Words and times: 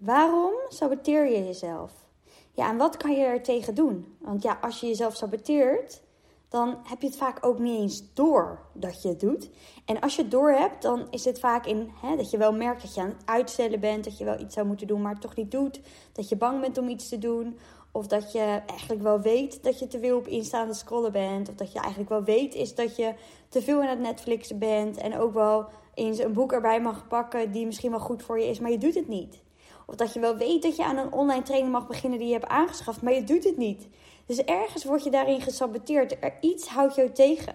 Waarom 0.00 0.52
saboteer 0.68 1.30
je 1.30 1.44
jezelf? 1.44 1.92
Ja, 2.52 2.68
en 2.68 2.76
wat 2.76 2.96
kan 2.96 3.12
je 3.12 3.24
er 3.24 3.42
tegen 3.42 3.74
doen? 3.74 4.16
Want 4.18 4.42
ja, 4.42 4.58
als 4.60 4.80
je 4.80 4.86
jezelf 4.86 5.16
saboteert, 5.16 6.02
dan 6.48 6.78
heb 6.82 7.00
je 7.00 7.06
het 7.06 7.16
vaak 7.16 7.46
ook 7.46 7.58
niet 7.58 7.80
eens 7.80 8.14
door 8.14 8.60
dat 8.72 9.02
je 9.02 9.08
het 9.08 9.20
doet. 9.20 9.50
En 9.84 10.00
als 10.00 10.16
je 10.16 10.22
het 10.22 10.30
door 10.30 10.50
hebt, 10.50 10.82
dan 10.82 11.06
is 11.10 11.24
het 11.24 11.40
vaak 11.40 11.66
in 11.66 11.90
hè, 12.00 12.16
dat 12.16 12.30
je 12.30 12.38
wel 12.38 12.52
merkt 12.52 12.82
dat 12.82 12.94
je 12.94 13.00
aan 13.00 13.08
het 13.08 13.22
uitstellen 13.24 13.80
bent, 13.80 14.04
dat 14.04 14.18
je 14.18 14.24
wel 14.24 14.40
iets 14.40 14.54
zou 14.54 14.66
moeten 14.66 14.86
doen, 14.86 15.02
maar 15.02 15.12
het 15.12 15.20
toch 15.20 15.36
niet 15.36 15.50
doet. 15.50 15.80
Dat 16.12 16.28
je 16.28 16.36
bang 16.36 16.60
bent 16.60 16.78
om 16.78 16.88
iets 16.88 17.08
te 17.08 17.18
doen. 17.18 17.58
Of 17.92 18.06
dat 18.06 18.32
je 18.32 18.62
eigenlijk 18.66 19.02
wel 19.02 19.20
weet 19.20 19.62
dat 19.62 19.78
je 19.78 19.86
te 19.86 19.98
veel 19.98 20.16
op 20.16 20.26
instaande 20.26 20.74
scrollen 20.74 21.12
bent. 21.12 21.48
Of 21.48 21.54
dat 21.54 21.72
je 21.72 21.78
eigenlijk 21.78 22.10
wel 22.10 22.22
weet 22.22 22.54
is 22.54 22.74
dat 22.74 22.96
je 22.96 23.14
te 23.48 23.62
veel 23.62 23.80
aan 23.80 23.88
het 23.88 24.00
Netflixen 24.00 24.58
bent. 24.58 24.96
En 24.96 25.18
ook 25.18 25.34
wel 25.34 25.66
eens 25.94 26.18
een 26.18 26.32
boek 26.32 26.52
erbij 26.52 26.80
mag 26.80 27.08
pakken 27.08 27.52
die 27.52 27.66
misschien 27.66 27.90
wel 27.90 28.00
goed 28.00 28.22
voor 28.22 28.38
je 28.38 28.46
is, 28.46 28.60
maar 28.60 28.70
je 28.70 28.78
doet 28.78 28.94
het 28.94 29.08
niet. 29.08 29.42
Of 29.90 29.96
dat 29.96 30.12
je 30.12 30.20
wel 30.20 30.36
weet 30.36 30.62
dat 30.62 30.76
je 30.76 30.84
aan 30.84 30.96
een 30.96 31.12
online 31.12 31.42
training 31.42 31.72
mag 31.72 31.86
beginnen 31.86 32.18
die 32.18 32.28
je 32.28 32.34
hebt 32.34 32.46
aangeschaft, 32.46 33.02
maar 33.02 33.12
je 33.12 33.24
doet 33.24 33.44
het 33.44 33.56
niet. 33.56 33.88
Dus 34.26 34.44
ergens 34.44 34.84
word 34.84 35.04
je 35.04 35.10
daarin 35.10 35.40
gesaboteerd. 35.40 36.16
Er 36.20 36.36
iets 36.40 36.68
houdt 36.68 36.94
jou 36.94 37.10
tegen. 37.10 37.54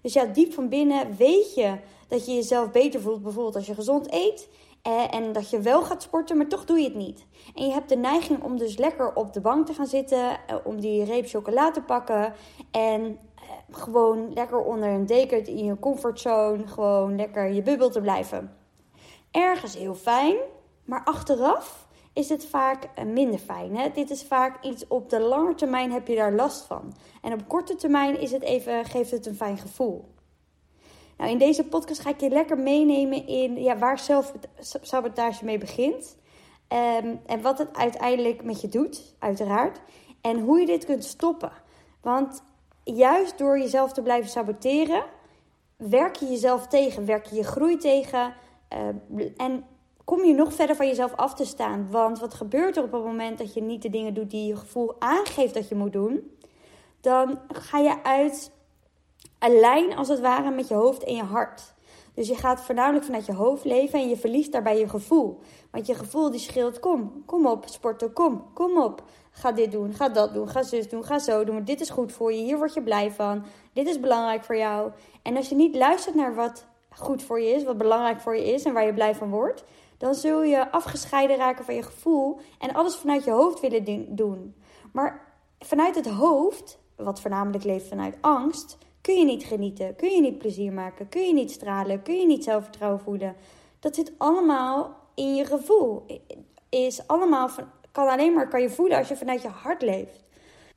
Dus 0.00 0.12
ja, 0.12 0.24
diep 0.24 0.52
van 0.52 0.68
binnen 0.68 1.16
weet 1.16 1.54
je 1.54 1.78
dat 2.08 2.26
je 2.26 2.34
jezelf 2.34 2.70
beter 2.70 3.00
voelt. 3.00 3.22
Bijvoorbeeld 3.22 3.56
als 3.56 3.66
je 3.66 3.74
gezond 3.74 4.12
eet. 4.12 4.48
Eh, 4.82 5.14
en 5.14 5.32
dat 5.32 5.50
je 5.50 5.60
wel 5.60 5.82
gaat 5.82 6.02
sporten, 6.02 6.36
maar 6.36 6.46
toch 6.46 6.64
doe 6.64 6.78
je 6.78 6.84
het 6.84 6.94
niet. 6.94 7.26
En 7.54 7.66
je 7.66 7.72
hebt 7.72 7.88
de 7.88 7.96
neiging 7.96 8.42
om 8.42 8.58
dus 8.58 8.76
lekker 8.76 9.14
op 9.14 9.32
de 9.32 9.40
bank 9.40 9.66
te 9.66 9.74
gaan 9.74 9.86
zitten. 9.86 10.38
Eh, 10.46 10.56
om 10.64 10.80
die 10.80 11.04
reep 11.04 11.28
chocola 11.28 11.70
te 11.70 11.82
pakken. 11.82 12.34
En 12.70 13.18
eh, 13.34 13.42
gewoon 13.70 14.32
lekker 14.34 14.58
onder 14.58 14.88
een 14.88 15.06
deken 15.06 15.46
in 15.46 15.64
je 15.64 15.78
comfortzone. 15.78 16.66
Gewoon 16.66 17.16
lekker 17.16 17.52
je 17.52 17.62
bubbel 17.62 17.90
te 17.90 18.00
blijven. 18.00 18.56
Ergens 19.30 19.76
heel 19.76 19.94
fijn. 19.94 20.36
Maar 20.84 21.04
achteraf 21.04 21.86
is 22.12 22.28
het 22.28 22.46
vaak 22.46 22.88
eh, 22.94 23.04
minder 23.04 23.38
fijn. 23.38 23.76
Hè? 23.76 23.90
Dit 23.90 24.10
is 24.10 24.22
vaak 24.22 24.64
iets 24.64 24.86
op 24.86 25.10
de 25.10 25.20
lange 25.20 25.54
termijn 25.54 25.92
heb 25.92 26.08
je 26.08 26.16
daar 26.16 26.32
last 26.32 26.66
van. 26.66 26.94
En 27.22 27.32
op 27.32 27.48
korte 27.48 27.74
termijn 27.74 28.20
is 28.20 28.30
het 28.32 28.42
even, 28.42 28.84
geeft 28.84 29.10
het 29.10 29.26
een 29.26 29.36
fijn 29.36 29.58
gevoel. 29.58 30.12
Nou, 31.16 31.30
in 31.30 31.38
deze 31.38 31.64
podcast 31.64 32.00
ga 32.00 32.10
ik 32.10 32.20
je 32.20 32.28
lekker 32.28 32.58
meenemen 32.58 33.26
in 33.26 33.62
ja, 33.62 33.78
waar 33.78 33.98
zelfsabotage 33.98 35.44
mee 35.44 35.58
begint. 35.58 36.16
Um, 36.68 37.20
en 37.26 37.42
wat 37.42 37.58
het 37.58 37.76
uiteindelijk 37.76 38.44
met 38.44 38.60
je 38.60 38.68
doet, 38.68 39.14
uiteraard. 39.18 39.80
En 40.20 40.40
hoe 40.40 40.60
je 40.60 40.66
dit 40.66 40.84
kunt 40.84 41.04
stoppen. 41.04 41.52
Want 42.00 42.42
juist 42.84 43.38
door 43.38 43.58
jezelf 43.58 43.92
te 43.92 44.02
blijven 44.02 44.30
saboteren, 44.30 45.04
werk 45.76 46.16
je 46.16 46.26
jezelf 46.26 46.66
tegen, 46.66 47.06
werk 47.06 47.26
je 47.26 47.36
je 47.36 47.44
groei 47.44 47.76
tegen. 47.76 48.34
Uh, 48.72 49.28
en 49.36 49.64
kom 50.04 50.24
je 50.24 50.34
nog 50.34 50.54
verder 50.54 50.76
van 50.76 50.86
jezelf 50.86 51.14
af 51.14 51.34
te 51.34 51.44
staan. 51.44 51.90
Want 51.90 52.18
wat 52.18 52.34
gebeurt 52.34 52.76
er 52.76 52.82
op 52.82 52.92
het 52.92 53.04
moment 53.04 53.38
dat 53.38 53.54
je 53.54 53.62
niet 53.62 53.82
de 53.82 53.90
dingen 53.90 54.14
doet 54.14 54.30
die 54.30 54.46
je 54.46 54.56
gevoel 54.56 54.96
aangeeft 54.98 55.54
dat 55.54 55.68
je 55.68 55.74
moet 55.74 55.92
doen? 55.92 56.36
Dan 57.00 57.38
ga 57.48 57.78
je 57.78 58.02
uit 58.02 58.50
een 59.38 59.60
lijn 59.60 59.96
als 59.96 60.08
het 60.08 60.20
ware 60.20 60.50
met 60.50 60.68
je 60.68 60.74
hoofd 60.74 61.04
en 61.04 61.14
je 61.14 61.22
hart. 61.22 61.74
Dus 62.14 62.28
je 62.28 62.34
gaat 62.34 62.60
voornamelijk 62.60 63.04
vanuit 63.04 63.26
je 63.26 63.32
hoofd 63.32 63.64
leven 63.64 63.98
en 63.98 64.08
je 64.08 64.16
verliest 64.16 64.52
daarbij 64.52 64.78
je 64.78 64.88
gevoel. 64.88 65.40
Want 65.70 65.86
je 65.86 65.94
gevoel 65.94 66.30
die 66.30 66.40
schreeuwt: 66.40 66.80
kom, 66.80 67.22
kom 67.26 67.46
op, 67.46 67.64
sporten, 67.68 68.12
kom, 68.12 68.44
kom 68.52 68.78
op. 68.78 69.02
Ga 69.30 69.52
dit 69.52 69.72
doen, 69.72 69.92
ga 69.92 70.08
dat 70.08 70.34
doen, 70.34 70.48
ga 70.48 70.62
zus 70.62 70.88
doen, 70.88 71.04
ga 71.04 71.18
zo 71.18 71.44
doen. 71.44 71.64
Dit 71.64 71.80
is 71.80 71.90
goed 71.90 72.12
voor 72.12 72.32
je, 72.32 72.42
hier 72.42 72.56
word 72.56 72.74
je 72.74 72.82
blij 72.82 73.10
van. 73.10 73.44
Dit 73.72 73.86
is 73.88 74.00
belangrijk 74.00 74.44
voor 74.44 74.56
jou. 74.56 74.90
En 75.22 75.36
als 75.36 75.48
je 75.48 75.54
niet 75.54 75.74
luistert 75.74 76.14
naar 76.14 76.34
wat 76.34 76.66
goed 76.90 77.22
voor 77.22 77.40
je 77.40 77.50
is, 77.50 77.64
wat 77.64 77.78
belangrijk 77.78 78.20
voor 78.20 78.36
je 78.36 78.52
is 78.52 78.64
en 78.64 78.72
waar 78.72 78.86
je 78.86 78.94
blij 78.94 79.14
van 79.14 79.30
wordt, 79.30 79.64
dan 80.04 80.14
zul 80.14 80.42
je 80.42 80.70
afgescheiden 80.70 81.36
raken 81.36 81.64
van 81.64 81.74
je 81.74 81.82
gevoel 81.82 82.38
en 82.58 82.74
alles 82.74 82.96
vanuit 82.96 83.24
je 83.24 83.30
hoofd 83.30 83.60
willen 83.60 84.06
doen. 84.08 84.54
Maar 84.92 85.34
vanuit 85.58 85.94
het 85.94 86.06
hoofd, 86.06 86.78
wat 86.96 87.20
voornamelijk 87.20 87.64
leeft 87.64 87.88
vanuit 87.88 88.16
angst, 88.20 88.78
kun 89.00 89.14
je 89.14 89.24
niet 89.24 89.44
genieten, 89.44 89.96
kun 89.96 90.10
je 90.10 90.20
niet 90.20 90.38
plezier 90.38 90.72
maken, 90.72 91.08
kun 91.08 91.26
je 91.26 91.32
niet 91.32 91.50
stralen, 91.50 92.02
kun 92.02 92.14
je 92.14 92.26
niet 92.26 92.44
zelfvertrouwen 92.44 93.00
voelen. 93.00 93.36
Dat 93.80 93.94
zit 93.94 94.12
allemaal 94.18 94.96
in 95.14 95.34
je 95.34 95.44
gevoel. 95.44 96.06
Is 96.68 97.06
allemaal 97.06 97.48
van, 97.48 97.64
kan 97.92 98.08
alleen 98.08 98.32
maar 98.32 98.48
kan 98.48 98.62
je 98.62 98.70
voelen 98.70 98.98
als 98.98 99.08
je 99.08 99.16
vanuit 99.16 99.42
je 99.42 99.48
hart 99.48 99.82
leeft. 99.82 100.23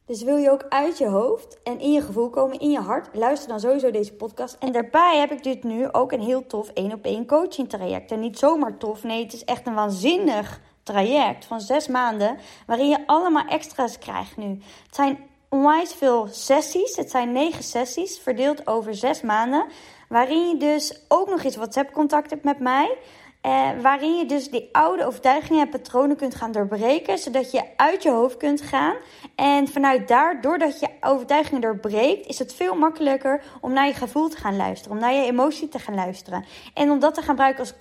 Dus 0.07 0.23
wil 0.23 0.37
je 0.37 0.51
ook 0.51 0.65
uit 0.69 0.97
je 0.97 1.07
hoofd 1.07 1.57
en 1.63 1.79
in 1.79 1.91
je 1.91 2.01
gevoel 2.01 2.29
komen, 2.29 2.59
in 2.59 2.71
je 2.71 2.79
hart, 2.79 3.09
luister 3.13 3.49
dan 3.49 3.59
sowieso 3.59 3.91
deze 3.91 4.13
podcast. 4.13 4.55
En 4.59 4.71
daarbij 4.71 5.17
heb 5.19 5.31
ik 5.31 5.43
dit 5.43 5.63
nu 5.63 5.91
ook 5.91 6.11
een 6.11 6.21
heel 6.21 6.45
tof 6.45 6.69
één 6.69 6.93
op 6.93 7.05
één 7.05 7.25
coaching 7.25 7.69
traject. 7.69 8.11
En 8.11 8.19
niet 8.19 8.39
zomaar 8.39 8.77
tof, 8.77 9.03
nee, 9.03 9.23
het 9.23 9.33
is 9.33 9.43
echt 9.43 9.67
een 9.67 9.73
waanzinnig 9.73 10.61
traject 10.83 11.45
van 11.45 11.61
zes 11.61 11.87
maanden, 11.87 12.37
waarin 12.65 12.89
je 12.89 13.07
allemaal 13.07 13.45
extra's 13.45 13.99
krijgt 13.99 14.37
nu. 14.37 14.47
Het 14.85 14.95
zijn 14.95 15.19
onwijs 15.49 15.93
veel 15.93 16.27
sessies, 16.31 16.95
het 16.95 17.11
zijn 17.11 17.31
negen 17.31 17.63
sessies, 17.63 18.19
verdeeld 18.19 18.67
over 18.67 18.95
zes 18.95 19.21
maanden, 19.21 19.65
waarin 20.09 20.47
je 20.47 20.57
dus 20.57 21.01
ook 21.07 21.29
nog 21.29 21.43
eens 21.43 21.55
WhatsApp 21.55 21.91
contact 21.91 22.29
hebt 22.29 22.43
met 22.43 22.59
mij. 22.59 22.97
Eh, 23.47 23.69
waarin 23.81 24.15
je 24.15 24.25
dus 24.25 24.49
die 24.49 24.69
oude 24.71 25.05
overtuigingen 25.05 25.61
en 25.61 25.69
patronen 25.69 26.15
kunt 26.15 26.35
gaan 26.35 26.51
doorbreken, 26.51 27.17
zodat 27.17 27.51
je 27.51 27.63
uit 27.75 28.03
je 28.03 28.11
hoofd 28.11 28.37
kunt 28.37 28.61
gaan. 28.61 28.95
En 29.35 29.67
vanuit 29.67 30.07
daar, 30.07 30.41
doordat 30.41 30.79
je 30.79 30.89
overtuigingen 31.01 31.61
doorbreekt, 31.61 32.27
is 32.27 32.39
het 32.39 32.53
veel 32.53 32.75
makkelijker 32.75 33.43
om 33.61 33.73
naar 33.73 33.87
je 33.87 33.93
gevoel 33.93 34.29
te 34.29 34.37
gaan 34.37 34.55
luisteren, 34.55 34.95
om 34.95 35.01
naar 35.01 35.13
je 35.13 35.25
emotie 35.25 35.69
te 35.69 35.79
gaan 35.79 35.95
luisteren. 35.95 36.45
En 36.73 36.91
om 36.91 36.99
dat 36.99 37.13
te 37.13 37.19
gaan 37.19 37.29
gebruiken 37.29 37.59
als, 37.59 37.73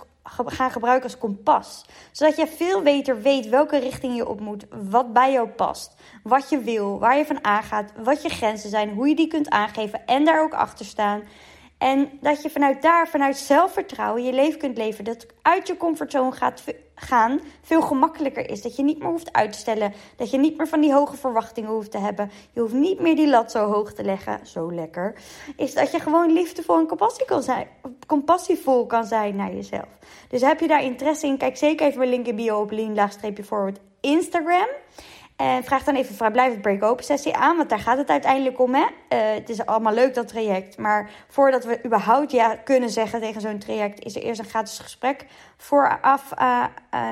gaan 0.45 0.71
gebruiken 0.71 1.09
als 1.09 1.17
kompas. 1.17 1.85
Zodat 2.11 2.35
je 2.35 2.47
veel 2.47 2.81
beter 2.81 3.21
weet 3.21 3.49
welke 3.49 3.77
richting 3.77 4.15
je 4.15 4.27
op 4.27 4.39
moet, 4.39 4.65
wat 4.89 5.13
bij 5.13 5.31
jou 5.31 5.47
past, 5.47 5.95
wat 6.23 6.49
je 6.49 6.59
wil, 6.59 6.99
waar 6.99 7.17
je 7.17 7.25
van 7.25 7.43
aangaat, 7.43 7.91
wat 8.03 8.21
je 8.21 8.29
grenzen 8.29 8.69
zijn, 8.69 8.89
hoe 8.89 9.07
je 9.07 9.15
die 9.15 9.27
kunt 9.27 9.49
aangeven 9.49 10.05
en 10.05 10.25
daar 10.25 10.41
ook 10.41 10.53
achter 10.53 10.85
staan. 10.85 11.23
En 11.77 12.09
dat 12.21 12.41
je 12.41 12.49
vanuit 12.49 12.81
daar, 12.81 13.07
vanuit 13.07 13.37
zelfvertrouwen, 13.37 14.23
je 14.23 14.33
leven 14.33 14.59
kunt 14.59 14.77
leven. 14.77 15.03
Dat 15.03 15.25
uit 15.41 15.67
je 15.67 15.77
comfortzone 15.77 16.31
gaat 16.31 16.63
gaan 16.95 17.39
veel 17.61 17.81
gemakkelijker 17.81 18.49
is. 18.49 18.61
Dat 18.61 18.75
je 18.75 18.83
niet 18.83 18.99
meer 18.99 19.07
hoeft 19.07 19.33
uit 19.33 19.51
te 19.51 19.57
stellen. 19.57 19.93
Dat 20.15 20.31
je 20.31 20.37
niet 20.37 20.57
meer 20.57 20.67
van 20.67 20.81
die 20.81 20.93
hoge 20.93 21.17
verwachtingen 21.17 21.69
hoeft 21.69 21.91
te 21.91 21.97
hebben. 21.97 22.31
Je 22.51 22.59
hoeft 22.59 22.73
niet 22.73 22.99
meer 22.99 23.15
die 23.15 23.27
lat 23.27 23.51
zo 23.51 23.71
hoog 23.71 23.93
te 23.93 24.03
leggen. 24.03 24.39
Zo 24.43 24.73
lekker. 24.73 25.15
Is 25.55 25.73
dat 25.73 25.91
je 25.91 25.99
gewoon 25.99 26.33
liefdevol 26.33 26.79
en 26.79 26.87
compassie 26.87 27.25
kan 27.25 27.43
zijn, 27.43 27.67
compassievol 28.07 28.85
kan 28.85 29.05
zijn 29.05 29.35
naar 29.35 29.53
jezelf. 29.53 29.87
Dus 30.29 30.41
heb 30.41 30.59
je 30.59 30.67
daar 30.67 30.83
interesse 30.83 31.27
in? 31.27 31.37
Kijk 31.37 31.57
zeker 31.57 31.85
even 31.85 31.99
mijn 31.99 32.09
link 32.09 32.27
in 32.27 32.35
bio 32.35 32.59
op 32.59 32.71
lean-forward 32.71 33.79
Instagram. 34.01 34.67
En 35.37 35.63
vraag 35.63 35.83
dan 35.83 35.95
even 35.95 36.15
vrijblijvend 36.15 36.61
break-open 36.61 37.03
sessie 37.03 37.35
aan, 37.35 37.57
want 37.57 37.69
daar 37.69 37.79
gaat 37.79 37.97
het 37.97 38.09
uiteindelijk 38.09 38.59
om. 38.59 38.75
Hè? 38.75 38.81
Uh, 38.81 38.87
het 39.09 39.49
is 39.49 39.65
allemaal 39.65 39.93
leuk 39.93 40.13
dat 40.13 40.27
traject, 40.27 40.77
maar 40.77 41.09
voordat 41.27 41.65
we 41.65 41.79
überhaupt 41.85 42.31
ja 42.31 42.55
kunnen 42.55 42.89
zeggen 42.89 43.21
tegen 43.21 43.41
zo'n 43.41 43.57
traject, 43.57 44.05
is 44.05 44.15
er 44.15 44.21
eerst 44.21 44.39
een 44.39 44.45
gratis 44.45 44.79
gesprek 44.79 45.25
vooraf 45.57 46.33
uh, 46.39 46.65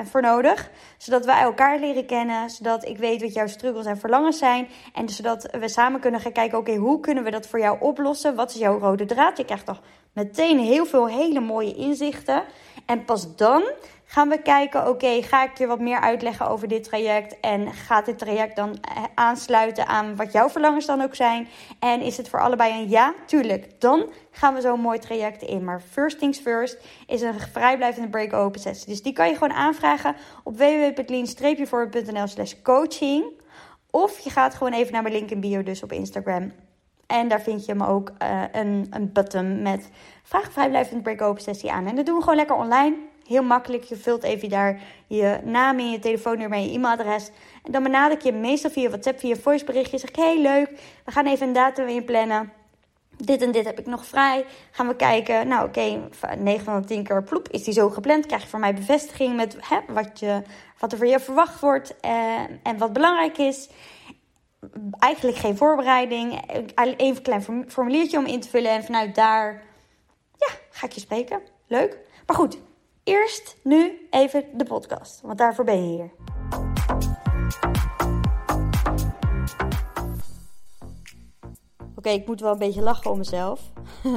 voor 0.03 0.21
nodig. 0.21 0.69
Zodat 0.97 1.25
wij 1.25 1.41
elkaar 1.41 1.79
leren 1.79 2.05
kennen, 2.05 2.49
zodat 2.49 2.85
ik 2.85 2.97
weet 2.97 3.21
wat 3.21 3.33
jouw 3.33 3.47
struggles 3.47 3.85
en 3.85 3.97
verlangens 3.97 4.37
zijn. 4.37 4.67
En 4.93 5.09
zodat 5.09 5.47
we 5.59 5.67
samen 5.67 5.99
kunnen 5.99 6.19
gaan 6.19 6.31
kijken, 6.31 6.57
oké, 6.57 6.75
hoe 6.75 6.99
kunnen 6.99 7.23
we 7.23 7.31
dat 7.31 7.47
voor 7.47 7.59
jou 7.59 7.77
oplossen? 7.79 8.35
Wat 8.35 8.49
is 8.49 8.57
jouw 8.57 8.79
rode 8.79 9.05
draad? 9.05 9.37
Je 9.37 9.45
krijgt 9.45 9.65
toch 9.65 9.81
meteen 10.13 10.59
heel 10.59 10.85
veel 10.85 11.07
hele 11.07 11.39
mooie 11.39 11.75
inzichten. 11.75 12.43
En 12.85 13.05
pas 13.05 13.35
dan 13.35 13.63
gaan 14.05 14.29
we 14.29 14.41
kijken, 14.41 14.87
oké, 14.87 15.21
ga 15.21 15.43
ik 15.43 15.57
je 15.57 15.67
wat 15.67 15.79
meer 15.79 15.99
uitleggen 15.99 16.47
over 16.47 16.67
dit 16.67 16.83
traject? 16.83 17.39
En 17.39 17.73
gaat 17.73 18.05
dit 18.05 18.17
traject 18.17 18.55
dan 18.55 18.77
eh, 18.81 19.03
aansluiten 19.15 19.87
aan 19.87 20.15
wat 20.15 20.31
jouw 20.31 20.49
verlangens 20.49 20.85
dan 20.85 21.01
ook 21.01 21.15
zijn? 21.15 21.47
En 21.79 22.01
is 22.01 22.17
het 22.17 22.29
voor 22.29 22.41
allebei 22.41 22.73
een 22.73 22.89
ja? 22.89 23.13
Tuurlijk. 23.25 23.81
Dan 23.81 24.09
gaan 24.31 24.53
we 24.53 24.61
zo'n 24.61 24.79
mooi 24.79 24.99
traject 24.99 25.41
in. 25.41 25.63
Maar 25.63 25.81
first 25.91 26.19
things 26.19 26.39
first 26.39 26.77
is 27.07 27.21
een 27.21 27.39
vrijblijvende 27.39 28.09
break-open 28.09 28.61
sessie. 28.61 28.87
Dus 28.87 29.01
die 29.01 29.13
kan 29.13 29.27
je 29.27 29.33
gewoon 29.33 29.53
aanvragen 29.53 30.15
op 30.43 30.57
www.lean-forward.nl 30.57 32.27
slash 32.27 32.53
coaching. 32.63 33.23
Of 33.91 34.19
je 34.19 34.29
gaat 34.29 34.55
gewoon 34.55 34.73
even 34.73 34.93
naar 34.93 35.01
mijn 35.01 35.15
link 35.15 35.31
in 35.31 35.39
bio, 35.39 35.63
dus 35.63 35.83
op 35.83 35.91
Instagram. 35.91 36.51
En 37.07 37.27
daar 37.27 37.41
vind 37.41 37.65
je 37.65 37.71
hem 37.71 37.83
ook 37.83 38.11
uh, 38.21 38.41
een, 38.51 38.87
een 38.89 39.11
button 39.11 39.61
met 39.61 39.89
vraag 40.23 40.51
vrijblijvende 40.51 41.01
break-open 41.03 41.41
sessie 41.41 41.71
aan. 41.71 41.87
En 41.87 41.95
dat 41.95 42.05
doen 42.05 42.15
we 42.15 42.21
gewoon 42.21 42.35
lekker 42.35 42.55
online. 42.55 42.95
Heel 43.27 43.43
makkelijk. 43.43 43.83
Je 43.83 43.95
vult 43.95 44.23
even 44.23 44.49
daar 44.49 44.81
je 45.07 45.39
naam 45.43 45.79
in, 45.79 45.91
je 45.91 45.99
telefoonnummer 45.99 46.57
en 46.57 46.65
je 46.65 46.77
e-mailadres. 46.77 47.29
En 47.63 47.71
dan 47.71 47.83
benader 47.83 48.17
ik 48.17 48.23
je 48.23 48.31
meestal 48.31 48.71
via 48.71 48.89
WhatsApp, 48.89 49.19
via 49.19 49.35
voiceberichtje. 49.35 49.97
Zeg 49.97 50.09
ik, 50.09 50.15
hey 50.15 50.41
leuk, 50.41 50.69
we 51.05 51.11
gaan 51.11 51.25
even 51.25 51.47
een 51.47 51.53
datum 51.53 51.87
inplannen. 51.87 52.51
Dit 53.17 53.41
en 53.41 53.51
dit 53.51 53.65
heb 53.65 53.79
ik 53.79 53.85
nog 53.85 54.05
vrij. 54.05 54.45
Gaan 54.71 54.87
we 54.87 54.95
kijken. 54.95 55.47
Nou 55.47 55.67
oké, 55.67 55.79
okay, 56.19 56.37
9 56.37 56.65
van 56.65 56.81
de 56.81 56.87
10 56.87 57.03
keer 57.03 57.23
ploep 57.23 57.49
is 57.49 57.63
die 57.63 57.73
zo 57.73 57.89
gepland. 57.89 58.25
Krijg 58.25 58.41
je 58.41 58.47
van 58.47 58.59
mij 58.59 58.73
bevestiging 58.73 59.35
met 59.35 59.57
hè, 59.59 59.79
wat, 59.87 60.19
je, 60.19 60.41
wat 60.79 60.91
er 60.91 60.97
voor 60.97 61.07
je 61.07 61.19
verwacht 61.19 61.59
wordt 61.59 61.99
eh, 61.99 62.39
en 62.63 62.77
wat 62.77 62.93
belangrijk 62.93 63.37
is 63.37 63.69
eigenlijk 64.99 65.37
geen 65.37 65.57
voorbereiding. 65.57 66.41
Even 66.75 67.15
een 67.15 67.21
klein 67.21 67.65
formuliertje 67.67 68.17
om 68.17 68.25
in 68.25 68.39
te 68.39 68.49
vullen. 68.49 68.71
En 68.71 68.83
vanuit 68.83 69.15
daar 69.15 69.63
ja, 70.37 70.47
ga 70.69 70.85
ik 70.85 70.91
je 70.91 70.99
spreken. 70.99 71.41
Leuk. 71.67 71.97
Maar 72.25 72.35
goed, 72.35 72.57
eerst 73.05 73.57
nu 73.63 74.07
even 74.09 74.45
de 74.53 74.63
podcast, 74.63 75.21
want 75.21 75.37
daarvoor 75.37 75.65
ben 75.65 75.89
je 75.89 75.95
hier. 75.95 76.11
Oké, 82.05 82.13
ik 82.13 82.27
moet 82.27 82.41
wel 82.41 82.51
een 82.51 82.57
beetje 82.57 82.81
lachen 82.81 83.11
om 83.11 83.17
mezelf. 83.17 83.71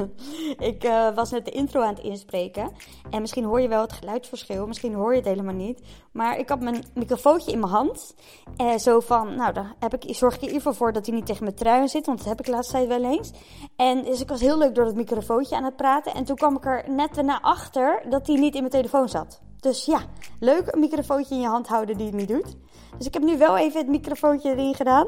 ik 0.71 0.83
uh, 0.83 1.15
was 1.15 1.31
net 1.31 1.45
de 1.45 1.51
intro 1.51 1.81
aan 1.81 1.93
het 1.93 2.03
inspreken. 2.03 2.71
En 3.09 3.21
misschien 3.21 3.43
hoor 3.43 3.61
je 3.61 3.67
wel 3.67 3.81
het 3.81 3.93
geluidsverschil. 3.93 4.67
Misschien 4.67 4.93
hoor 4.93 5.11
je 5.11 5.17
het 5.17 5.27
helemaal 5.27 5.53
niet. 5.53 5.81
Maar 6.11 6.37
ik 6.37 6.49
had 6.49 6.59
mijn 6.59 6.83
microfoontje 6.93 7.51
in 7.51 7.59
mijn 7.59 7.71
hand. 7.71 8.15
Uh, 8.57 8.77
zo 8.77 8.99
van, 8.99 9.35
nou, 9.35 9.53
daar 9.53 9.75
heb 9.79 9.93
ik, 9.93 10.15
zorg 10.15 10.35
ik 10.35 10.41
in 10.41 10.47
ieder 10.47 10.61
geval 10.61 10.77
voor 10.77 10.93
dat 10.93 11.05
hij 11.05 11.15
niet 11.15 11.25
tegen 11.25 11.43
mijn 11.43 11.55
trui 11.55 11.87
zit. 11.87 12.05
Want 12.05 12.17
dat 12.17 12.27
heb 12.27 12.39
ik 12.39 12.45
de 12.45 12.51
laatste 12.51 12.73
tijd 12.73 12.87
wel 12.87 13.03
eens. 13.03 13.31
En 13.75 14.03
dus 14.03 14.21
ik 14.21 14.29
was 14.29 14.41
heel 14.41 14.57
leuk 14.57 14.75
door 14.75 14.85
dat 14.85 14.95
microfoontje 14.95 15.55
aan 15.55 15.63
het 15.63 15.75
praten. 15.75 16.13
En 16.13 16.25
toen 16.25 16.35
kwam 16.35 16.55
ik 16.55 16.65
er 16.65 16.83
net 16.87 17.21
naar 17.21 17.41
achter 17.41 18.03
dat 18.09 18.27
hij 18.27 18.35
niet 18.35 18.53
in 18.53 18.59
mijn 18.59 18.73
telefoon 18.73 19.09
zat. 19.09 19.41
Dus 19.59 19.85
ja, 19.85 19.99
leuk 20.39 20.73
een 20.73 20.79
microfoontje 20.79 21.35
in 21.35 21.41
je 21.41 21.47
hand 21.47 21.67
houden 21.67 21.97
die 21.97 22.05
het 22.05 22.15
niet 22.15 22.27
doet. 22.27 22.55
Dus 22.97 23.07
ik 23.07 23.13
heb 23.13 23.23
nu 23.23 23.37
wel 23.37 23.57
even 23.57 23.79
het 23.79 23.89
microfoontje 23.89 24.51
erin 24.51 24.75
gedaan. 24.75 25.07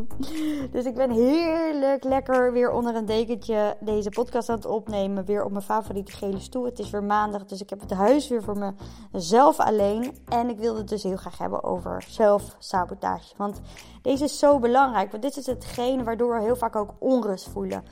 dus 0.72 0.84
ik 0.84 0.94
ben 0.94 1.10
heerlijk 1.10 2.04
lekker 2.04 2.52
weer 2.52 2.70
onder 2.70 2.94
een 2.94 3.06
dekentje 3.06 3.76
deze 3.80 4.08
podcast 4.08 4.48
aan 4.48 4.56
het 4.56 4.66
opnemen. 4.66 5.24
Weer 5.24 5.44
op 5.44 5.50
mijn 5.50 5.64
favoriete 5.64 6.12
gele 6.12 6.40
stoel. 6.40 6.64
Het 6.64 6.78
is 6.78 6.90
weer 6.90 7.04
maandag, 7.04 7.44
dus 7.44 7.60
ik 7.60 7.70
heb 7.70 7.80
het 7.80 7.90
huis 7.90 8.28
weer 8.28 8.42
voor 8.42 8.74
mezelf 9.12 9.60
alleen. 9.60 10.16
En 10.28 10.48
ik 10.48 10.58
wilde 10.58 10.78
het 10.78 10.88
dus 10.88 11.02
heel 11.02 11.16
graag 11.16 11.38
hebben 11.38 11.64
over 11.64 12.04
zelfsabotage. 12.08 13.34
Want 13.36 13.60
deze 14.02 14.24
is 14.24 14.38
zo 14.38 14.58
belangrijk. 14.58 15.10
Want 15.10 15.22
dit 15.22 15.36
is 15.36 15.46
hetgene 15.46 16.04
waardoor 16.04 16.34
we 16.34 16.42
heel 16.42 16.56
vaak 16.56 16.76
ook 16.76 16.94
onrust 16.98 17.48
voelen 17.48 17.84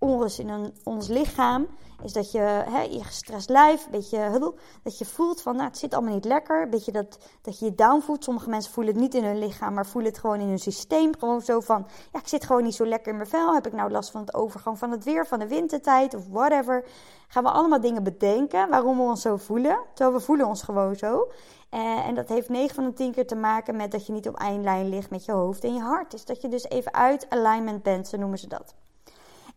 onrust 0.00 0.38
in 0.38 0.72
ons 0.84 1.08
lichaam. 1.08 1.66
Is 2.02 2.12
dat 2.12 2.32
je 2.32 2.38
hè, 2.68 2.80
je 2.80 3.04
gestrest 3.04 3.48
lijf, 3.48 3.84
een 3.84 3.90
beetje 3.90 4.54
dat 4.82 4.98
je 4.98 5.04
voelt 5.04 5.42
van 5.42 5.56
nou, 5.56 5.68
het 5.68 5.78
zit 5.78 5.94
allemaal 5.94 6.14
niet 6.14 6.24
lekker. 6.24 6.62
Een 6.62 6.70
beetje 6.70 6.92
dat, 6.92 7.18
dat 7.42 7.58
je 7.58 7.64
je 7.64 7.74
down 7.74 8.00
voelt. 8.00 8.24
Sommige 8.24 8.48
mensen 8.48 8.72
voelen 8.72 8.92
het 8.92 9.02
niet 9.02 9.14
in 9.14 9.24
hun 9.24 9.38
lichaam, 9.38 9.74
maar 9.74 9.86
voelen 9.86 10.10
het 10.10 10.20
gewoon 10.20 10.40
in 10.40 10.48
hun 10.48 10.58
systeem. 10.58 11.18
Gewoon 11.18 11.40
zo 11.40 11.60
van, 11.60 11.86
ja, 12.12 12.18
ik 12.18 12.28
zit 12.28 12.44
gewoon 12.44 12.62
niet 12.62 12.74
zo 12.74 12.86
lekker 12.86 13.10
in 13.10 13.16
mijn 13.16 13.28
vel. 13.28 13.54
Heb 13.54 13.66
ik 13.66 13.72
nou 13.72 13.90
last 13.90 14.10
van 14.10 14.20
het 14.20 14.34
overgang 14.34 14.78
van 14.78 14.90
het 14.90 15.04
weer, 15.04 15.26
van 15.26 15.38
de 15.38 15.46
wintertijd 15.46 16.14
of 16.14 16.26
whatever. 16.28 16.84
Gaan 17.28 17.42
we 17.42 17.50
allemaal 17.50 17.80
dingen 17.80 18.02
bedenken 18.02 18.68
waarom 18.68 18.96
we 18.96 19.02
ons 19.02 19.22
zo 19.22 19.36
voelen. 19.36 19.78
Terwijl 19.94 20.16
we 20.16 20.24
voelen 20.24 20.46
ons 20.46 20.62
gewoon 20.62 20.96
zo. 20.96 21.30
Eh, 21.70 22.06
en 22.06 22.14
dat 22.14 22.28
heeft 22.28 22.48
9 22.48 22.74
van 22.74 22.84
de 22.84 22.92
10 22.92 23.12
keer 23.12 23.26
te 23.26 23.36
maken 23.36 23.76
met 23.76 23.90
dat 23.90 24.06
je 24.06 24.12
niet 24.12 24.28
op 24.28 24.38
één 24.38 24.62
lijn 24.62 24.88
ligt 24.88 25.10
met 25.10 25.24
je 25.24 25.32
hoofd 25.32 25.64
en 25.64 25.74
je 25.74 25.80
hart. 25.80 26.10
Dus 26.10 26.24
dat 26.24 26.40
je 26.40 26.48
dus 26.48 26.64
even 26.64 26.94
uit 26.94 27.26
alignment 27.28 27.82
bent, 27.82 28.08
zo 28.08 28.16
noemen 28.16 28.38
ze 28.38 28.48
dat. 28.48 28.74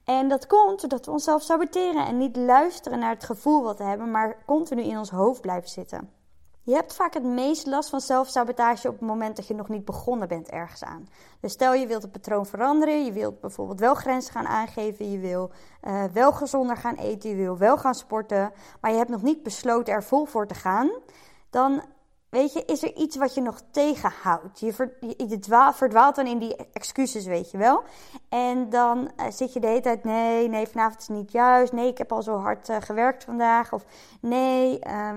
En 0.06 0.28
dat 0.28 0.48
komt 0.48 0.80
doordat 0.80 1.06
we 1.06 1.12
onszelf 1.12 1.42
saboteren 1.42 2.06
en 2.06 2.18
niet 2.18 2.36
luisteren 2.36 3.00
naar 3.00 3.14
het 3.14 3.24
gevoel 3.24 3.64
wat 3.64 3.78
we 3.78 3.84
hebben, 3.84 4.12
maar 4.12 4.38
continu 4.46 4.82
in 4.82 4.98
ons 4.98 5.10
hoofd 5.10 5.42
blijven 5.42 5.70
zitten. 5.70 6.10
Je 6.66 6.74
hebt 6.74 6.94
vaak 6.94 7.14
het 7.14 7.24
meest 7.24 7.68
last 7.68 7.90
van 7.90 8.02
zelfsabotage 8.02 8.88
op 8.88 9.00
het 9.00 9.08
moment 9.08 9.36
dat 9.36 9.48
je 9.48 9.54
nog 9.54 9.70
niet 9.70 9.86
begonnen 9.86 10.28
bent 10.28 10.50
ergens 10.50 10.84
aan. 10.84 11.08
Dus 11.40 11.52
stel 11.52 11.74
je 11.74 11.88
wilt 11.88 12.02
het 12.02 12.12
patroon 12.12 12.46
veranderen, 12.46 13.06
je 13.06 13.12
wilt 13.12 13.40
bijvoorbeeld 13.40 13.80
wel 13.80 13.94
grenzen 13.94 14.34
gaan 14.34 14.48
aangeven, 14.48 15.12
je 15.12 15.20
wil 15.20 15.52
uh, 15.82 16.04
wel 16.04 16.32
gezonder 16.32 16.78
gaan 16.78 16.96
eten, 16.96 17.30
je 17.30 17.36
wil 17.36 17.58
wel 17.58 17.78
gaan 17.78 17.96
sporten, 17.96 18.52
maar 18.82 18.92
je 18.92 18.98
hebt 18.98 19.10
nog 19.10 19.22
niet 19.22 19.44
besloten 19.44 19.94
er 19.94 20.04
vol 20.04 20.26
voor 20.26 20.48
te 20.48 20.54
gaan. 20.54 20.92
Dan 21.50 21.82
Weet 22.34 22.54
je, 22.54 22.66
is 22.66 22.84
er 22.84 22.96
iets 22.96 23.16
wat 23.16 23.34
je 23.34 23.42
nog 23.42 23.62
tegenhoudt? 23.72 24.60
Je, 24.60 24.74
ver, 24.74 24.94
je, 25.00 25.72
verdwaalt 25.74 26.16
dan 26.16 26.28
in 26.28 26.38
die 26.38 26.56
excuses, 26.74 27.26
weet 27.26 27.52
je 27.52 27.58
wel. 27.58 27.84
En 28.30 28.70
dan 28.70 29.12
uh, 29.20 29.26
zit 29.30 29.54
je 29.54 29.60
de 29.60 29.68
hele 29.68 29.82
tijd, 29.82 30.04
nee, 30.04 30.48
nee, 30.48 30.68
vanavond 30.68 31.02
is 31.02 31.08
niet 31.08 31.32
juist. 31.32 31.72
Nee, 31.74 31.88
ik 31.88 31.98
heb 31.98 32.12
al 32.12 32.22
zo 32.22 32.38
hard 32.38 32.70
uh, 32.70 32.76
gewerkt 32.80 33.24
vandaag. 33.24 33.74
Of 33.74 33.86
nee, 34.20 34.80
uh, 34.88 35.12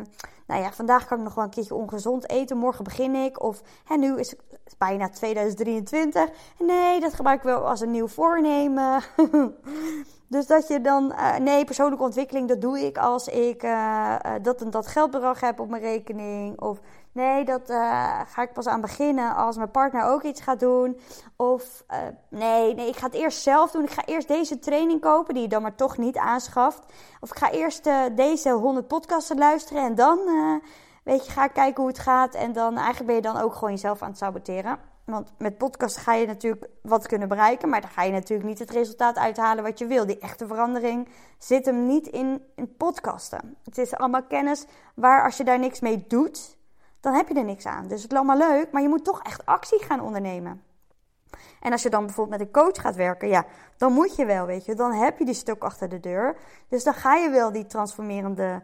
nou 0.46 0.62
ja, 0.62 0.72
vandaag 0.72 1.06
kan 1.06 1.18
ik 1.18 1.24
nog 1.24 1.34
wel 1.34 1.44
een 1.44 1.50
keertje 1.50 1.74
ongezond 1.74 2.30
eten. 2.30 2.56
Morgen 2.56 2.84
begin 2.84 3.14
ik. 3.14 3.42
Of 3.42 3.62
hè, 3.84 3.96
nu 3.96 4.18
is 4.18 4.30
het 4.30 4.78
bijna 4.78 5.08
2023. 5.08 6.30
Nee, 6.58 7.00
dat 7.00 7.14
gebruik 7.14 7.38
ik 7.38 7.44
wel 7.44 7.68
als 7.68 7.80
een 7.80 7.90
nieuw 7.90 8.08
voornemen. 8.08 9.02
Dus 10.28 10.46
dat 10.46 10.68
je 10.68 10.80
dan, 10.80 11.12
uh, 11.12 11.36
nee, 11.36 11.64
persoonlijke 11.64 12.04
ontwikkeling, 12.04 12.48
dat 12.48 12.60
doe 12.60 12.80
ik 12.80 12.98
als 12.98 13.28
ik 13.28 13.62
uh, 13.62 13.70
uh, 14.26 14.32
dat 14.42 14.60
en 14.60 14.70
dat 14.70 14.86
geldbedrag 14.86 15.40
heb 15.40 15.60
op 15.60 15.68
mijn 15.68 15.82
rekening. 15.82 16.60
Of 16.60 16.80
Nee, 17.12 17.44
dat 17.44 17.62
ga 18.26 18.42
ik 18.42 18.52
pas 18.52 18.66
aan 18.66 18.80
beginnen 18.80 19.34
als 19.34 19.56
mijn 19.56 19.70
partner 19.70 20.04
ook 20.04 20.22
iets 20.22 20.40
gaat 20.40 20.60
doen. 20.60 21.00
Of 21.36 21.84
nee, 22.28 22.74
nee, 22.74 22.88
ik 22.88 22.96
ga 22.96 23.06
het 23.06 23.14
eerst 23.14 23.42
zelf 23.42 23.70
doen. 23.70 23.82
Ik 23.82 23.90
ga 23.90 24.04
eerst 24.04 24.28
deze 24.28 24.58
training 24.58 25.00
kopen, 25.00 25.34
die 25.34 25.42
je 25.42 25.48
dan 25.48 25.62
maar 25.62 25.74
toch 25.74 25.98
niet 25.98 26.16
aanschaft. 26.16 26.82
Of 27.20 27.30
ik 27.30 27.36
ga 27.36 27.50
eerst 27.50 27.88
deze 28.14 28.50
100 28.50 28.86
podcasten 28.86 29.38
luisteren 29.38 29.82
en 29.82 29.94
dan, 29.94 30.18
weet 31.04 31.26
je, 31.26 31.32
ga 31.32 31.44
ik 31.44 31.52
kijken 31.52 31.82
hoe 31.82 31.90
het 31.90 32.00
gaat. 32.00 32.34
En 32.34 32.52
dan 32.52 32.76
eigenlijk 32.76 33.06
ben 33.06 33.14
je 33.14 33.22
dan 33.22 33.36
ook 33.36 33.54
gewoon 33.54 33.70
jezelf 33.70 34.02
aan 34.02 34.08
het 34.08 34.18
saboteren. 34.18 34.78
Want 35.06 35.32
met 35.38 35.58
podcasten 35.58 36.02
ga 36.02 36.14
je 36.14 36.26
natuurlijk 36.26 36.66
wat 36.82 37.06
kunnen 37.06 37.28
bereiken, 37.28 37.68
maar 37.68 37.80
dan 37.80 37.90
ga 37.90 38.02
je 38.02 38.12
natuurlijk 38.12 38.48
niet 38.48 38.58
het 38.58 38.70
resultaat 38.70 39.16
uithalen 39.16 39.64
wat 39.64 39.78
je 39.78 39.86
wil. 39.86 40.06
Die 40.06 40.18
echte 40.18 40.46
verandering 40.46 41.08
zit 41.38 41.66
hem 41.66 41.86
niet 41.86 42.06
in, 42.06 42.42
in 42.54 42.76
podcasten. 42.76 43.56
Het 43.64 43.78
is 43.78 43.94
allemaal 43.94 44.22
kennis 44.22 44.66
waar 44.94 45.24
als 45.24 45.36
je 45.36 45.44
daar 45.44 45.58
niks 45.58 45.80
mee 45.80 46.04
doet, 46.08 46.56
dan 47.00 47.14
heb 47.14 47.28
je 47.28 47.34
er 47.34 47.44
niks 47.44 47.66
aan. 47.66 47.88
Dus 47.88 48.02
het 48.02 48.12
is 48.12 48.18
allemaal 48.18 48.38
leuk, 48.38 48.72
maar 48.72 48.82
je 48.82 48.88
moet 48.88 49.04
toch 49.04 49.22
echt 49.22 49.46
actie 49.46 49.82
gaan 49.82 50.00
ondernemen. 50.00 50.62
En 51.60 51.72
als 51.72 51.82
je 51.82 51.90
dan 51.90 52.06
bijvoorbeeld 52.06 52.38
met 52.38 52.46
een 52.46 52.62
coach 52.62 52.80
gaat 52.80 52.96
werken, 52.96 53.28
ja, 53.28 53.44
dan 53.76 53.92
moet 53.92 54.16
je 54.16 54.24
wel, 54.24 54.46
weet 54.46 54.64
je. 54.64 54.74
Dan 54.74 54.92
heb 54.92 55.18
je 55.18 55.24
die 55.24 55.34
stok 55.34 55.64
achter 55.64 55.88
de 55.88 56.00
deur. 56.00 56.36
Dus 56.68 56.84
dan 56.84 56.94
ga 56.94 57.14
je 57.14 57.30
wel 57.30 57.52
die 57.52 57.66
transformerende 57.66 58.62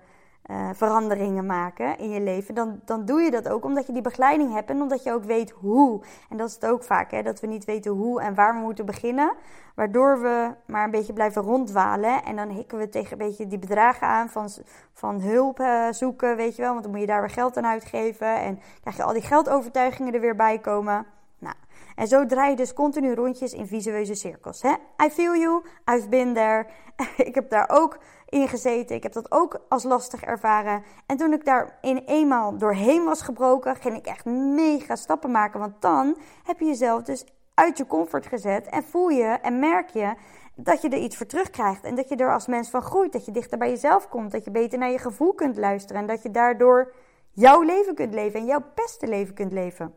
uh, 0.51 0.69
veranderingen 0.73 1.47
maken 1.47 1.99
in 1.99 2.11
je 2.11 2.21
leven, 2.21 2.55
dan, 2.55 2.81
dan 2.85 3.05
doe 3.05 3.21
je 3.21 3.31
dat 3.31 3.49
ook 3.49 3.65
omdat 3.65 3.87
je 3.87 3.93
die 3.93 4.03
begeleiding 4.03 4.53
hebt 4.53 4.71
en 4.71 4.81
omdat 4.81 5.03
je 5.03 5.13
ook 5.13 5.25
weet 5.25 5.51
hoe. 5.51 6.03
En 6.29 6.37
dat 6.37 6.49
is 6.49 6.55
het 6.55 6.67
ook 6.67 6.85
vaak, 6.85 7.11
hè, 7.11 7.23
dat 7.23 7.41
we 7.41 7.47
niet 7.47 7.65
weten 7.65 7.91
hoe 7.91 8.21
en 8.23 8.35
waar 8.35 8.55
we 8.55 8.61
moeten 8.61 8.87
beginnen. 8.87 9.35
Waardoor 9.75 10.21
we 10.21 10.55
maar 10.67 10.85
een 10.85 10.91
beetje 10.91 11.13
blijven 11.13 11.43
ronddwalen. 11.43 12.23
En 12.25 12.37
dan 12.37 12.49
hikken 12.49 12.79
we 12.79 12.89
tegen 12.89 13.13
een 13.13 13.27
beetje 13.27 13.47
die 13.47 13.59
bedragen 13.59 14.07
aan 14.07 14.29
van, 14.29 14.49
van 14.93 15.21
hulp 15.21 15.61
uh, 15.61 15.87
zoeken, 15.91 16.37
weet 16.37 16.57
je 16.57 16.63
wel. 16.63 16.71
Want 16.71 16.83
dan 16.83 16.93
moet 16.93 17.01
je 17.01 17.07
daar 17.07 17.21
weer 17.21 17.31
geld 17.31 17.57
aan 17.57 17.67
uitgeven. 17.67 18.37
En 18.37 18.61
krijg 18.81 18.97
je 18.97 19.03
al 19.03 19.13
die 19.13 19.23
geldovertuigingen 19.23 20.15
er 20.15 20.21
weer 20.21 20.37
bij 20.37 20.59
komen. 20.59 21.07
Nou, 21.43 21.55
en 21.95 22.07
zo 22.07 22.27
draai 22.27 22.51
je 22.51 22.57
dus 22.57 22.73
continu 22.73 23.15
rondjes 23.15 23.53
in 23.53 23.67
visueuze 23.67 24.15
cirkels. 24.15 24.63
Hè? 24.63 24.73
I 25.05 25.11
feel 25.11 25.37
you, 25.37 25.63
I've 25.91 26.09
been 26.09 26.35
there. 26.35 26.67
ik 27.29 27.35
heb 27.35 27.51
daar 27.51 27.69
ook 27.73 27.99
in 28.29 28.49
gezeten. 28.49 28.97
Ik 28.97 29.03
heb 29.03 29.13
dat 29.13 29.33
ook 29.33 29.61
als 29.69 29.83
lastig 29.83 30.23
ervaren. 30.23 30.83
En 31.07 31.17
toen 31.17 31.33
ik 31.33 31.45
daar 31.45 31.79
in 31.81 31.97
eenmaal 31.97 32.59
doorheen 32.59 33.05
was 33.05 33.23
gebroken, 33.23 33.77
ging 33.77 33.97
ik 33.97 34.07
echt 34.07 34.25
mega 34.25 34.97
stappen 34.97 35.31
maken. 35.31 35.61
Want 35.61 35.81
dan 35.81 36.17
heb 36.43 36.59
je 36.59 36.67
jezelf 36.67 37.03
dus 37.03 37.25
uit 37.55 37.79
je 37.79 37.87
comfort 37.87 38.27
gezet 38.27 38.67
en 38.67 38.85
voel 38.85 39.09
je 39.09 39.39
en 39.43 39.59
merk 39.59 39.91
je 39.91 40.15
dat 40.55 40.83
je 40.83 40.89
er 40.89 40.99
iets 40.99 41.17
voor 41.17 41.27
terugkrijgt. 41.27 41.85
En 41.85 41.95
dat 41.95 42.09
je 42.09 42.17
er 42.17 42.33
als 42.33 42.47
mens 42.47 42.71
van 42.71 42.83
groeit. 42.83 43.13
Dat 43.13 43.25
je 43.25 43.33
dichter 43.33 43.59
bij 43.59 43.71
jezelf 43.71 44.09
komt. 44.09 44.33
Dat 44.33 44.45
je 44.45 44.51
beter 44.51 44.79
naar 44.79 44.91
je 44.91 44.99
gevoel 44.99 45.33
kunt 45.33 45.57
luisteren. 45.57 46.03
En 46.03 46.09
dat 46.09 46.23
je 46.23 46.31
daardoor 46.31 46.95
jouw 47.31 47.63
leven 47.63 47.95
kunt 47.95 48.15
leven 48.15 48.41
en 48.41 48.47
jouw 48.47 48.65
beste 48.75 49.07
leven 49.07 49.35
kunt 49.35 49.53
leven. 49.53 49.95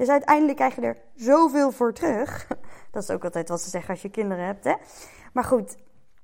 Dus 0.00 0.08
uiteindelijk 0.08 0.56
krijg 0.56 0.74
je 0.74 0.80
er 0.80 0.96
zoveel 1.14 1.72
voor 1.72 1.92
terug. 1.92 2.46
Dat 2.92 3.02
is 3.02 3.10
ook 3.10 3.24
altijd 3.24 3.48
wat 3.48 3.60
ze 3.60 3.70
zeggen 3.70 3.90
als 3.90 4.02
je 4.02 4.10
kinderen 4.10 4.44
hebt. 4.44 4.64
Hè? 4.64 4.74
Maar 5.32 5.44
goed, 5.44 5.76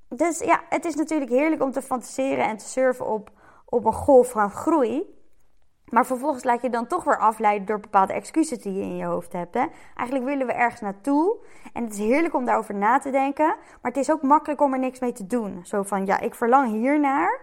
dus 0.09 0.39
ja, 0.39 0.61
het 0.69 0.85
is 0.85 0.95
natuurlijk 0.95 1.31
heerlijk 1.31 1.61
om 1.61 1.71
te 1.71 1.81
fantaseren 1.81 2.45
en 2.45 2.57
te 2.57 2.67
surfen 2.67 3.07
op, 3.07 3.31
op 3.65 3.85
een 3.85 3.93
golf 3.93 4.31
van 4.31 4.51
groei. 4.51 5.15
Maar 5.85 6.05
vervolgens 6.05 6.43
laat 6.43 6.61
je 6.61 6.69
dan 6.69 6.87
toch 6.87 7.03
weer 7.03 7.17
afleiden 7.17 7.67
door 7.67 7.79
bepaalde 7.79 8.13
excuses 8.13 8.59
die 8.59 8.73
je 8.73 8.81
in 8.81 8.97
je 8.97 9.05
hoofd 9.05 9.33
hebt. 9.33 9.53
Hè? 9.53 9.65
Eigenlijk 9.95 10.29
willen 10.29 10.47
we 10.47 10.53
ergens 10.53 10.81
naartoe. 10.81 11.37
En 11.73 11.83
het 11.83 11.93
is 11.93 11.99
heerlijk 11.99 12.33
om 12.33 12.45
daarover 12.45 12.75
na 12.75 12.99
te 12.99 13.09
denken. 13.09 13.45
Maar 13.45 13.91
het 13.91 13.97
is 13.97 14.11
ook 14.11 14.21
makkelijk 14.21 14.61
om 14.61 14.73
er 14.73 14.79
niks 14.79 14.99
mee 14.99 15.11
te 15.11 15.27
doen. 15.27 15.65
Zo 15.65 15.83
van, 15.83 16.05
ja, 16.05 16.19
ik 16.19 16.35
verlang 16.35 16.71
hiernaar, 16.71 17.41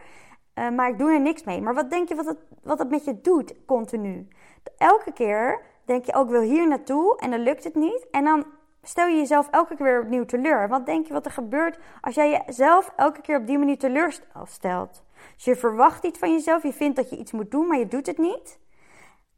uh, 0.55 0.71
maar 0.71 0.88
ik 0.88 0.99
doe 0.99 1.11
er 1.11 1.21
niks 1.21 1.45
mee. 1.45 1.62
Maar 1.62 1.75
wat 1.75 1.91
denk 1.91 2.09
je 2.09 2.14
wat 2.14 2.26
het, 2.26 2.38
wat 2.62 2.79
het 2.79 2.91
met 2.91 3.05
je 3.05 3.21
doet, 3.21 3.55
continu? 3.67 4.29
Elke 4.76 5.12
keer 5.12 5.73
denk 5.85 6.05
je 6.05 6.14
ook, 6.14 6.25
oh, 6.25 6.31
wil 6.31 6.41
hier 6.41 6.69
naartoe 6.69 7.17
en 7.19 7.31
dan 7.31 7.41
lukt 7.41 7.64
het 7.64 7.75
niet. 7.75 8.07
En 8.11 8.25
dan 8.25 8.45
stel 8.83 9.07
je 9.07 9.17
jezelf 9.17 9.49
elke 9.50 9.76
keer 9.76 9.87
weer 9.87 10.00
opnieuw 10.00 10.25
teleur. 10.25 10.69
Wat 10.69 10.87
denk 10.87 11.07
je 11.07 11.12
wat 11.12 11.25
er 11.25 11.33
gebeurt 11.33 11.79
als 12.00 12.14
jij 12.14 12.43
jezelf 12.47 12.93
elke 12.97 13.21
keer 13.21 13.38
op 13.38 13.47
die 13.47 13.59
manier 13.59 13.79
teleurstelt? 13.79 15.03
Dus 15.35 15.45
je 15.45 15.57
verwacht 15.57 16.05
iets 16.05 16.19
van 16.19 16.33
jezelf, 16.33 16.62
je 16.62 16.73
vindt 16.73 16.97
dat 16.97 17.11
je 17.11 17.17
iets 17.17 17.33
moet 17.33 17.50
doen, 17.50 17.67
maar 17.67 17.79
je 17.79 17.88
doet 17.88 18.07
het 18.07 18.19
niet. 18.19 18.59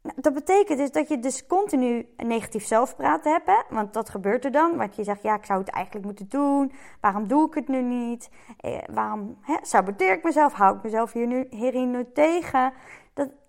Nou, 0.07 0.21
dat 0.21 0.33
betekent 0.33 0.77
dus 0.77 0.91
dat 0.91 1.07
je 1.07 1.19
dus 1.19 1.45
continu 1.45 2.07
een 2.17 2.27
negatief 2.27 2.65
zelfpraat 2.65 3.23
hebt. 3.23 3.45
Hè? 3.45 3.61
Want 3.69 3.93
dat 3.93 4.09
gebeurt 4.09 4.45
er 4.45 4.51
dan. 4.51 4.77
Want 4.77 4.95
je 4.95 5.03
zegt, 5.03 5.21
ja, 5.21 5.35
ik 5.35 5.45
zou 5.45 5.59
het 5.59 5.69
eigenlijk 5.69 6.05
moeten 6.05 6.29
doen. 6.29 6.71
Waarom 7.01 7.27
doe 7.27 7.47
ik 7.47 7.53
het 7.53 7.67
nu 7.67 7.81
niet? 7.81 8.29
Eh, 8.57 8.77
waarom 8.91 9.37
hè, 9.41 9.55
saboteer 9.61 10.11
ik 10.11 10.23
mezelf? 10.23 10.53
Hou 10.53 10.75
ik 10.77 10.83
mezelf 10.83 11.11
hier 11.11 11.27
nu, 11.27 11.47
hierin 11.49 11.91
nu 11.91 12.05
tegen? 12.13 12.73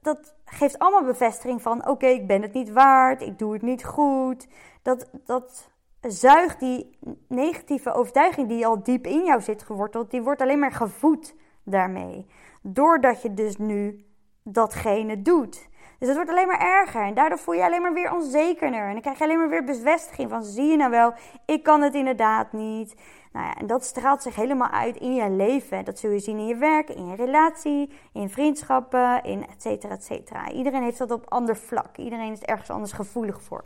Dat, 0.01 0.35
geeft 0.51 0.79
allemaal 0.79 1.05
bevestiging 1.05 1.63
van, 1.63 1.89
oké, 1.89 2.07
ik 2.07 2.27
ben 2.27 2.43
het 2.43 2.53
niet 2.53 2.73
waard. 2.73 3.23
Ik 3.23 3.39
doe 3.39 3.53
het 3.53 3.63
niet 3.63 3.85
goed. 3.85 4.47
Dat, 4.83 5.11
dat 5.25 5.71
zuigt 6.01 6.61
die 6.61 6.99
negatieve 7.29 7.93
overtuiging 7.93 8.49
die 8.49 8.67
al 8.67 8.83
diep 8.83 9.07
in 9.07 9.25
jou 9.25 9.41
zit 9.41 9.63
geworteld, 9.63 10.11
die 10.11 10.23
wordt 10.23 10.41
alleen 10.41 10.59
maar 10.59 10.73
gevoed 10.73 11.35
daarmee. 11.65 12.27
Doordat 12.63 13.23
je 13.23 13.35
dus 13.35 13.57
nu 13.57 14.05
datgene 14.43 15.23
doet. 15.23 15.69
Dus 15.99 16.09
het 16.09 16.17
wordt 16.17 16.31
alleen 16.31 16.47
maar 16.47 16.61
erger. 16.61 17.03
En 17.03 17.15
daardoor 17.15 17.39
voel 17.39 17.55
je 17.55 17.61
je 17.61 17.67
alleen 17.67 17.83
maar 17.83 17.93
weer 17.93 18.13
onzekerder. 18.13 18.87
En 18.87 18.93
dan 18.93 19.01
krijg 19.01 19.19
je 19.19 19.25
alleen 19.25 19.39
maar 19.39 19.49
weer 19.49 19.65
bevestiging 19.65 20.31
van... 20.31 20.45
zie 20.45 20.67
je 20.67 20.77
nou 20.77 20.91
wel, 20.91 21.13
ik 21.47 21.63
kan 21.63 21.83
het 21.83 21.95
inderdaad 21.95 22.53
niet. 22.53 22.95
Nou 23.33 23.47
ja, 23.47 23.55
en 23.55 23.67
dat 23.67 23.85
straalt 23.85 24.23
zich 24.23 24.35
helemaal 24.35 24.71
uit 24.71 24.97
in 24.97 25.15
je 25.15 25.31
leven. 25.31 25.85
Dat 25.85 25.99
zul 25.99 26.11
je 26.11 26.19
zien 26.19 26.39
in 26.39 26.47
je 26.47 26.57
werk, 26.57 26.89
in 26.89 27.07
je 27.07 27.17
relatie, 27.17 27.93
in 28.13 28.31
vriendschappen, 28.31 29.23
in 29.23 29.47
et 29.47 29.63
cetera, 29.63 29.95
et 29.95 30.05
cetera. 30.05 30.51
Iedereen 30.51 30.83
heeft 30.83 30.99
dat 30.99 31.11
op 31.11 31.31
ander 31.31 31.57
vlak. 31.57 31.97
Iedereen 31.97 32.33
is 32.33 32.43
ergens 32.43 32.71
anders 32.71 32.93
gevoelig 32.93 33.43
voor. 33.43 33.65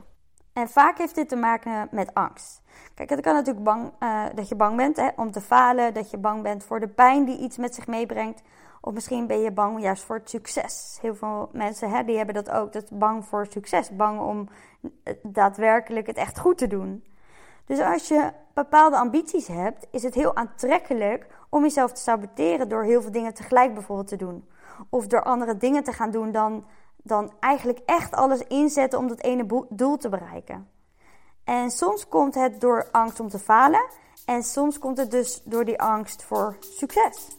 En 0.52 0.69
vaak 0.69 0.99
heeft 0.99 1.14
dit 1.14 1.28
te 1.28 1.37
maken 1.37 1.88
met 1.90 2.14
angst. 2.14 2.62
Kijk, 2.95 3.11
het 3.11 3.21
kan 3.21 3.35
natuurlijk 3.35 3.64
bang, 3.64 3.92
uh, 4.00 4.25
dat 4.35 4.49
je 4.49 4.54
bang 4.54 4.76
bent 4.76 4.97
hè, 4.97 5.09
om 5.16 5.31
te 5.31 5.40
falen, 5.40 5.95
dat 5.95 6.11
je 6.11 6.19
bang 6.19 6.42
bent 6.42 6.64
voor 6.64 6.81
de 6.81 6.88
pijn 6.88 7.25
die 7.25 7.38
iets 7.38 7.57
met 7.57 7.75
zich 7.75 7.87
meebrengt. 7.87 8.42
Of 8.81 8.92
misschien 8.92 9.26
ben 9.26 9.40
je 9.40 9.52
bang 9.52 9.83
juist 9.83 10.02
voor 10.02 10.16
het 10.16 10.31
succes. 10.31 10.99
Heel 11.00 11.14
veel 11.14 11.49
mensen 11.52 11.90
hè, 11.90 12.04
die 12.04 12.16
hebben 12.16 12.35
dat 12.35 12.50
ook, 12.50 12.73
dat 12.73 12.90
bang 12.90 13.25
voor 13.25 13.47
succes, 13.47 13.97
bang 13.97 14.21
om 14.21 14.49
daadwerkelijk 15.23 16.07
het 16.07 16.16
echt 16.16 16.38
goed 16.38 16.59
te 16.59 16.66
doen. 16.66 17.04
Dus 17.66 17.81
als 17.81 18.09
je 18.09 18.31
bepaalde 18.55 18.97
ambities 18.97 19.47
hebt, 19.47 19.87
is 19.91 20.03
het 20.03 20.15
heel 20.15 20.37
aantrekkelijk 20.37 21.27
om 21.49 21.63
jezelf 21.63 21.93
te 21.93 22.01
saboteren 22.01 22.69
door 22.69 22.85
heel 22.85 23.03
veel 23.03 23.13
dingen 23.13 23.35
tegelijk 23.35 23.75
bijvoorbeeld 23.75 24.09
te 24.09 24.17
doen. 24.17 24.49
Of 24.89 25.07
door 25.07 25.23
andere 25.23 25.57
dingen 25.57 25.85
te 25.85 25.93
gaan 25.93 26.11
doen 26.11 26.33
dan, 26.33 26.65
dan 26.97 27.33
eigenlijk 27.41 27.81
echt 27.87 28.13
alles 28.15 28.41
inzetten 28.41 28.99
om 28.99 29.09
dat 29.09 29.21
ene 29.21 29.67
doel 29.69 29.97
te 29.97 30.09
bereiken. 30.09 30.69
En 31.45 31.71
soms 31.71 32.09
komt 32.09 32.35
het 32.35 32.61
door 32.61 32.89
angst 32.91 33.21
om 33.21 33.29
te 33.29 33.39
falen 33.39 33.87
en 34.27 34.43
soms 34.43 34.79
komt 34.79 34.97
het 34.97 35.11
dus 35.11 35.43
door 35.45 35.65
die 35.65 35.81
angst 35.81 36.25
voor 36.25 36.57
succes. 36.61 37.39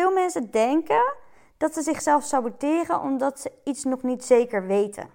Veel 0.00 0.12
mensen 0.12 0.50
denken 0.50 1.14
dat 1.56 1.74
ze 1.74 1.82
zichzelf 1.82 2.24
saboteren 2.24 3.00
omdat 3.00 3.40
ze 3.40 3.52
iets 3.64 3.84
nog 3.84 4.02
niet 4.02 4.24
zeker 4.24 4.66
weten. 4.66 5.10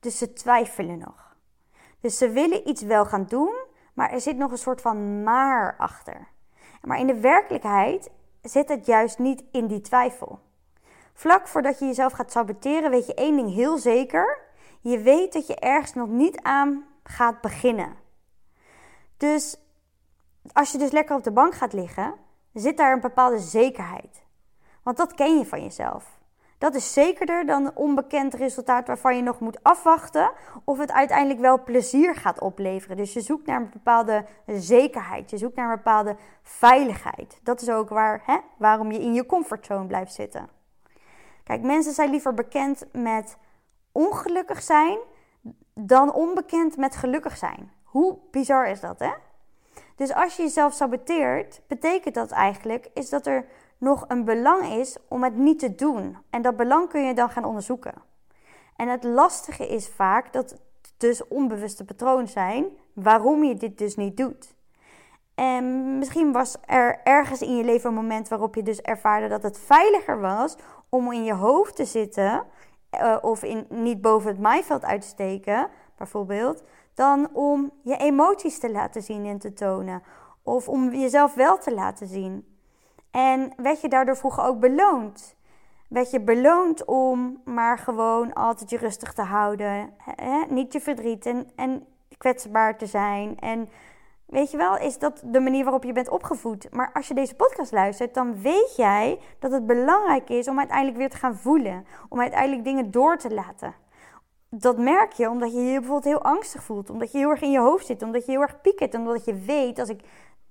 Dus 0.00 0.18
ze 0.18 0.32
twijfelen 0.32 0.98
nog. 0.98 1.36
Dus 2.00 2.18
ze 2.18 2.30
willen 2.30 2.68
iets 2.68 2.82
wel 2.82 3.04
gaan 3.04 3.24
doen, 3.24 3.54
maar 3.94 4.10
er 4.10 4.20
zit 4.20 4.36
nog 4.36 4.50
een 4.50 4.58
soort 4.58 4.80
van 4.80 5.22
maar 5.22 5.76
achter. 5.78 6.28
Maar 6.82 6.98
in 6.98 7.06
de 7.06 7.20
werkelijkheid 7.20 8.10
zit 8.42 8.68
het 8.68 8.86
juist 8.86 9.18
niet 9.18 9.44
in 9.52 9.66
die 9.66 9.80
twijfel. 9.80 10.38
Vlak 11.12 11.48
voordat 11.48 11.78
je 11.78 11.86
jezelf 11.86 12.12
gaat 12.12 12.32
saboteren, 12.32 12.90
weet 12.90 13.06
je 13.06 13.14
één 13.14 13.36
ding 13.36 13.54
heel 13.54 13.78
zeker. 13.78 14.38
Je 14.80 14.98
weet 14.98 15.32
dat 15.32 15.46
je 15.46 15.56
ergens 15.56 15.94
nog 15.94 16.08
niet 16.08 16.42
aan 16.42 16.84
gaat 17.02 17.40
beginnen. 17.40 17.96
Dus 19.16 19.56
als 20.52 20.72
je 20.72 20.78
dus 20.78 20.90
lekker 20.90 21.16
op 21.16 21.24
de 21.24 21.32
bank 21.32 21.54
gaat 21.54 21.72
liggen, 21.72 22.24
zit 22.60 22.76
daar 22.76 22.92
een 22.92 23.00
bepaalde 23.00 23.38
zekerheid. 23.38 24.24
Want 24.82 24.96
dat 24.96 25.14
ken 25.14 25.38
je 25.38 25.46
van 25.46 25.62
jezelf. 25.62 26.16
Dat 26.58 26.74
is 26.74 26.92
zekerder 26.92 27.46
dan 27.46 27.64
een 27.64 27.76
onbekend 27.76 28.34
resultaat 28.34 28.86
waarvan 28.86 29.16
je 29.16 29.22
nog 29.22 29.40
moet 29.40 29.62
afwachten 29.62 30.32
of 30.64 30.78
het 30.78 30.92
uiteindelijk 30.92 31.40
wel 31.40 31.62
plezier 31.62 32.14
gaat 32.14 32.40
opleveren. 32.40 32.96
Dus 32.96 33.12
je 33.12 33.20
zoekt 33.20 33.46
naar 33.46 33.60
een 33.60 33.70
bepaalde 33.70 34.24
zekerheid, 34.46 35.30
je 35.30 35.38
zoekt 35.38 35.56
naar 35.56 35.70
een 35.70 35.76
bepaalde 35.76 36.16
veiligheid. 36.42 37.40
Dat 37.42 37.60
is 37.60 37.70
ook 37.70 37.88
waar, 37.88 38.22
hè, 38.24 38.36
waarom 38.58 38.92
je 38.92 39.00
in 39.00 39.14
je 39.14 39.26
comfortzone 39.26 39.86
blijft 39.86 40.14
zitten. 40.14 40.48
Kijk, 41.44 41.62
mensen 41.62 41.92
zijn 41.92 42.10
liever 42.10 42.34
bekend 42.34 42.84
met 42.92 43.36
ongelukkig 43.92 44.62
zijn 44.62 44.98
dan 45.74 46.12
onbekend 46.12 46.76
met 46.76 46.96
gelukkig 46.96 47.36
zijn. 47.36 47.72
Hoe 47.84 48.18
bizar 48.30 48.68
is 48.68 48.80
dat, 48.80 48.98
hè? 48.98 49.12
Dus 49.96 50.14
als 50.14 50.36
je 50.36 50.42
jezelf 50.42 50.72
saboteert, 50.72 51.60
betekent 51.66 52.14
dat 52.14 52.30
eigenlijk 52.30 52.88
is 52.94 53.08
dat 53.08 53.26
er 53.26 53.46
nog 53.78 54.04
een 54.08 54.24
belang 54.24 54.64
is 54.64 54.96
om 55.08 55.24
het 55.24 55.36
niet 55.36 55.58
te 55.58 55.74
doen. 55.74 56.16
En 56.30 56.42
dat 56.42 56.56
belang 56.56 56.88
kun 56.88 57.06
je 57.06 57.14
dan 57.14 57.30
gaan 57.30 57.44
onderzoeken. 57.44 57.94
En 58.76 58.88
het 58.88 59.04
lastige 59.04 59.68
is 59.68 59.88
vaak 59.88 60.32
dat 60.32 60.50
het 60.50 60.60
dus 60.96 61.28
onbewuste 61.28 61.84
patronen 61.84 62.28
zijn 62.28 62.66
waarom 62.92 63.44
je 63.44 63.54
dit 63.54 63.78
dus 63.78 63.96
niet 63.96 64.16
doet. 64.16 64.54
En 65.34 65.98
misschien 65.98 66.32
was 66.32 66.56
er 66.66 67.00
ergens 67.04 67.40
in 67.42 67.56
je 67.56 67.64
leven 67.64 67.88
een 67.88 67.94
moment 67.94 68.28
waarop 68.28 68.54
je 68.54 68.62
dus 68.62 68.80
ervaarde 68.80 69.28
dat 69.28 69.42
het 69.42 69.58
veiliger 69.58 70.20
was 70.20 70.56
om 70.88 71.12
in 71.12 71.24
je 71.24 71.34
hoofd 71.34 71.76
te 71.76 71.84
zitten 71.84 72.44
uh, 73.00 73.16
of 73.20 73.42
in, 73.42 73.66
niet 73.68 74.00
boven 74.00 74.30
het 74.30 74.40
maaiveld 74.40 74.84
uit 74.84 75.00
te 75.00 75.06
steken, 75.06 75.68
bijvoorbeeld, 75.96 76.62
dan 76.96 77.28
om 77.32 77.70
je 77.82 77.96
emoties 77.96 78.58
te 78.58 78.70
laten 78.70 79.02
zien 79.02 79.26
en 79.26 79.38
te 79.38 79.52
tonen. 79.52 80.02
Of 80.42 80.68
om 80.68 80.90
jezelf 80.90 81.34
wel 81.34 81.58
te 81.58 81.74
laten 81.74 82.06
zien. 82.06 82.56
En 83.10 83.52
werd 83.56 83.80
je 83.80 83.88
daardoor 83.88 84.16
vroeger 84.16 84.44
ook 84.44 84.60
beloond? 84.60 85.36
Werd 85.88 86.10
je 86.10 86.20
beloond 86.20 86.84
om 86.84 87.40
maar 87.44 87.78
gewoon 87.78 88.32
altijd 88.32 88.70
je 88.70 88.76
rustig 88.76 89.12
te 89.12 89.22
houden, 89.22 89.94
hè? 89.98 90.44
niet 90.48 90.72
je 90.72 90.80
verdriet 90.80 91.26
en, 91.26 91.50
en 91.56 91.86
kwetsbaar 92.18 92.78
te 92.78 92.86
zijn 92.86 93.38
en 93.38 93.68
Weet 94.26 94.50
je 94.50 94.56
wel, 94.56 94.78
is 94.78 94.98
dat 94.98 95.22
de 95.24 95.40
manier 95.40 95.64
waarop 95.64 95.84
je 95.84 95.92
bent 95.92 96.08
opgevoed. 96.08 96.72
Maar 96.72 96.90
als 96.92 97.08
je 97.08 97.14
deze 97.14 97.34
podcast 97.34 97.72
luistert, 97.72 98.14
dan 98.14 98.40
weet 98.42 98.76
jij 98.76 99.18
dat 99.38 99.52
het 99.52 99.66
belangrijk 99.66 100.28
is 100.28 100.48
om 100.48 100.58
uiteindelijk 100.58 100.98
weer 100.98 101.10
te 101.10 101.16
gaan 101.16 101.36
voelen. 101.36 101.86
Om 102.08 102.20
uiteindelijk 102.20 102.64
dingen 102.64 102.90
door 102.90 103.16
te 103.16 103.34
laten. 103.34 103.74
Dat 104.58 104.78
merk 104.78 105.12
je 105.12 105.28
omdat 105.28 105.52
je 105.52 105.60
je 105.60 105.78
bijvoorbeeld 105.78 106.14
heel 106.14 106.22
angstig 106.22 106.62
voelt. 106.62 106.90
Omdat 106.90 107.12
je 107.12 107.18
heel 107.18 107.30
erg 107.30 107.42
in 107.42 107.50
je 107.50 107.58
hoofd 107.58 107.86
zit. 107.86 108.02
Omdat 108.02 108.24
je 108.26 108.32
heel 108.32 108.40
erg 108.40 108.60
piekert. 108.60 108.94
Omdat 108.94 109.24
je 109.24 109.34
weet, 109.34 109.78
als 109.78 109.88
ik 109.88 110.00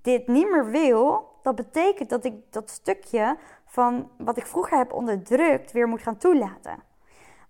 dit 0.02 0.28
niet 0.28 0.50
meer 0.50 0.70
wil, 0.70 1.28
dat 1.42 1.54
betekent 1.54 2.10
dat 2.10 2.24
ik 2.24 2.34
dat 2.50 2.70
stukje 2.70 3.36
van 3.66 4.10
wat 4.18 4.36
ik 4.36 4.46
vroeger 4.46 4.78
heb 4.78 4.92
onderdrukt 4.92 5.72
weer 5.72 5.88
moet 5.88 6.02
gaan 6.02 6.16
toelaten. 6.16 6.82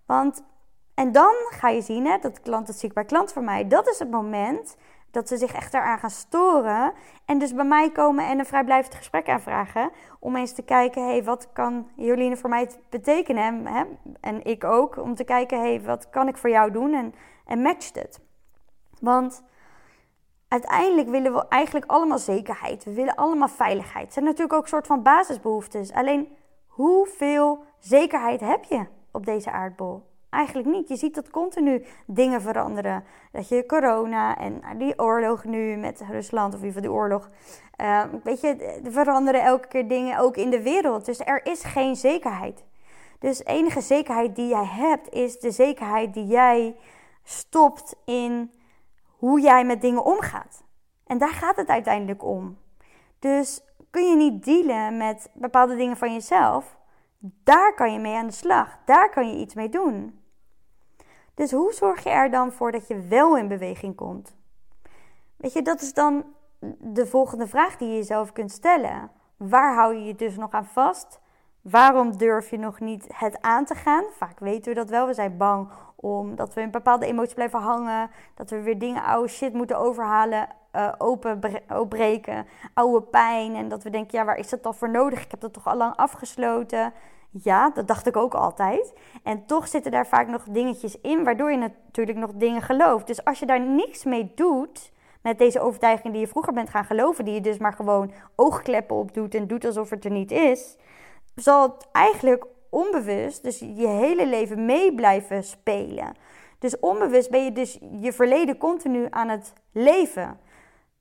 Want, 0.05 0.43
en 0.93 1.11
dan 1.11 1.33
ga 1.49 1.69
je 1.69 1.81
zien, 1.81 2.05
hè, 2.05 2.17
dat 2.17 2.41
klant, 2.41 2.67
het 2.67 2.79
ziek 2.79 2.93
bij 2.93 3.05
klant 3.05 3.33
voor 3.33 3.43
mij, 3.43 3.67
dat 3.67 3.87
is 3.87 3.99
het 3.99 4.09
moment 4.11 4.75
dat 5.11 5.27
ze 5.27 5.37
zich 5.37 5.53
echt 5.53 5.73
eraan 5.73 5.99
gaan 5.99 6.09
storen. 6.09 6.93
En 7.25 7.37
dus 7.37 7.53
bij 7.53 7.65
mij 7.65 7.91
komen 7.91 8.27
en 8.27 8.39
een 8.39 8.45
vrijblijvend 8.45 8.95
gesprek 8.95 9.29
aanvragen. 9.29 9.91
Om 10.19 10.35
eens 10.35 10.53
te 10.53 10.63
kijken, 10.63 11.01
hé, 11.03 11.11
hey, 11.11 11.23
wat 11.23 11.51
kan 11.53 11.87
Jolien 11.95 12.37
voor 12.37 12.49
mij 12.49 12.69
betekenen? 12.89 13.65
Hè? 13.65 13.83
En 14.21 14.43
ik 14.45 14.63
ook, 14.63 14.97
om 14.97 15.15
te 15.15 15.23
kijken, 15.23 15.59
hé, 15.59 15.67
hey, 15.67 15.81
wat 15.81 16.09
kan 16.09 16.27
ik 16.27 16.37
voor 16.37 16.49
jou 16.49 16.71
doen? 16.71 16.93
En, 16.93 17.13
en 17.45 17.61
matcht 17.61 17.95
het. 17.95 18.19
Want 18.99 19.43
uiteindelijk 20.47 21.09
willen 21.09 21.33
we 21.33 21.47
eigenlijk 21.47 21.91
allemaal 21.91 22.19
zekerheid. 22.19 22.83
We 22.83 22.93
willen 22.93 23.15
allemaal 23.15 23.47
veiligheid. 23.47 24.03
Het 24.03 24.13
zijn 24.13 24.25
natuurlijk 24.25 24.53
ook 24.53 24.63
een 24.63 24.69
soort 24.69 24.87
van 24.87 25.03
basisbehoeftes. 25.03 25.93
Alleen, 25.93 26.37
hoeveel 26.67 27.63
zekerheid 27.79 28.39
heb 28.39 28.63
je 28.63 28.85
op 29.11 29.25
deze 29.25 29.51
aardbol? 29.51 30.03
Eigenlijk 30.29 30.67
niet. 30.67 30.87
Je 30.87 30.95
ziet 30.95 31.15
dat 31.15 31.29
continu 31.29 31.85
dingen 32.05 32.41
veranderen. 32.41 33.03
Dat 33.31 33.49
je 33.49 33.65
corona 33.65 34.37
en 34.37 34.61
die 34.77 34.99
oorlog 34.99 35.43
nu 35.43 35.75
met 35.75 36.03
Rusland, 36.09 36.55
of 36.55 36.63
even 36.63 36.81
de 36.81 36.91
oorlog. 36.91 37.29
Uh, 37.81 38.03
weet 38.23 38.41
je, 38.41 38.81
er 38.83 38.91
veranderen 38.91 39.41
elke 39.41 39.67
keer 39.67 39.87
dingen 39.87 40.19
ook 40.19 40.37
in 40.37 40.49
de 40.49 40.61
wereld. 40.61 41.05
Dus 41.05 41.19
er 41.19 41.45
is 41.45 41.63
geen 41.63 41.95
zekerheid. 41.95 42.65
Dus 43.19 43.37
de 43.37 43.43
enige 43.43 43.81
zekerheid 43.81 44.35
die 44.35 44.47
jij 44.47 44.65
hebt, 44.65 45.13
is 45.13 45.39
de 45.39 45.51
zekerheid 45.51 46.13
die 46.13 46.25
jij 46.25 46.75
stopt 47.23 47.95
in 48.05 48.51
hoe 49.17 49.41
jij 49.41 49.65
met 49.65 49.81
dingen 49.81 50.05
omgaat. 50.05 50.63
En 51.07 51.17
daar 51.17 51.33
gaat 51.33 51.55
het 51.55 51.67
uiteindelijk 51.67 52.23
om. 52.23 52.57
Dus 53.19 53.61
kun 53.89 54.09
je 54.09 54.15
niet 54.15 54.45
dealen 54.45 54.97
met 54.97 55.29
bepaalde 55.33 55.75
dingen 55.75 55.97
van 55.97 56.13
jezelf, 56.13 56.77
daar 57.19 57.73
kan 57.73 57.93
je 57.93 57.99
mee 57.99 58.15
aan 58.15 58.27
de 58.27 58.33
slag. 58.33 58.77
Daar 58.85 59.09
kan 59.09 59.29
je 59.29 59.37
iets 59.37 59.53
mee 59.53 59.69
doen. 59.69 60.21
Dus 61.33 61.51
hoe 61.51 61.73
zorg 61.73 62.03
je 62.03 62.09
er 62.09 62.31
dan 62.31 62.51
voor 62.51 62.71
dat 62.71 62.87
je 62.87 62.99
wel 62.99 63.37
in 63.37 63.47
beweging 63.47 63.95
komt? 63.95 64.35
Weet 65.35 65.53
je, 65.53 65.61
dat 65.61 65.81
is 65.81 65.93
dan 65.93 66.25
de 66.79 67.05
volgende 67.05 67.47
vraag 67.47 67.77
die 67.77 67.87
je 67.87 67.95
jezelf 67.95 68.31
kunt 68.31 68.51
stellen. 68.51 69.11
Waar 69.37 69.75
hou 69.75 69.95
je 69.95 70.03
je 70.03 70.15
dus 70.15 70.37
nog 70.37 70.51
aan 70.51 70.65
vast? 70.65 71.19
Waarom 71.61 72.17
durf 72.17 72.49
je 72.49 72.57
nog 72.57 72.79
niet 72.79 73.05
het 73.13 73.41
aan 73.41 73.65
te 73.65 73.75
gaan? 73.75 74.03
Vaak 74.11 74.39
weten 74.39 74.73
we 74.73 74.79
dat 74.79 74.89
wel. 74.89 75.07
We 75.07 75.13
zijn 75.13 75.37
bang 75.37 75.69
omdat 75.95 76.53
we 76.53 76.61
in 76.61 76.71
bepaalde 76.71 77.05
emoties 77.05 77.33
blijven 77.33 77.59
hangen. 77.59 78.09
Dat 78.35 78.49
we 78.49 78.61
weer 78.61 78.79
dingen, 78.79 79.03
oude 79.03 79.27
shit 79.27 79.53
moeten 79.53 79.77
overhalen, 79.77 80.47
uh, 80.77 80.93
openbreken. 80.97 82.47
Oude 82.73 83.01
pijn. 83.01 83.55
En 83.55 83.67
dat 83.67 83.83
we 83.83 83.89
denken, 83.89 84.17
ja, 84.17 84.25
waar 84.25 84.37
is 84.37 84.49
dat 84.49 84.63
dan 84.63 84.75
voor 84.75 84.89
nodig? 84.89 85.23
Ik 85.23 85.31
heb 85.31 85.39
dat 85.39 85.53
toch 85.53 85.67
al 85.67 85.77
lang 85.77 85.95
afgesloten. 85.95 86.93
Ja, 87.29 87.69
dat 87.69 87.87
dacht 87.87 88.07
ik 88.07 88.17
ook 88.17 88.33
altijd. 88.33 88.93
En 89.23 89.45
toch 89.45 89.67
zitten 89.67 89.91
daar 89.91 90.07
vaak 90.07 90.27
nog 90.27 90.43
dingetjes 90.43 91.01
in, 91.01 91.23
waardoor 91.23 91.51
je 91.51 91.57
natuurlijk 91.57 92.17
nog 92.17 92.31
dingen 92.33 92.61
gelooft. 92.61 93.07
Dus 93.07 93.25
als 93.25 93.39
je 93.39 93.45
daar 93.45 93.61
niks 93.61 94.03
mee 94.03 94.31
doet, 94.35 94.91
met 95.21 95.37
deze 95.37 95.59
overtuiging 95.59 96.13
die 96.13 96.21
je 96.21 96.27
vroeger 96.27 96.53
bent 96.53 96.69
gaan 96.69 96.85
geloven, 96.85 97.25
die 97.25 97.33
je 97.33 97.41
dus 97.41 97.57
maar 97.57 97.73
gewoon 97.73 98.11
oogkleppen 98.35 98.95
op 98.95 99.13
doet 99.13 99.35
en 99.35 99.47
doet 99.47 99.65
alsof 99.65 99.89
het 99.89 100.05
er 100.05 100.11
niet 100.11 100.31
is, 100.31 100.77
zal 101.35 101.61
het 101.61 101.87
eigenlijk 101.91 102.45
onbewust, 102.69 103.43
dus 103.43 103.59
je 103.59 103.87
hele 103.87 104.27
leven 104.27 104.65
mee 104.65 104.95
blijven 104.95 105.43
spelen. 105.43 106.15
Dus 106.59 106.79
onbewust 106.79 107.29
ben 107.29 107.43
je 107.43 107.51
dus 107.51 107.79
je 108.01 108.13
verleden 108.13 108.57
continu 108.57 109.07
aan 109.09 109.29
het 109.29 109.53
leven. 109.71 110.39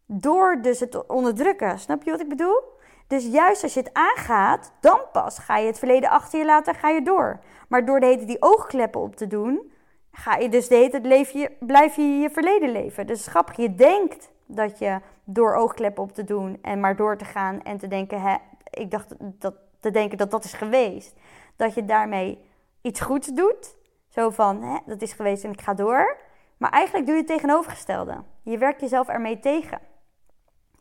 Door 0.06 0.58
dus 0.62 0.80
het 0.80 1.06
onderdrukken. 1.06 1.78
Snap 1.78 2.02
je 2.02 2.10
wat 2.10 2.20
ik 2.20 2.28
bedoel? 2.28 2.62
Dus 3.06 3.26
juist 3.26 3.62
als 3.62 3.74
je 3.74 3.80
het 3.80 3.92
aangaat, 3.92 4.72
dan 4.80 5.00
pas 5.12 5.38
ga 5.38 5.56
je 5.56 5.66
het 5.66 5.78
verleden 5.78 6.10
achter 6.10 6.38
je 6.38 6.44
laten 6.44 6.74
ga 6.74 6.88
je 6.88 7.02
door. 7.02 7.40
Maar 7.68 7.84
door 7.84 8.00
de 8.00 8.06
hele 8.06 8.24
die 8.24 8.42
oogkleppen 8.42 9.00
op 9.00 9.16
te 9.16 9.26
doen, 9.26 9.72
ga 10.10 10.36
je 10.36 10.48
dus 10.48 10.68
de 10.68 10.74
hele 10.74 11.00
tijd 11.00 11.30
je, 11.32 11.50
blijf 11.60 11.96
je 11.96 12.02
je 12.02 12.30
verleden 12.30 12.70
leven. 12.70 13.06
Dus 13.06 13.26
grappig, 13.26 13.56
je 13.56 13.74
denkt 13.74 14.30
dat 14.46 14.78
je 14.78 15.00
door 15.24 15.54
oogkleppen 15.54 16.02
op 16.02 16.12
te 16.12 16.24
doen 16.24 16.58
en 16.62 16.80
maar 16.80 16.96
door 16.96 17.16
te 17.16 17.24
gaan 17.24 17.62
en 17.62 17.78
te 17.78 17.88
denken, 17.88 18.20
hè, 18.20 18.36
ik 18.70 18.90
dacht 18.90 19.14
dat, 19.18 19.54
te 19.80 19.90
denken 19.90 20.18
dat 20.18 20.30
dat 20.30 20.44
is 20.44 20.52
geweest. 20.52 21.14
Dat 21.56 21.74
je 21.74 21.84
daarmee 21.84 22.38
iets 22.82 23.00
goeds 23.00 23.28
doet. 23.28 23.76
Zo 24.08 24.30
van, 24.30 24.62
hè, 24.62 24.78
dat 24.86 25.02
is 25.02 25.12
geweest 25.12 25.44
en 25.44 25.50
ik 25.50 25.60
ga 25.60 25.74
door. 25.74 26.16
Maar 26.56 26.70
eigenlijk 26.70 27.06
doe 27.06 27.14
je 27.14 27.20
het 27.20 27.30
tegenovergestelde. 27.30 28.22
Je 28.42 28.58
werkt 28.58 28.80
jezelf 28.80 29.08
ermee 29.08 29.38
tegen. 29.38 29.78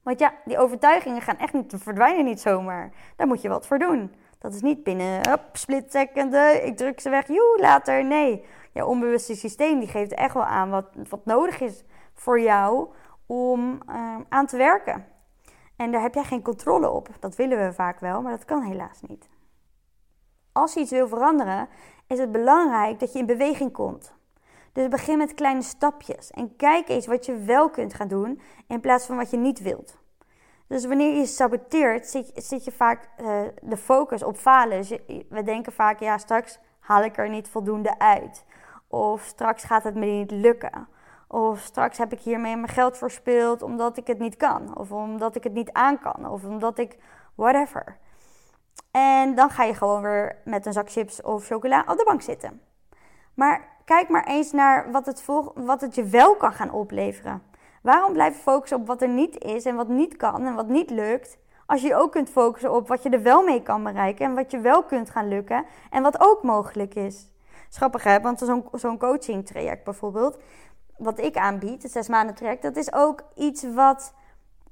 Want 0.06 0.20
ja, 0.20 0.34
die 0.44 0.58
overtuigingen 0.58 1.22
gaan 1.22 1.38
echt 1.38 1.54
niet 1.54 1.74
verdwijnen 1.78 2.26
niet 2.26 2.42
zomaar. 2.42 2.92
Daar 3.16 3.28
moet 3.28 3.42
je 3.42 3.50
wat 3.50 3.68
voor 3.68 3.80
doen. 3.80 4.16
Dat 4.40 4.54
is 4.54 4.62
niet 4.62 4.84
binnen, 4.84 5.30
hop, 5.30 5.42
split 5.54 5.94
ik 5.94 6.78
druk 6.78 7.00
ze 7.00 7.10
weg, 7.10 7.28
joe, 7.28 7.58
later. 7.60 8.06
Nee, 8.06 8.46
je 8.72 8.86
onbewuste 8.86 9.36
systeem 9.36 9.80
die 9.80 9.88
geeft 9.88 10.14
echt 10.14 10.34
wel 10.34 10.46
aan 10.46 10.70
wat, 10.70 10.86
wat 11.10 11.26
nodig 11.26 11.62
is 11.62 11.84
voor 12.14 12.40
jou 12.40 12.88
om 13.26 13.80
uh, 13.90 14.16
aan 14.30 14.46
te 14.46 14.58
werken. 14.58 15.06
En 15.76 15.92
daar 15.92 16.02
heb 16.02 16.14
jij 16.14 16.24
geen 16.24 16.42
controle 16.42 16.90
op. 16.90 17.10
Dat 17.20 17.36
willen 17.36 17.66
we 17.66 17.74
vaak 17.74 18.00
wel, 18.00 18.22
maar 18.22 18.32
dat 18.32 18.46
kan 18.46 18.62
helaas 18.62 19.02
niet. 19.02 19.30
Als 20.52 20.74
je 20.74 20.80
iets 20.80 20.92
wil 20.92 21.08
veranderen, 21.08 21.70
is 22.08 22.20
het 22.20 22.32
belangrijk 22.32 23.00
dat 23.00 23.14
je 23.14 23.20
in 23.20 23.26
beweging 23.26 23.72
komt. 23.72 24.16
Dus 24.76 24.88
begin 24.88 25.18
met 25.18 25.34
kleine 25.34 25.62
stapjes 25.62 26.32
en 26.32 26.56
kijk 26.56 26.90
eens 26.90 27.08
wat 27.08 27.26
je 27.26 27.38
wel 27.38 27.70
kunt 27.70 27.94
gaan 27.94 28.08
doen 28.08 28.42
in 28.68 28.80
plaats 28.80 29.06
van 29.06 29.16
wat 29.16 29.30
je 29.30 29.38
niet 29.38 29.60
wilt. 29.60 29.98
Dus 30.68 30.86
wanneer 30.86 31.16
je 31.16 31.26
saboteert, 31.26 32.08
zit, 32.08 32.32
zit 32.34 32.64
je 32.64 32.72
vaak 32.72 33.10
uh, 33.18 33.42
de 33.62 33.78
focus 33.78 34.24
op 34.24 34.38
falen. 34.38 34.78
Dus 34.78 34.90
we 35.30 35.44
denken 35.44 35.74
vaak, 35.74 36.00
ja, 36.00 36.18
straks 36.18 36.60
haal 36.80 37.04
ik 37.04 37.18
er 37.18 37.30
niet 37.30 37.50
voldoende 37.50 38.00
uit. 38.00 38.46
Of 38.88 39.22
straks 39.22 39.64
gaat 39.64 39.84
het 39.84 39.96
me 39.96 40.06
niet 40.06 40.32
lukken. 40.32 40.88
Of 41.28 41.60
straks 41.60 41.98
heb 41.98 42.14
ik 42.14 42.20
hiermee 42.20 42.56
mijn 42.56 42.74
geld 42.74 42.98
verspeeld 42.98 43.62
omdat 43.62 43.98
ik 43.98 44.08
het 44.08 44.20
niet 44.20 44.36
kan. 44.36 44.78
Of 44.78 44.92
omdat 44.92 45.36
ik 45.36 45.44
het 45.44 45.54
niet 45.54 45.72
aan 45.72 46.00
kan. 46.00 46.30
Of 46.30 46.44
omdat 46.44 46.78
ik 46.78 46.98
whatever. 47.36 47.98
En 48.92 49.36
dan 49.36 49.50
ga 49.50 49.64
je 49.64 49.74
gewoon 49.74 50.02
weer 50.02 50.42
met 50.46 50.66
een 50.66 50.74
zak 50.74 50.92
chips 50.92 51.22
of 51.22 51.46
chocola 51.46 51.84
op 51.88 51.98
de 51.98 52.04
bank 52.04 52.22
zitten. 52.22 52.62
Maar 53.34 53.75
kijk 53.86 54.10
maar 54.10 54.28
eens 54.28 54.52
naar 54.52 54.92
wat 54.92 55.06
het, 55.06 55.26
wat 55.56 55.82
het 55.82 55.96
je 55.96 56.04
wel 56.04 56.36
kan 56.36 56.54
gaan 56.54 56.72
opleveren. 56.72 57.42
Waarom 57.82 58.14
blijven 58.14 58.42
focussen 58.42 58.78
op 58.78 58.88
wat 58.88 59.02
er 59.02 59.10
niet 59.10 59.44
is 59.44 59.66
en 59.66 59.76
wat 59.76 59.88
niet 59.88 60.18
kan 60.18 60.46
en 60.46 60.56
wat 60.56 60.68
niet 60.68 60.90
lukt? 60.90 61.38
Als 61.66 61.82
je 61.82 61.96
ook 61.96 62.12
kunt 62.12 62.30
focussen 62.30 62.74
op 62.74 62.88
wat 62.88 63.04
je 63.04 63.10
er 63.10 63.22
wel 63.22 63.44
mee 63.44 63.62
kan 63.62 63.84
bereiken 63.84 64.26
en 64.26 64.36
wat 64.36 64.52
je 64.52 64.60
wel 64.60 64.84
kunt 64.84 65.10
gaan 65.10 65.28
lukken 65.28 65.66
en 65.90 66.04
wat 66.04 66.20
ook 66.20 66.44
mogelijk 66.44 66.96
is. 66.96 67.32
Schappig 67.70 68.04
hè, 68.04 68.22
want 68.22 68.40
zo'n 68.40 68.66
zo'n 68.72 68.98
coaching 68.98 69.46
traject 69.46 69.84
bijvoorbeeld, 69.84 70.40
wat 70.98 71.20
ik 71.20 71.38
aanbied, 71.38 71.84
het 71.84 71.92
zes 71.92 72.08
maanden 72.08 72.36
traject, 72.36 72.62
dat 72.62 72.76
is 72.76 72.94
ook 72.94 73.24
iets 73.36 73.74
wat, 73.74 74.14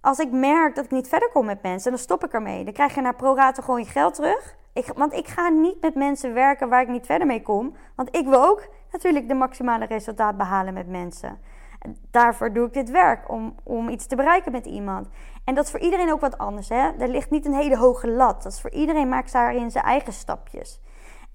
als 0.02 0.19
ik 0.19 0.32
merk 0.32 0.76
dat 0.76 0.86
ik 0.86 0.91
niet 0.91 1.08
verder 1.08 1.30
kom 1.30 1.45
met 1.45 1.62
mensen, 1.62 1.91
dan 1.91 1.99
stop 1.99 2.23
ik 2.23 2.34
ermee. 2.34 2.63
Dan 2.63 2.73
krijg 2.73 2.95
je 2.95 3.02
naar 3.02 3.15
pro 3.15 3.36
gewoon 3.36 3.80
je 3.80 3.86
geld 3.86 4.13
terug. 4.13 4.56
Ik, 4.74 4.86
want 4.96 5.14
ik 5.14 5.28
ga 5.28 5.50
niet 5.50 5.82
met 5.82 5.96
mensen 5.96 6.34
werken 6.34 6.70
waar 6.70 6.82
ik 6.82 6.88
niet 6.88 7.06
verder 7.06 7.28
mee 7.28 7.42
kom. 7.42 7.76
Want 7.96 8.16
ik 8.16 8.28
wil 8.28 8.44
ook 8.44 8.68
natuurlijk 8.92 9.28
de 9.28 9.34
maximale 9.34 9.86
resultaat 9.86 10.38
behalen 10.38 10.74
met 10.74 10.88
mensen. 10.88 11.40
Daarvoor 12.12 12.54
doe 12.54 12.68
ik 12.68 12.74
dit 12.74 12.90
werk, 12.90 13.30
om, 13.30 13.56
om 13.64 13.90
iets 13.90 14.06
te 14.06 14.16
bereiken 14.16 14.52
met 14.52 14.66
iemand. 14.66 15.08
En 15.46 15.56
dat 15.56 15.66
is 15.66 15.72
voor 15.72 15.80
iedereen 15.80 16.12
ook 16.12 16.22
wat 16.22 16.38
anders. 16.38 16.70
Hè? 16.70 16.92
Er 17.00 17.08
ligt 17.08 17.30
niet 17.30 17.46
een 17.46 17.54
hele 17.54 17.78
hoge 17.78 18.10
lat. 18.10 18.44
Dat 18.44 18.52
is 18.52 18.62
voor 18.62 18.72
iedereen 18.72 19.10
maakt 19.10 19.32
daarin 19.32 19.72
zijn 19.72 19.86
eigen 19.86 20.14
stapjes. 20.14 20.82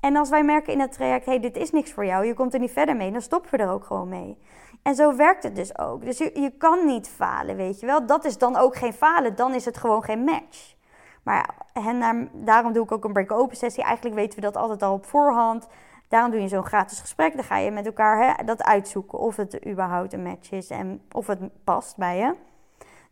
En 0.01 0.17
als 0.17 0.31
wij 0.31 0.45
merken 0.45 0.73
in 0.73 0.81
het 0.81 0.93
traject, 0.93 1.27
hey, 1.27 1.41
dit 1.41 1.57
is 1.57 1.71
niks 1.71 1.93
voor 1.93 2.05
jou, 2.05 2.27
je 2.27 2.35
komt 2.35 2.55
er 2.55 2.61
niet 2.61 2.73
verder 2.73 2.97
mee, 2.97 3.13
dan 3.13 3.21
stoppen 3.21 3.51
we 3.51 3.57
er 3.57 3.71
ook 3.71 3.85
gewoon 3.85 4.09
mee. 4.09 4.39
En 4.83 4.95
zo 4.95 5.17
werkt 5.17 5.43
het 5.43 5.57
dus 5.57 5.79
ook. 5.79 6.05
Dus 6.05 6.19
je, 6.19 6.41
je 6.41 6.51
kan 6.51 6.87
niet 6.87 7.09
falen, 7.09 7.57
weet 7.57 7.81
je 7.81 7.87
wel. 7.87 8.07
Dat 8.07 8.25
is 8.25 8.39
dan 8.39 8.57
ook 8.57 8.77
geen 8.77 8.93
falen, 8.93 9.37
dan 9.37 9.55
is 9.55 9.65
het 9.65 9.77
gewoon 9.77 10.05
geen 10.05 10.25
match. 10.25 10.77
Maar 11.23 11.55
en 11.73 12.31
daarom 12.33 12.73
doe 12.73 12.85
ik 12.85 12.93
ook 12.93 13.05
een 13.05 13.13
break-open 13.13 13.57
sessie. 13.57 13.85
Eigenlijk 13.85 14.17
weten 14.17 14.35
we 14.35 14.45
dat 14.45 14.57
altijd 14.57 14.83
al 14.83 14.93
op 14.93 15.07
voorhand. 15.07 15.69
Daarom 16.09 16.31
doe 16.31 16.41
je 16.41 16.49
zo'n 16.49 16.67
gratis 16.67 17.01
gesprek. 17.01 17.35
Dan 17.35 17.45
ga 17.45 17.57
je 17.57 17.71
met 17.71 17.87
elkaar 17.87 18.27
hè, 18.27 18.45
dat 18.45 18.63
uitzoeken 18.63 19.19
of 19.19 19.37
het 19.37 19.67
überhaupt 19.67 20.13
een 20.13 20.23
match 20.23 20.51
is 20.51 20.71
en 20.71 21.03
of 21.13 21.27
het 21.27 21.65
past 21.65 21.97
bij 21.97 22.19
je. 22.19 22.35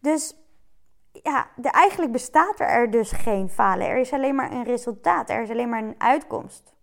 Dus 0.00 0.36
ja, 1.22 1.46
eigenlijk 1.62 2.12
bestaat 2.12 2.60
er 2.60 2.90
dus 2.90 3.12
geen 3.12 3.48
falen. 3.48 3.86
Er 3.86 3.96
is 3.96 4.12
alleen 4.12 4.34
maar 4.34 4.52
een 4.52 4.64
resultaat. 4.64 5.30
Er 5.30 5.42
is 5.42 5.50
alleen 5.50 5.68
maar 5.68 5.82
een 5.82 5.94
uitkomst. 5.98 6.74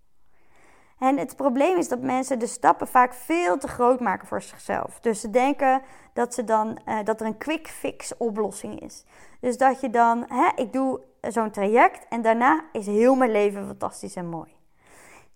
En 1.00 1.18
het 1.18 1.36
probleem 1.36 1.78
is 1.78 1.88
dat 1.88 2.02
mensen 2.02 2.40
de 2.40 2.48
stappen 2.48 2.88
vaak 2.88 3.14
veel 3.14 3.58
te 3.58 3.68
groot 3.68 4.00
maken 4.00 4.28
voor 4.28 4.42
zichzelf. 4.42 5.00
Dus 5.00 5.22
ze 5.22 5.30
denken 5.30 5.82
dat, 6.14 6.34
ze 6.34 6.44
dan, 6.44 6.78
uh, 6.88 6.98
dat 7.04 7.20
er 7.22 7.28
een 7.28 7.38
quick 7.38 7.68
fix 7.68 8.18
oplossing 8.18 8.80
is. 8.80 9.06
Dus 9.40 9.58
dat 9.58 9.82
je 9.82 9.90
dan, 9.90 10.26
hè, 10.28 10.50
ik 10.56 10.74
doe 10.74 11.00
zo'n 11.32 11.52
traject 11.52 12.08
en 12.10 12.22
daarna 12.22 12.64
is 12.72 12.86
heel 12.86 13.16
mijn 13.16 13.32
leven 13.32 13.66
fantastisch 13.66 14.16
en 14.16 14.30
mooi. 14.30 14.52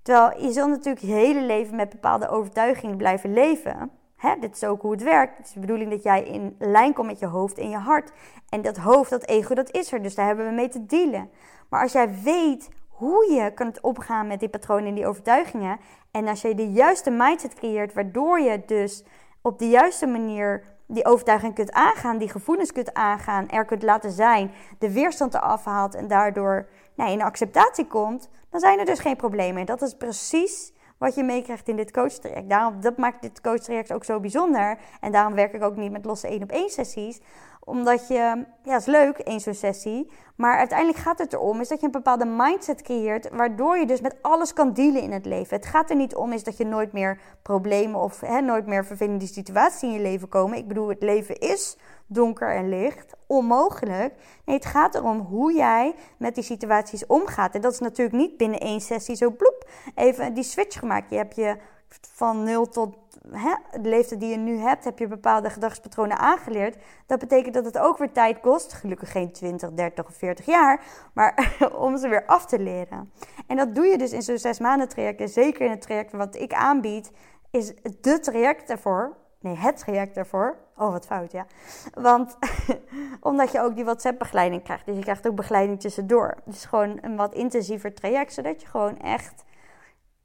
Terwijl 0.02 0.44
je 0.44 0.52
zult 0.52 0.70
natuurlijk 0.70 1.06
je 1.06 1.12
hele 1.12 1.42
leven 1.42 1.76
met 1.76 1.90
bepaalde 1.90 2.30
overtuigingen 2.30 2.98
blijven 2.98 3.34
leven. 3.34 3.92
Hè, 4.16 4.36
dit 4.40 4.56
is 4.56 4.64
ook 4.64 4.82
hoe 4.82 4.92
het 4.92 5.04
werkt. 5.04 5.38
Het 5.38 5.46
is 5.46 5.54
de 5.54 5.60
bedoeling 5.60 5.92
dat 5.92 6.04
jij 6.04 6.24
in 6.24 6.56
lijn 6.60 6.94
komt 6.94 7.08
met 7.08 7.20
je 7.20 7.26
hoofd 7.26 7.58
en 7.58 7.70
je 7.70 7.78
hart. 7.78 8.12
En 8.50 8.62
dat 8.62 8.78
hoofd, 8.78 9.10
dat 9.10 9.26
ego, 9.26 9.54
dat 9.54 9.72
is 9.72 9.92
er. 9.92 10.02
Dus 10.02 10.16
daar 10.16 10.26
hebben 10.26 10.46
we 10.46 10.52
mee 10.52 10.70
te 10.70 10.86
dealen. 10.86 11.30
Maar 11.70 11.82
als 11.82 11.92
jij 11.92 12.22
weet 12.24 12.70
hoe 12.88 13.34
je 13.34 13.52
kunt 13.54 13.82
opgaan 13.82 14.28
met 14.28 14.40
die 14.40 14.50
patronen 14.50 14.88
en 14.88 14.96
die 14.96 15.08
overtuigingen. 15.08 15.80
En 16.12 16.28
als 16.28 16.42
je 16.42 16.56
de 16.56 16.72
juiste 16.72 17.10
mindset 17.12 17.54
creëert, 17.54 17.94
waardoor 17.94 18.40
je 18.40 18.64
dus 18.66 19.04
op 19.42 19.60
de 19.60 19.70
juiste 19.70 20.06
manier 20.06 20.64
die 20.88 21.06
overtuiging 21.06 21.56
kunt 21.56 21.72
aangaan, 21.72 22.18
die 22.18 22.30
gevoelens 22.30 22.72
kunt 22.72 22.94
aangaan, 22.94 23.50
er 23.50 23.66
kunt 23.66 23.84
laten 23.84 24.12
zijn, 24.12 24.52
de 24.80 24.92
weerstand 24.92 25.34
eraf 25.34 25.66
haalt 25.66 25.96
en 25.96 26.08
daardoor 26.08 26.68
nou, 26.96 27.12
in 27.12 27.22
acceptatie 27.22 27.88
komt, 27.88 28.30
dan 28.50 28.60
zijn 28.60 28.80
er 28.80 28.86
dus 28.86 29.00
geen 29.00 29.16
problemen. 29.16 29.66
Dat 29.66 29.82
is 29.82 29.94
precies 29.94 30.74
wat 30.98 31.16
je 31.16 31.24
meekrijgt 31.24 31.68
in 31.68 31.76
dit 31.76 31.92
coachtraject. 31.92 32.50
Daarom, 32.50 32.82
dat 32.82 32.98
maakt 32.98 33.22
dit 33.22 33.42
coachtraject 33.42 33.94
ook 33.94 34.04
zo 34.04 34.20
bijzonder. 34.20 34.78
En 35.02 35.12
daarom 35.12 35.34
werk 35.34 35.54
ik 35.54 35.64
ook 35.64 35.76
niet 35.76 35.92
met 35.92 36.06
losse 36.06 36.28
één 36.28 36.44
op 36.44 36.52
één 36.52 36.70
sessies 36.70 37.22
omdat 37.68 38.08
je, 38.08 38.46
ja, 38.64 38.76
is 38.76 38.86
leuk, 38.86 39.18
één 39.18 39.40
zo'n 39.40 39.54
sessie. 39.54 40.12
Maar 40.36 40.58
uiteindelijk 40.58 41.00
gaat 41.00 41.18
het 41.18 41.34
erom 41.34 41.62
is 41.62 41.68
dat 41.68 41.80
je 41.80 41.86
een 41.86 41.92
bepaalde 41.92 42.26
mindset 42.26 42.82
creëert. 42.82 43.30
Waardoor 43.32 43.78
je 43.78 43.86
dus 43.86 44.02
met 44.02 44.16
alles 44.22 44.54
kan 44.54 44.74
dealen 44.74 45.02
in 45.02 45.12
het 45.12 45.26
leven. 45.26 45.56
Het 45.56 45.66
gaat 45.66 45.90
er 45.90 45.96
niet 45.96 46.16
om 46.16 46.32
is 46.32 46.44
dat 46.44 46.58
je 46.58 46.66
nooit 46.66 46.94
meer 46.94 47.20
problemen 47.42 48.00
of 48.00 48.20
hè, 48.20 48.42
nooit 48.42 48.66
meer 48.66 48.86
vervelende 48.86 49.28
situaties 49.28 49.82
in 49.82 49.92
je 49.92 50.00
leven 50.00 50.30
komen. 50.30 50.58
Ik 50.58 50.68
bedoel, 50.68 50.88
het 50.88 51.02
leven 51.02 51.40
is 51.40 51.78
donker 52.06 52.56
en 52.56 52.70
licht. 52.70 53.16
Onmogelijk. 53.26 54.14
Nee, 54.46 54.56
het 54.56 54.66
gaat 54.66 54.96
erom 54.96 55.20
hoe 55.20 55.54
jij 55.54 55.96
met 56.18 56.36
die 56.36 56.44
situaties 56.44 57.06
omgaat. 57.06 57.56
En 57.56 57.62
dat 57.62 57.72
is 57.72 57.80
natuurlijk 57.80 58.18
niet 58.18 58.38
binnen 58.38 58.60
één 58.60 58.82
sessie 58.82 59.16
zo 59.16 59.30
bloep. 59.30 59.70
Even 59.96 60.34
die 60.34 60.44
switch 60.44 60.80
gemaakt. 60.80 61.10
Je 61.10 61.16
hebt 61.18 61.36
je 61.36 61.58
van 61.90 62.44
0 62.44 62.70
tot 62.70 62.96
hè, 63.32 63.80
de 63.82 63.90
leeftijd 63.90 64.20
die 64.20 64.30
je 64.30 64.38
nu 64.38 64.58
hebt, 64.58 64.84
heb 64.84 65.00
je 65.00 65.08
bepaalde 65.08 65.50
gedragspatronen 65.50 66.18
aangeleerd. 66.18 66.78
Dat 67.06 67.20
betekent 67.20 67.54
dat 67.54 67.66
het 67.66 67.78
ook 67.78 67.98
weer 67.98 68.12
tijd 68.12 68.40
kost, 68.40 68.74
gelukkig 68.74 69.12
geen 69.12 69.32
20, 69.32 69.72
30 69.72 70.08
of 70.08 70.16
40 70.16 70.46
jaar, 70.46 70.84
maar 71.14 71.56
om 71.88 71.98
ze 71.98 72.08
weer 72.08 72.26
af 72.26 72.46
te 72.46 72.60
leren. 72.60 73.12
En 73.48 73.58
dat 73.58 73.76
doe 73.76 73.86
je 73.86 73.98
dus 73.98 74.12
in 74.12 74.22
zo'n 74.22 74.38
zes 74.38 74.60
maanden 74.60 74.90
traject. 74.90 75.22
En 75.22 75.30
zeker 75.30 75.66
in 75.66 75.72
het 75.72 75.82
traject 75.82 76.12
wat 76.12 76.36
ik 76.36 76.54
aanbied, 76.54 77.12
is 77.52 77.74
de 78.02 78.20
traject 78.20 78.68
daarvoor, 78.68 79.18
nee, 79.40 79.56
het 79.56 79.78
traject 79.78 80.16
daarvoor, 80.16 80.58
Oh, 80.78 80.92
wat 80.92 81.06
fout, 81.06 81.32
ja. 81.32 81.46
Want 81.94 82.38
omdat 83.20 83.52
je 83.52 83.62
ook 83.62 83.76
die 83.76 83.84
WhatsApp-begeleiding 83.84 84.64
krijgt. 84.64 84.86
Dus 84.86 84.96
je 84.96 85.02
krijgt 85.02 85.28
ook 85.28 85.36
begeleiding 85.36 85.80
tussendoor. 85.80 86.38
Dus 86.46 86.66
gewoon 86.66 86.98
een 87.02 87.16
wat 87.16 87.34
intensiever 87.34 87.94
traject, 87.94 88.34
zodat 88.34 88.62
je 88.62 88.68
gewoon 88.68 89.00
echt, 89.00 89.44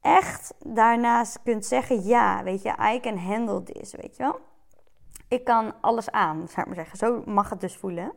echt 0.03 0.53
daarnaast 0.65 1.39
kunt 1.43 1.65
zeggen: 1.65 2.03
ja, 2.03 2.43
weet 2.43 2.61
je, 2.61 2.73
I 2.93 2.99
can 2.99 3.17
handle 3.17 3.63
this, 3.63 3.95
weet 3.95 4.15
je 4.17 4.23
wel. 4.23 4.39
Ik 5.27 5.43
kan 5.43 5.73
alles 5.81 6.11
aan, 6.11 6.47
zou 6.47 6.61
ik 6.61 6.65
maar 6.65 6.75
zeggen. 6.75 6.97
Zo 6.97 7.23
mag 7.25 7.49
het 7.49 7.61
dus 7.61 7.77
voelen. 7.77 8.13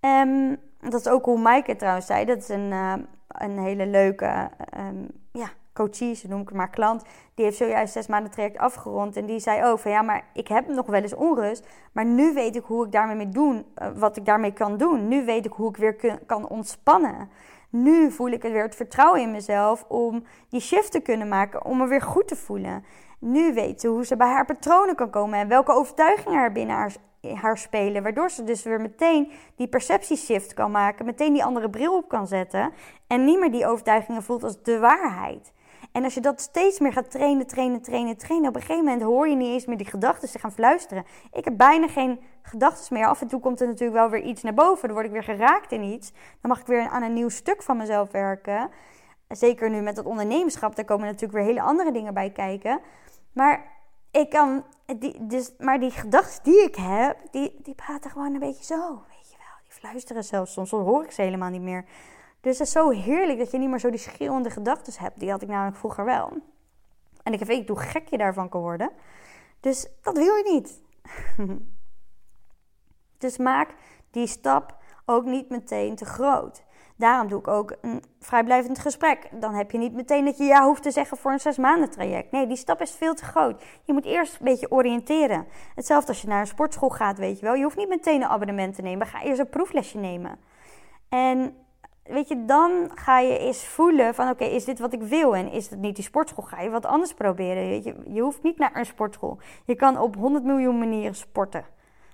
Um, 0.00 0.56
dat 0.80 1.00
is 1.00 1.08
ook 1.08 1.24
hoe 1.24 1.38
Maaike 1.38 1.76
trouwens 1.76 2.06
zei. 2.06 2.24
Dat 2.24 2.38
is 2.38 2.48
een, 2.48 2.70
uh, 2.70 2.94
een 3.28 3.58
hele 3.58 3.86
leuke 3.86 4.50
um, 4.78 5.08
ja, 5.32 5.48
coachie, 5.72 6.14
zo 6.14 6.28
noem 6.28 6.40
ik 6.40 6.48
het 6.48 6.56
maar, 6.56 6.70
klant. 6.70 7.02
Die 7.34 7.44
heeft 7.44 7.56
zojuist 7.56 7.92
zes 7.92 8.06
maanden 8.06 8.30
traject 8.30 8.58
afgerond. 8.58 9.16
En 9.16 9.26
die 9.26 9.38
zei 9.38 9.64
ook 9.64 9.78
van 9.78 9.90
ja, 9.90 10.02
maar 10.02 10.24
ik 10.32 10.48
heb 10.48 10.68
nog 10.68 10.86
wel 10.86 11.02
eens 11.02 11.14
onrust. 11.14 11.66
Maar 11.92 12.04
nu 12.04 12.32
weet 12.32 12.56
ik 12.56 12.64
hoe 12.64 12.84
ik 12.86 12.92
daarmee 12.92 13.16
mee 13.16 13.28
doen, 13.28 13.66
uh, 13.82 13.88
wat 13.94 14.16
ik 14.16 14.24
daarmee 14.24 14.52
kan 14.52 14.76
doen. 14.76 15.08
Nu 15.08 15.24
weet 15.24 15.46
ik 15.46 15.52
hoe 15.52 15.68
ik 15.68 15.76
weer 15.76 15.94
kun, 15.94 16.26
kan 16.26 16.48
ontspannen. 16.48 17.30
Nu 17.72 18.10
voel 18.10 18.28
ik 18.28 18.42
weer 18.42 18.62
het 18.62 18.74
vertrouwen 18.74 19.20
in 19.20 19.30
mezelf 19.30 19.84
om 19.88 20.24
die 20.48 20.60
shift 20.60 20.92
te 20.92 21.00
kunnen 21.00 21.28
maken, 21.28 21.64
om 21.64 21.76
me 21.76 21.86
weer 21.86 22.02
goed 22.02 22.28
te 22.28 22.36
voelen. 22.36 22.84
Nu 23.18 23.54
weet 23.54 23.80
ze 23.80 23.88
hoe 23.88 24.04
ze 24.04 24.16
bij 24.16 24.28
haar 24.28 24.44
patronen 24.44 24.94
kan 24.94 25.10
komen 25.10 25.38
en 25.38 25.48
welke 25.48 25.72
overtuigingen 25.72 26.42
er 26.42 26.52
binnen 26.52 26.76
haar 26.76 26.96
haar 27.28 27.58
spelen. 27.58 28.02
Waardoor 28.02 28.30
ze 28.30 28.44
dus 28.44 28.62
weer 28.62 28.80
meteen 28.80 29.30
die 29.56 29.68
perceptieshift 29.68 30.54
kan 30.54 30.70
maken. 30.70 31.04
Meteen 31.04 31.32
die 31.32 31.44
andere 31.44 31.70
bril 31.70 31.96
op 31.96 32.08
kan 32.08 32.26
zetten. 32.26 32.72
En 33.06 33.24
niet 33.24 33.40
meer 33.40 33.50
die 33.50 33.66
overtuigingen 33.66 34.22
voelt 34.22 34.44
als 34.44 34.62
de 34.62 34.78
waarheid. 34.78 35.52
En 35.92 36.04
als 36.04 36.14
je 36.14 36.20
dat 36.20 36.40
steeds 36.40 36.78
meer 36.78 36.92
gaat 36.92 37.10
trainen, 37.10 37.46
trainen, 37.46 37.82
trainen, 37.82 38.16
trainen. 38.16 38.48
Op 38.48 38.54
een 38.54 38.60
gegeven 38.60 38.84
moment 38.84 39.02
hoor 39.02 39.28
je 39.28 39.36
niet 39.36 39.52
eens 39.52 39.66
meer 39.66 39.76
die 39.76 39.86
gedachten 39.86 40.30
te 40.30 40.38
gaan 40.38 40.52
fluisteren. 40.52 41.04
Ik 41.32 41.44
heb 41.44 41.56
bijna 41.56 41.88
geen 41.88 42.20
gedachten 42.42 42.94
meer. 42.94 43.06
Af 43.06 43.20
en 43.20 43.28
toe 43.28 43.40
komt 43.40 43.60
er 43.60 43.66
natuurlijk 43.66 43.98
wel 43.98 44.10
weer 44.10 44.22
iets 44.22 44.42
naar 44.42 44.54
boven. 44.54 44.82
Dan 44.82 44.92
word 44.92 45.06
ik 45.06 45.12
weer 45.12 45.22
geraakt 45.22 45.72
in 45.72 45.82
iets. 45.82 46.12
Dan 46.12 46.50
mag 46.50 46.60
ik 46.60 46.66
weer 46.66 46.88
aan 46.88 47.02
een 47.02 47.12
nieuw 47.12 47.28
stuk 47.28 47.62
van 47.62 47.76
mezelf 47.76 48.10
werken. 48.10 48.70
Zeker 49.28 49.70
nu 49.70 49.80
met 49.80 49.96
het 49.96 50.06
ondernemerschap. 50.06 50.76
Daar 50.76 50.84
komen 50.84 51.06
natuurlijk 51.06 51.32
weer 51.32 51.44
hele 51.44 51.62
andere 51.62 51.92
dingen 51.92 52.14
bij 52.14 52.30
kijken. 52.30 52.80
Maar 53.32 53.72
ik 54.10 54.30
kan, 54.30 54.64
die, 54.98 55.26
dus, 55.26 55.52
maar 55.58 55.80
die 55.80 55.90
gedachten 55.90 56.42
die 56.42 56.62
ik 56.62 56.74
heb, 56.74 57.16
die, 57.30 57.56
die 57.62 57.74
praten 57.74 58.10
gewoon 58.10 58.34
een 58.34 58.40
beetje 58.40 58.64
zo, 58.64 58.88
weet 58.88 59.30
je 59.30 59.36
wel. 59.36 59.56
Die 59.64 59.72
fluisteren 59.72 60.24
zelfs 60.24 60.52
soms, 60.52 60.68
soms 60.68 60.84
hoor 60.84 61.04
ik 61.04 61.10
ze 61.10 61.22
helemaal 61.22 61.50
niet 61.50 61.62
meer. 61.62 61.84
Dus 62.40 62.58
het 62.58 62.66
is 62.66 62.72
zo 62.72 62.90
heerlijk 62.90 63.38
dat 63.38 63.50
je 63.50 63.58
niet 63.58 63.68
meer 63.68 63.78
zo 63.78 63.90
die 63.90 63.98
schreeuwende 63.98 64.50
gedachten 64.50 64.92
hebt. 65.02 65.20
Die 65.20 65.30
had 65.30 65.42
ik 65.42 65.48
namelijk 65.48 65.76
vroeger 65.76 66.04
wel. 66.04 66.32
En 67.22 67.32
ik 67.32 67.44
weet 67.44 67.68
hoe 67.68 67.78
gek 67.78 68.08
je 68.08 68.18
daarvan 68.18 68.48
kan 68.48 68.60
worden. 68.60 68.90
Dus 69.60 69.88
dat 70.02 70.16
wil 70.16 70.34
je 70.34 70.50
niet. 70.52 70.80
dus 73.22 73.36
maak 73.36 73.68
die 74.10 74.26
stap 74.26 74.76
ook 75.06 75.24
niet 75.24 75.48
meteen 75.48 75.96
te 75.96 76.04
groot. 76.04 76.64
Daarom 76.96 77.28
doe 77.28 77.38
ik 77.38 77.48
ook 77.48 77.76
een 77.80 78.02
vrijblijvend 78.20 78.78
gesprek. 78.78 79.28
Dan 79.32 79.54
heb 79.54 79.70
je 79.70 79.78
niet 79.78 79.92
meteen 79.92 80.24
dat 80.24 80.38
je 80.38 80.44
ja 80.44 80.64
hoeft 80.64 80.82
te 80.82 80.90
zeggen 80.90 81.16
voor 81.16 81.32
een 81.32 81.40
zes 81.40 81.56
maanden 81.56 81.90
traject. 81.90 82.30
Nee, 82.30 82.46
die 82.46 82.56
stap 82.56 82.80
is 82.80 82.90
veel 82.90 83.14
te 83.14 83.24
groot. 83.24 83.62
Je 83.84 83.92
moet 83.92 84.04
eerst 84.04 84.32
een 84.32 84.44
beetje 84.44 84.70
oriënteren. 84.70 85.46
Hetzelfde 85.74 86.08
als 86.08 86.22
je 86.22 86.28
naar 86.28 86.40
een 86.40 86.46
sportschool 86.46 86.90
gaat, 86.90 87.18
weet 87.18 87.38
je 87.38 87.44
wel. 87.44 87.54
Je 87.54 87.62
hoeft 87.62 87.76
niet 87.76 87.88
meteen 87.88 88.22
een 88.22 88.28
abonnement 88.28 88.74
te 88.74 88.82
nemen. 88.82 89.06
Ga 89.06 89.22
eerst 89.22 89.40
een 89.40 89.48
proeflesje 89.48 89.98
nemen. 89.98 90.38
En 91.08 91.56
weet 92.02 92.28
je, 92.28 92.44
dan 92.44 92.90
ga 92.94 93.18
je 93.18 93.38
eens 93.38 93.66
voelen 93.66 94.14
van 94.14 94.28
oké, 94.28 94.44
is 94.44 94.64
dit 94.64 94.78
wat 94.78 94.92
ik 94.92 95.02
wil? 95.02 95.36
En 95.36 95.50
is 95.50 95.70
het 95.70 95.78
niet 95.78 95.94
die 95.94 96.04
sportschool? 96.04 96.44
Ga 96.44 96.60
je 96.60 96.70
wat 96.70 96.86
anders 96.86 97.14
proberen? 97.14 97.82
Je, 97.82 97.94
je 98.06 98.20
hoeft 98.20 98.42
niet 98.42 98.58
naar 98.58 98.76
een 98.76 98.86
sportschool. 98.86 99.38
Je 99.64 99.74
kan 99.74 99.98
op 99.98 100.16
100 100.16 100.44
miljoen 100.44 100.78
manieren 100.78 101.14
sporten. 101.14 101.64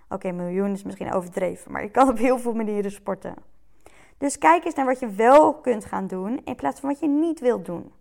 Oké, 0.08 0.32
miljoen 0.32 0.72
is 0.72 0.82
misschien 0.82 1.12
overdreven, 1.12 1.72
maar 1.72 1.82
je 1.82 1.90
kan 1.90 2.08
op 2.08 2.18
heel 2.18 2.38
veel 2.38 2.54
manieren 2.54 2.90
sporten. 2.90 3.34
Dus 4.18 4.38
kijk 4.38 4.64
eens 4.64 4.74
naar 4.74 4.86
wat 4.86 5.00
je 5.00 5.08
wel 5.08 5.54
kunt 5.54 5.84
gaan 5.84 6.06
doen 6.06 6.40
in 6.44 6.54
plaats 6.54 6.80
van 6.80 6.88
wat 6.88 7.00
je 7.00 7.08
niet 7.08 7.40
wilt 7.40 7.64
doen. 7.66 7.92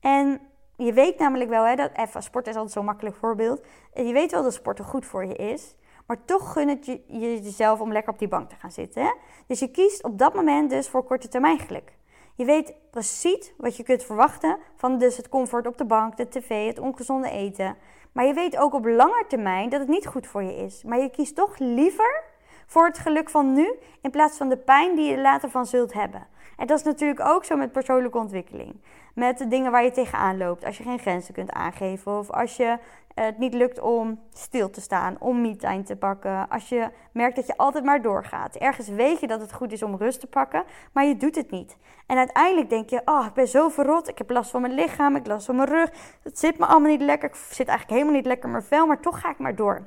En 0.00 0.40
je 0.76 0.92
weet 0.92 1.18
namelijk 1.18 1.50
wel, 1.50 1.64
hè, 1.64 1.74
dat 1.74 1.90
even, 1.94 2.22
sport 2.22 2.46
is 2.46 2.54
altijd 2.54 2.72
zo'n 2.72 2.84
makkelijk 2.84 3.16
voorbeeld. 3.16 3.64
Je 3.94 4.12
weet 4.12 4.30
wel 4.30 4.42
dat 4.42 4.54
sporten 4.54 4.84
goed 4.84 5.06
voor 5.06 5.24
je 5.24 5.34
is, 5.34 5.76
maar 6.06 6.24
toch 6.24 6.52
gun 6.52 6.68
het 6.68 6.86
je, 6.86 7.02
jezelf 7.42 7.80
om 7.80 7.92
lekker 7.92 8.12
op 8.12 8.18
die 8.18 8.28
bank 8.28 8.48
te 8.48 8.56
gaan 8.56 8.72
zitten. 8.72 9.02
Hè? 9.02 9.12
Dus 9.46 9.58
je 9.58 9.70
kiest 9.70 10.04
op 10.04 10.18
dat 10.18 10.34
moment 10.34 10.70
dus 10.70 10.88
voor 10.88 11.04
korte 11.04 11.28
termijn 11.28 11.58
geluk. 11.58 11.92
Je 12.36 12.44
weet 12.44 12.74
precies 12.90 13.52
wat 13.56 13.76
je 13.76 13.82
kunt 13.82 14.04
verwachten 14.04 14.58
van 14.76 14.98
dus 14.98 15.16
het 15.16 15.28
comfort 15.28 15.66
op 15.66 15.78
de 15.78 15.84
bank, 15.84 16.16
de 16.16 16.28
tv, 16.28 16.66
het 16.66 16.78
ongezonde 16.78 17.30
eten. 17.30 17.76
Maar 18.12 18.26
je 18.26 18.34
weet 18.34 18.56
ook 18.56 18.74
op 18.74 18.86
lange 18.86 19.24
termijn 19.28 19.68
dat 19.68 19.80
het 19.80 19.88
niet 19.88 20.06
goed 20.06 20.26
voor 20.26 20.42
je 20.42 20.56
is. 20.56 20.82
Maar 20.82 20.98
je 20.98 21.10
kiest 21.10 21.34
toch 21.34 21.58
liever 21.58 22.24
voor 22.66 22.86
het 22.86 22.98
geluk 22.98 23.30
van 23.30 23.52
nu 23.52 23.74
in 24.02 24.10
plaats 24.10 24.36
van 24.36 24.48
de 24.48 24.56
pijn 24.56 24.96
die 24.96 25.10
je 25.10 25.20
later 25.20 25.50
van 25.50 25.66
zult 25.66 25.92
hebben. 25.92 26.26
En 26.56 26.66
dat 26.66 26.78
is 26.78 26.84
natuurlijk 26.84 27.20
ook 27.20 27.44
zo 27.44 27.56
met 27.56 27.72
persoonlijke 27.72 28.18
ontwikkeling. 28.18 28.82
Met 29.14 29.38
de 29.38 29.48
dingen 29.48 29.70
waar 29.70 29.84
je 29.84 29.90
tegenaan 29.90 30.36
loopt. 30.36 30.64
Als 30.64 30.76
je 30.76 30.82
geen 30.82 30.98
grenzen 30.98 31.34
kunt 31.34 31.52
aangeven. 31.52 32.18
Of 32.18 32.30
als 32.30 32.56
je 32.56 32.78
het 33.14 33.38
niet 33.38 33.54
lukt 33.54 33.80
om 33.80 34.20
stil 34.32 34.70
te 34.70 34.80
staan. 34.80 35.16
Om 35.18 35.40
me-time 35.40 35.82
te 35.82 35.96
pakken. 35.96 36.48
Als 36.48 36.68
je 36.68 36.88
merkt 37.12 37.36
dat 37.36 37.46
je 37.46 37.56
altijd 37.56 37.84
maar 37.84 38.02
doorgaat. 38.02 38.56
Ergens 38.56 38.88
weet 38.88 39.20
je 39.20 39.26
dat 39.26 39.40
het 39.40 39.52
goed 39.52 39.72
is 39.72 39.82
om 39.82 39.96
rust 39.96 40.20
te 40.20 40.26
pakken. 40.26 40.64
Maar 40.92 41.04
je 41.04 41.16
doet 41.16 41.34
het 41.34 41.50
niet. 41.50 41.76
En 42.06 42.16
uiteindelijk 42.16 42.70
denk 42.70 42.90
je. 42.90 43.02
Oh, 43.04 43.26
ik 43.26 43.32
ben 43.32 43.48
zo 43.48 43.68
verrot. 43.68 44.08
Ik 44.08 44.18
heb 44.18 44.30
last 44.30 44.50
van 44.50 44.60
mijn 44.60 44.74
lichaam. 44.74 45.10
Ik 45.10 45.22
heb 45.22 45.26
last 45.26 45.46
van 45.46 45.56
mijn 45.56 45.68
rug. 45.68 45.90
Het 46.22 46.38
zit 46.38 46.58
me 46.58 46.66
allemaal 46.66 46.90
niet 46.90 47.00
lekker. 47.00 47.28
Ik 47.28 47.34
zit 47.34 47.68
eigenlijk 47.68 47.90
helemaal 47.90 48.14
niet 48.14 48.26
lekker 48.26 48.44
in 48.44 48.52
mijn 48.52 48.64
vel. 48.64 48.86
Maar 48.86 49.00
toch 49.00 49.20
ga 49.20 49.30
ik 49.30 49.38
maar 49.38 49.56
door. 49.56 49.86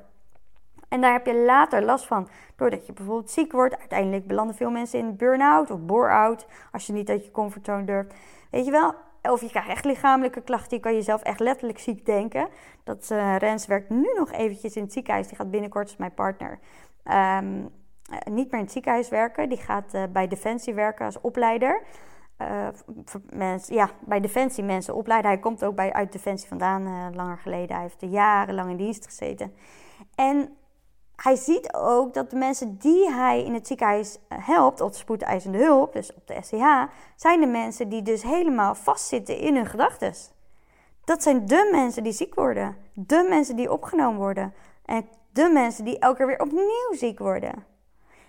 En 0.89 1.01
daar 1.01 1.11
heb 1.11 1.25
je 1.25 1.35
later 1.35 1.83
last 1.83 2.05
van. 2.05 2.27
Doordat 2.55 2.85
je 2.85 2.93
bijvoorbeeld 2.93 3.31
ziek 3.31 3.51
wordt. 3.51 3.77
Uiteindelijk 3.77 4.27
belanden 4.27 4.55
veel 4.55 4.71
mensen 4.71 4.99
in 4.99 5.15
burn-out 5.15 5.71
of 5.71 5.79
bore-out. 5.79 6.47
Als 6.71 6.87
je 6.87 6.93
niet 6.93 7.09
uit 7.09 7.25
je 7.25 7.31
comfortzone 7.31 7.83
durft. 7.83 8.13
Weet 8.51 8.65
je 8.65 8.71
wel? 8.71 8.93
Of 9.31 9.41
je 9.41 9.49
krijgt 9.49 9.69
echt 9.69 9.85
lichamelijke 9.85 10.41
klachten. 10.41 10.77
Je 10.77 10.83
kan 10.83 10.93
jezelf 10.93 11.21
echt 11.21 11.39
letterlijk 11.39 11.79
ziek 11.79 12.05
denken. 12.05 12.47
Dat 12.83 13.09
uh, 13.11 13.35
Rens 13.37 13.65
werkt 13.65 13.89
nu 13.89 14.13
nog 14.17 14.31
eventjes 14.31 14.75
in 14.75 14.83
het 14.83 14.93
ziekenhuis. 14.93 15.27
Die 15.27 15.37
gaat 15.37 15.51
binnenkort, 15.51 15.89
is 15.89 15.97
mijn 15.97 16.13
partner, 16.13 16.59
um, 17.03 17.69
niet 18.29 18.51
meer 18.51 18.59
in 18.59 18.65
het 18.65 18.71
ziekenhuis 18.71 19.09
werken. 19.09 19.49
Die 19.49 19.57
gaat 19.57 19.93
uh, 19.93 20.03
bij 20.09 20.27
Defensie 20.27 20.73
werken 20.73 21.05
als 21.05 21.21
opleider. 21.21 21.81
Ja, 23.67 23.89
bij 23.99 24.19
Defensie 24.19 24.63
mensen 24.63 24.95
opleiden. 24.95 25.31
Hij 25.31 25.39
komt 25.39 25.65
ook 25.65 25.75
bij, 25.75 25.93
uit 25.93 26.11
Defensie 26.11 26.47
vandaan, 26.47 27.15
langer 27.15 27.37
geleden. 27.37 27.75
Hij 27.75 27.83
heeft 27.83 28.13
jarenlang 28.13 28.69
in 28.69 28.77
dienst 28.77 29.05
gezeten. 29.05 29.53
En 30.15 30.57
hij 31.21 31.35
ziet 31.35 31.73
ook 31.73 32.13
dat 32.13 32.29
de 32.29 32.35
mensen 32.35 32.77
die 32.77 33.11
hij 33.11 33.43
in 33.43 33.53
het 33.53 33.67
ziekenhuis 33.67 34.17
eh, 34.27 34.37
helpt, 34.41 34.81
op 34.81 34.91
de 34.91 34.97
spoedeisende 34.97 35.57
hulp, 35.57 35.93
dus 35.93 36.13
op 36.13 36.27
de 36.27 36.37
SCH, 36.41 36.83
zijn 37.15 37.39
de 37.39 37.47
mensen 37.47 37.89
die 37.89 38.01
dus 38.01 38.23
helemaal 38.23 38.75
vastzitten 38.75 39.37
in 39.37 39.55
hun 39.55 39.65
gedachten. 39.65 40.13
Dat 41.03 41.23
zijn 41.23 41.45
de 41.45 41.69
mensen 41.71 42.03
die 42.03 42.11
ziek 42.11 42.35
worden. 42.35 42.75
De 42.93 43.25
mensen 43.29 43.55
die 43.55 43.71
opgenomen 43.71 44.19
worden. 44.19 44.53
En 44.85 45.07
de 45.31 45.49
mensen 45.49 45.85
die 45.85 45.99
elke 45.99 46.17
keer 46.17 46.27
weer 46.27 46.41
opnieuw 46.41 46.91
ziek 46.91 47.19
worden. 47.19 47.65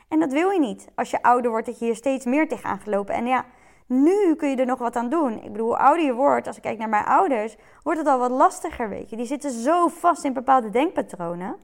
En 0.08 0.20
dat 0.20 0.32
wil 0.32 0.50
je 0.50 0.60
niet. 0.60 0.88
Als 0.94 1.10
je 1.10 1.22
ouder 1.22 1.50
wordt, 1.50 1.66
dat 1.66 1.78
je 1.78 1.84
hier 1.84 1.96
steeds 1.96 2.24
meer 2.24 2.48
tegenaan 2.48 2.80
gelopen. 2.80 3.14
En 3.14 3.26
ja, 3.26 3.44
nu 3.86 4.34
kun 4.34 4.50
je 4.50 4.56
er 4.56 4.66
nog 4.66 4.78
wat 4.78 4.96
aan 4.96 5.08
doen. 5.08 5.42
Ik 5.42 5.52
bedoel, 5.52 5.66
hoe 5.66 5.76
ouder 5.76 6.04
je 6.04 6.14
wordt, 6.14 6.46
als 6.46 6.56
ik 6.56 6.62
kijk 6.62 6.78
naar 6.78 6.88
mijn 6.88 7.04
ouders, 7.04 7.56
wordt 7.82 7.98
het 7.98 8.08
al 8.08 8.18
wat 8.18 8.30
lastiger, 8.30 8.88
weet 8.88 9.10
je. 9.10 9.16
Die 9.16 9.26
zitten 9.26 9.50
zo 9.50 9.88
vast 9.88 10.24
in 10.24 10.32
bepaalde 10.32 10.70
denkpatronen. 10.70 11.56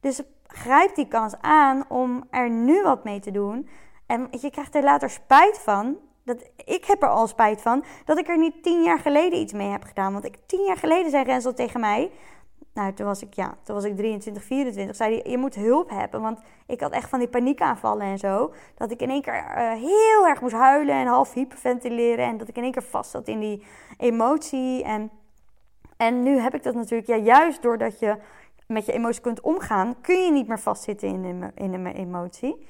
Dus 0.00 0.22
grijp 0.48 0.94
die 0.94 1.08
kans 1.08 1.34
aan 1.40 1.84
om 1.88 2.24
er 2.30 2.50
nu 2.50 2.82
wat 2.82 3.04
mee 3.04 3.20
te 3.20 3.30
doen. 3.30 3.68
En 4.06 4.28
je 4.30 4.50
krijgt 4.50 4.74
er 4.74 4.82
later 4.82 5.10
spijt 5.10 5.58
van. 5.58 5.96
Dat, 6.24 6.50
ik 6.64 6.84
heb 6.84 7.02
er 7.02 7.08
al 7.08 7.26
spijt 7.26 7.62
van 7.62 7.84
dat 8.04 8.18
ik 8.18 8.28
er 8.28 8.38
niet 8.38 8.62
tien 8.62 8.82
jaar 8.82 8.98
geleden 8.98 9.38
iets 9.38 9.52
mee 9.52 9.68
heb 9.68 9.84
gedaan. 9.84 10.12
Want 10.12 10.24
ik, 10.24 10.36
tien 10.46 10.64
jaar 10.64 10.76
geleden 10.76 11.10
zei 11.10 11.24
Rensel 11.24 11.54
tegen 11.54 11.80
mij. 11.80 12.10
Nou, 12.78 12.92
toen 12.92 13.06
was 13.06 13.22
ik, 13.22 13.34
ja, 13.34 13.54
toen 13.62 13.74
was 13.74 13.84
ik 13.84 13.96
23, 13.96 14.44
24. 14.44 14.96
Zei 14.96 15.14
hij, 15.14 15.30
je 15.30 15.38
moet 15.38 15.54
hulp 15.54 15.90
hebben. 15.90 16.20
Want 16.20 16.40
ik 16.66 16.80
had 16.80 16.92
echt 16.92 17.08
van 17.08 17.18
die 17.18 17.28
paniekaanvallen 17.28 18.06
en 18.06 18.18
zo. 18.18 18.52
Dat 18.74 18.90
ik 18.90 19.00
in 19.00 19.10
één 19.10 19.22
keer 19.22 19.34
uh, 19.34 19.72
heel 19.72 20.26
erg 20.26 20.40
moest 20.40 20.54
huilen 20.54 20.94
en 20.94 21.06
half 21.06 21.32
hyperventileren. 21.32 22.24
En 22.24 22.36
dat 22.36 22.48
ik 22.48 22.56
in 22.56 22.62
één 22.62 22.72
keer 22.72 22.82
vast 22.82 23.10
zat 23.10 23.28
in 23.28 23.40
die 23.40 23.66
emotie. 23.96 24.84
En, 24.84 25.10
en 25.96 26.22
nu 26.22 26.38
heb 26.38 26.54
ik 26.54 26.62
dat 26.62 26.74
natuurlijk, 26.74 27.08
ja, 27.08 27.16
juist 27.16 27.62
doordat 27.62 27.98
je 27.98 28.16
met 28.68 28.86
je 28.86 28.92
emotie 28.92 29.20
kunt 29.20 29.40
omgaan, 29.40 30.00
kun 30.00 30.24
je 30.24 30.30
niet 30.30 30.48
meer 30.48 30.60
vastzitten 30.60 31.24
in 31.54 31.74
een, 31.74 31.86
emotie. 31.86 32.66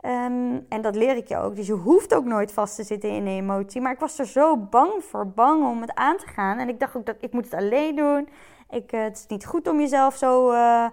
Ehm, 0.00 0.60
en 0.68 0.82
dat 0.82 0.94
leer 0.94 1.16
ik 1.16 1.28
je 1.28 1.36
ook. 1.36 1.56
Dus 1.56 1.66
je 1.66 1.72
hoeft 1.72 2.14
ook 2.14 2.24
nooit 2.24 2.52
vast 2.52 2.76
te 2.76 2.82
zitten 2.82 3.10
in 3.10 3.26
een 3.26 3.36
emotie. 3.36 3.80
Maar 3.80 3.92
ik 3.92 3.98
was 3.98 4.18
er 4.18 4.26
zo 4.26 4.56
bang 4.56 5.04
voor, 5.04 5.28
bang 5.28 5.64
om 5.64 5.80
het 5.80 5.94
aan 5.94 6.16
te 6.16 6.26
gaan. 6.26 6.58
En 6.58 6.68
ik 6.68 6.80
dacht 6.80 6.96
ook 6.96 7.06
dat 7.06 7.16
ik 7.20 7.32
moet 7.32 7.44
het 7.44 7.54
alleen 7.54 7.96
doen. 7.96 8.28
Ik, 8.70 8.92
uh, 8.92 9.02
het 9.02 9.16
is 9.16 9.26
niet 9.26 9.46
goed 9.46 9.68
om 9.68 9.80
jezelf 9.80 10.16
zo, 10.16 10.52
uh, 10.52 10.86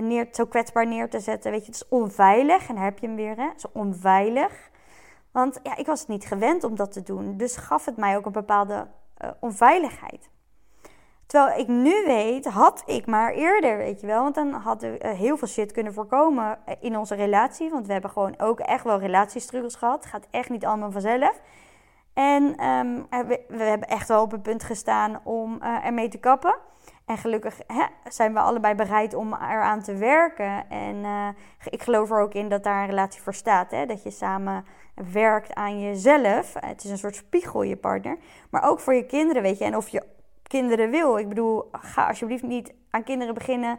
neer, 0.00 0.28
zo 0.30 0.46
kwetsbaar 0.46 0.86
neer 0.86 1.10
te 1.10 1.20
zetten. 1.20 1.50
Weet 1.50 1.60
je, 1.60 1.72
het 1.72 1.74
is 1.82 1.88
onveilig. 1.88 2.68
En 2.68 2.74
daar 2.74 2.84
heb 2.84 2.98
je 2.98 3.06
hem 3.06 3.16
weer, 3.16 3.36
hè. 3.36 3.48
Het 3.48 3.56
is 3.56 3.72
onveilig. 3.72 4.70
Want 5.30 5.60
ja, 5.62 5.76
ik 5.76 5.86
was 5.86 6.00
het 6.00 6.08
niet 6.08 6.24
gewend 6.24 6.64
om 6.64 6.76
dat 6.76 6.92
te 6.92 7.02
doen. 7.02 7.36
Dus 7.36 7.56
gaf 7.56 7.84
het 7.84 7.96
mij 7.96 8.16
ook 8.16 8.26
een 8.26 8.32
bepaalde 8.32 8.86
onveiligheid. 9.40 10.30
Terwijl 11.32 11.60
ik 11.60 11.68
nu 11.68 12.04
weet, 12.06 12.44
had 12.44 12.82
ik 12.86 13.06
maar 13.06 13.32
eerder, 13.32 13.76
weet 13.76 14.00
je 14.00 14.06
wel. 14.06 14.22
Want 14.22 14.34
dan 14.34 14.52
hadden 14.52 14.92
we 14.92 14.98
eh, 14.98 15.12
heel 15.12 15.36
veel 15.36 15.48
shit 15.48 15.72
kunnen 15.72 15.92
voorkomen 15.92 16.58
eh, 16.64 16.74
in 16.80 16.98
onze 16.98 17.14
relatie. 17.14 17.70
Want 17.70 17.86
we 17.86 17.92
hebben 17.92 18.10
gewoon 18.10 18.34
ook 18.38 18.60
echt 18.60 18.84
wel 18.84 18.98
relatiestruggles 18.98 19.74
gehad. 19.74 20.00
Het 20.00 20.06
gaat 20.06 20.26
echt 20.30 20.50
niet 20.50 20.64
allemaal 20.64 20.90
vanzelf. 20.90 21.40
En 22.14 22.56
ehm, 22.56 23.26
we, 23.26 23.40
we, 23.48 23.62
hebben 23.62 23.88
echt 23.88 24.08
wel 24.08 24.22
op 24.22 24.30
het 24.30 24.42
punt 24.42 24.62
gestaan 24.62 25.20
om 25.24 25.58
uh, 25.62 25.86
ermee 25.86 26.08
te 26.08 26.18
kappen. 26.18 26.58
En 27.06 27.18
gelukkig 27.18 27.58
hè, 27.66 27.84
zijn 28.08 28.32
we 28.32 28.40
allebei 28.40 28.74
bereid 28.74 29.14
om 29.14 29.34
eraan 29.34 29.82
te 29.82 29.94
werken. 29.94 30.70
En 30.70 31.04
ik 31.70 31.82
geloof 31.82 32.10
er 32.10 32.20
ook 32.20 32.34
in 32.34 32.48
dat 32.48 32.64
daar 32.64 32.82
een 32.82 32.88
relatie 32.88 33.22
voor 33.22 33.34
staat. 33.34 33.70
Hè? 33.70 33.86
Dat 33.86 34.02
je 34.02 34.10
samen 34.10 34.64
werkt 35.12 35.54
aan 35.54 35.80
jezelf. 35.80 36.54
Het 36.58 36.84
is 36.84 36.90
een 36.90 36.98
soort 36.98 37.16
spiegel, 37.16 37.62
je 37.62 37.76
partner. 37.76 38.18
Maar 38.50 38.62
ook 38.68 38.80
voor 38.80 38.94
je 38.94 39.06
kinderen, 39.06 39.42
weet 39.42 39.58
je. 39.58 39.64
En 39.64 39.76
of 39.76 39.88
je 39.88 40.02
kinderen 40.52 40.90
wil. 40.90 41.18
Ik 41.18 41.28
bedoel, 41.28 41.68
ga 41.72 42.06
alsjeblieft 42.06 42.42
niet 42.42 42.74
aan 42.90 43.04
kinderen 43.04 43.34
beginnen. 43.34 43.78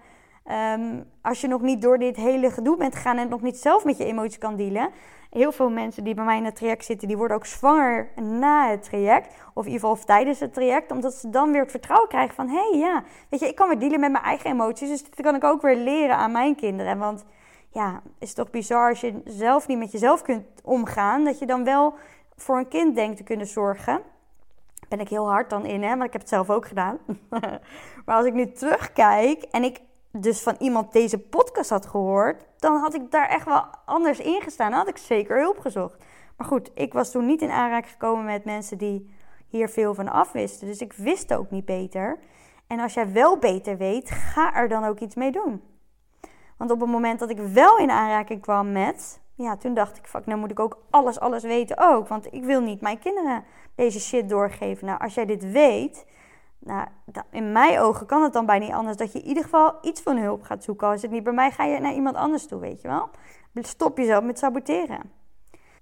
Um, 0.76 1.04
als 1.22 1.42
je 1.42 1.48
nog 1.48 1.62
niet 1.62 1.82
door 1.82 1.98
dit 1.98 2.16
hele 2.16 2.52
gedoe 2.52 2.78
bent 2.78 2.96
gegaan 2.96 3.18
en 3.18 3.30
nog 3.30 3.42
niet 3.42 3.58
zelf 3.58 3.86
met 3.86 3.98
je 3.98 4.06
emoties 4.06 4.38
kan 4.38 4.56
dealen. 4.56 4.90
Heel 5.30 5.52
veel 5.52 5.70
mensen 5.70 6.04
die 6.04 6.14
bij 6.14 6.26
mij 6.26 6.38
in 6.38 6.46
het 6.46 6.56
traject 6.56 6.86
zitten, 6.86 7.08
die 7.08 7.18
worden 7.18 7.38
ook 7.38 7.46
zwanger 7.46 8.10
na 8.16 8.70
het 8.70 8.84
traject. 8.84 9.28
Of 9.54 9.66
in 9.66 9.72
ieder 9.72 9.88
geval 9.88 10.06
tijdens 10.06 10.40
het 10.40 10.54
traject. 10.54 10.92
Omdat 10.92 11.14
ze 11.14 11.30
dan 11.30 11.52
weer 11.52 11.62
het 11.62 11.72
vertrouwen 11.72 12.10
krijgen 12.10 12.36
van... 12.36 12.48
hé, 12.48 12.70
hey, 12.70 12.80
ja, 12.80 13.04
weet 13.30 13.40
je, 13.40 13.48
ik 13.48 13.56
kan 13.56 13.68
weer 13.68 13.80
dealen 13.80 14.00
met 14.00 14.12
mijn 14.12 14.24
eigen 14.24 14.50
emoties. 14.50 14.90
Dus 14.90 15.04
dit 15.04 15.22
kan 15.22 15.36
ik 15.36 15.44
ook 15.44 15.62
weer 15.62 15.78
leren 15.78 16.16
aan 16.16 16.32
mijn 16.32 16.56
kinderen. 16.56 16.98
Want 16.98 17.26
ja, 17.70 18.02
is 18.20 18.34
toch 18.34 18.50
bizar 18.50 18.90
als 18.90 19.02
je 19.02 19.22
zelf 19.26 19.68
niet 19.68 19.78
met 19.78 19.92
jezelf 19.92 20.22
kunt 20.22 20.46
omgaan. 20.64 21.24
Dat 21.24 21.40
je 21.40 21.46
dan 21.46 21.64
wel 21.64 21.94
voor 22.36 22.58
een 22.58 22.68
kind 22.68 22.96
denkt 22.96 23.18
te 23.18 23.24
kunnen 23.24 23.48
zorgen 23.48 24.02
ben 24.98 25.06
ik 25.06 25.10
heel 25.10 25.30
hard 25.30 25.50
dan 25.50 25.66
in, 25.66 25.84
hè? 25.84 25.96
maar 25.96 26.06
ik 26.06 26.12
heb 26.12 26.22
het 26.22 26.30
zelf 26.30 26.50
ook 26.50 26.68
gedaan. 26.68 26.98
maar 28.06 28.16
als 28.16 28.26
ik 28.26 28.34
nu 28.34 28.52
terugkijk 28.52 29.44
en 29.44 29.64
ik 29.64 29.82
dus 30.12 30.42
van 30.42 30.56
iemand 30.60 30.92
deze 30.92 31.20
podcast 31.20 31.70
had 31.70 31.86
gehoord, 31.86 32.46
dan 32.58 32.76
had 32.76 32.94
ik 32.94 33.12
daar 33.12 33.30
echt 33.30 33.46
wel 33.46 33.66
anders 33.86 34.20
in 34.20 34.42
gestaan. 34.42 34.70
Dan 34.70 34.80
had 34.80 34.90
ik 34.90 34.98
zeker 34.98 35.40
hulp 35.40 35.60
gezocht. 35.60 36.04
Maar 36.38 36.48
goed, 36.48 36.72
ik 36.74 36.94
was 36.94 37.12
toen 37.12 37.26
niet 37.26 37.42
in 37.42 37.50
aanraking 37.52 37.92
gekomen 37.92 38.26
met 38.26 38.46
mensen 38.46 38.78
die 38.78 39.10
hier 39.48 39.70
veel 39.70 39.94
van 39.94 40.12
afwisten. 40.12 40.68
Dus 40.68 40.80
ik 40.80 40.94
wist 40.94 41.34
ook 41.34 41.52
niet 41.52 41.66
beter. 41.66 42.20
En 42.68 42.80
als 42.80 42.94
jij 42.94 43.12
wel 43.12 43.38
beter 43.38 43.78
weet, 43.78 44.12
ga 44.12 44.54
er 44.56 44.68
dan 44.68 44.84
ook 44.84 45.00
iets 45.00 45.16
mee 45.16 45.32
doen. 45.32 45.62
Want 46.58 46.72
op 46.72 46.80
het 46.80 46.90
moment 46.90 47.20
dat 47.20 47.30
ik 47.30 47.40
wel 47.40 47.78
in 47.78 47.92
aanraking 47.92 48.42
kwam 48.42 48.72
met 48.72 49.22
ja, 49.44 49.58
toen 49.58 49.74
dacht 49.74 49.98
ik, 49.98 50.06
fuck, 50.06 50.26
nou 50.26 50.40
moet 50.40 50.52
ik 50.52 50.60
ook 50.60 50.78
alles, 50.90 51.20
alles 51.20 51.44
weten 51.44 51.78
ook. 51.80 52.08
Want 52.08 52.34
ik 52.34 52.44
wil 52.44 52.62
niet 52.62 52.82
mijn 52.82 53.00
kinderen 53.00 53.44
deze 53.76 54.00
shit 54.00 54.30
doorgeven. 54.30 54.86
Nou, 54.86 55.00
als 55.00 55.14
jij 55.14 55.26
dit 55.26 55.52
weet, 55.52 56.06
nou, 56.60 56.88
in 57.30 57.52
mijn 57.52 57.80
ogen 57.80 58.06
kan 58.06 58.24
het 58.24 58.34
dan 58.34 58.46
bijna 58.46 58.66
niet 58.66 58.74
anders 58.74 58.98
dat 58.98 59.12
je 59.12 59.20
in 59.20 59.28
ieder 59.28 59.44
geval 59.44 59.78
iets 59.82 60.02
van 60.02 60.18
hulp 60.18 60.44
gaat 60.44 60.64
zoeken. 60.64 60.88
Als 60.88 61.02
het 61.02 61.12
niet 61.12 61.24
bij 61.24 61.34
mij, 61.34 61.52
ga 61.52 61.64
je 61.64 61.80
naar 61.80 61.94
iemand 61.94 62.16
anders 62.16 62.48
toe, 62.48 62.60
weet 62.60 62.82
je 62.82 62.88
wel. 62.88 63.10
Stop 63.54 63.98
jezelf 63.98 64.24
met 64.24 64.40
saboteren. 64.40 65.12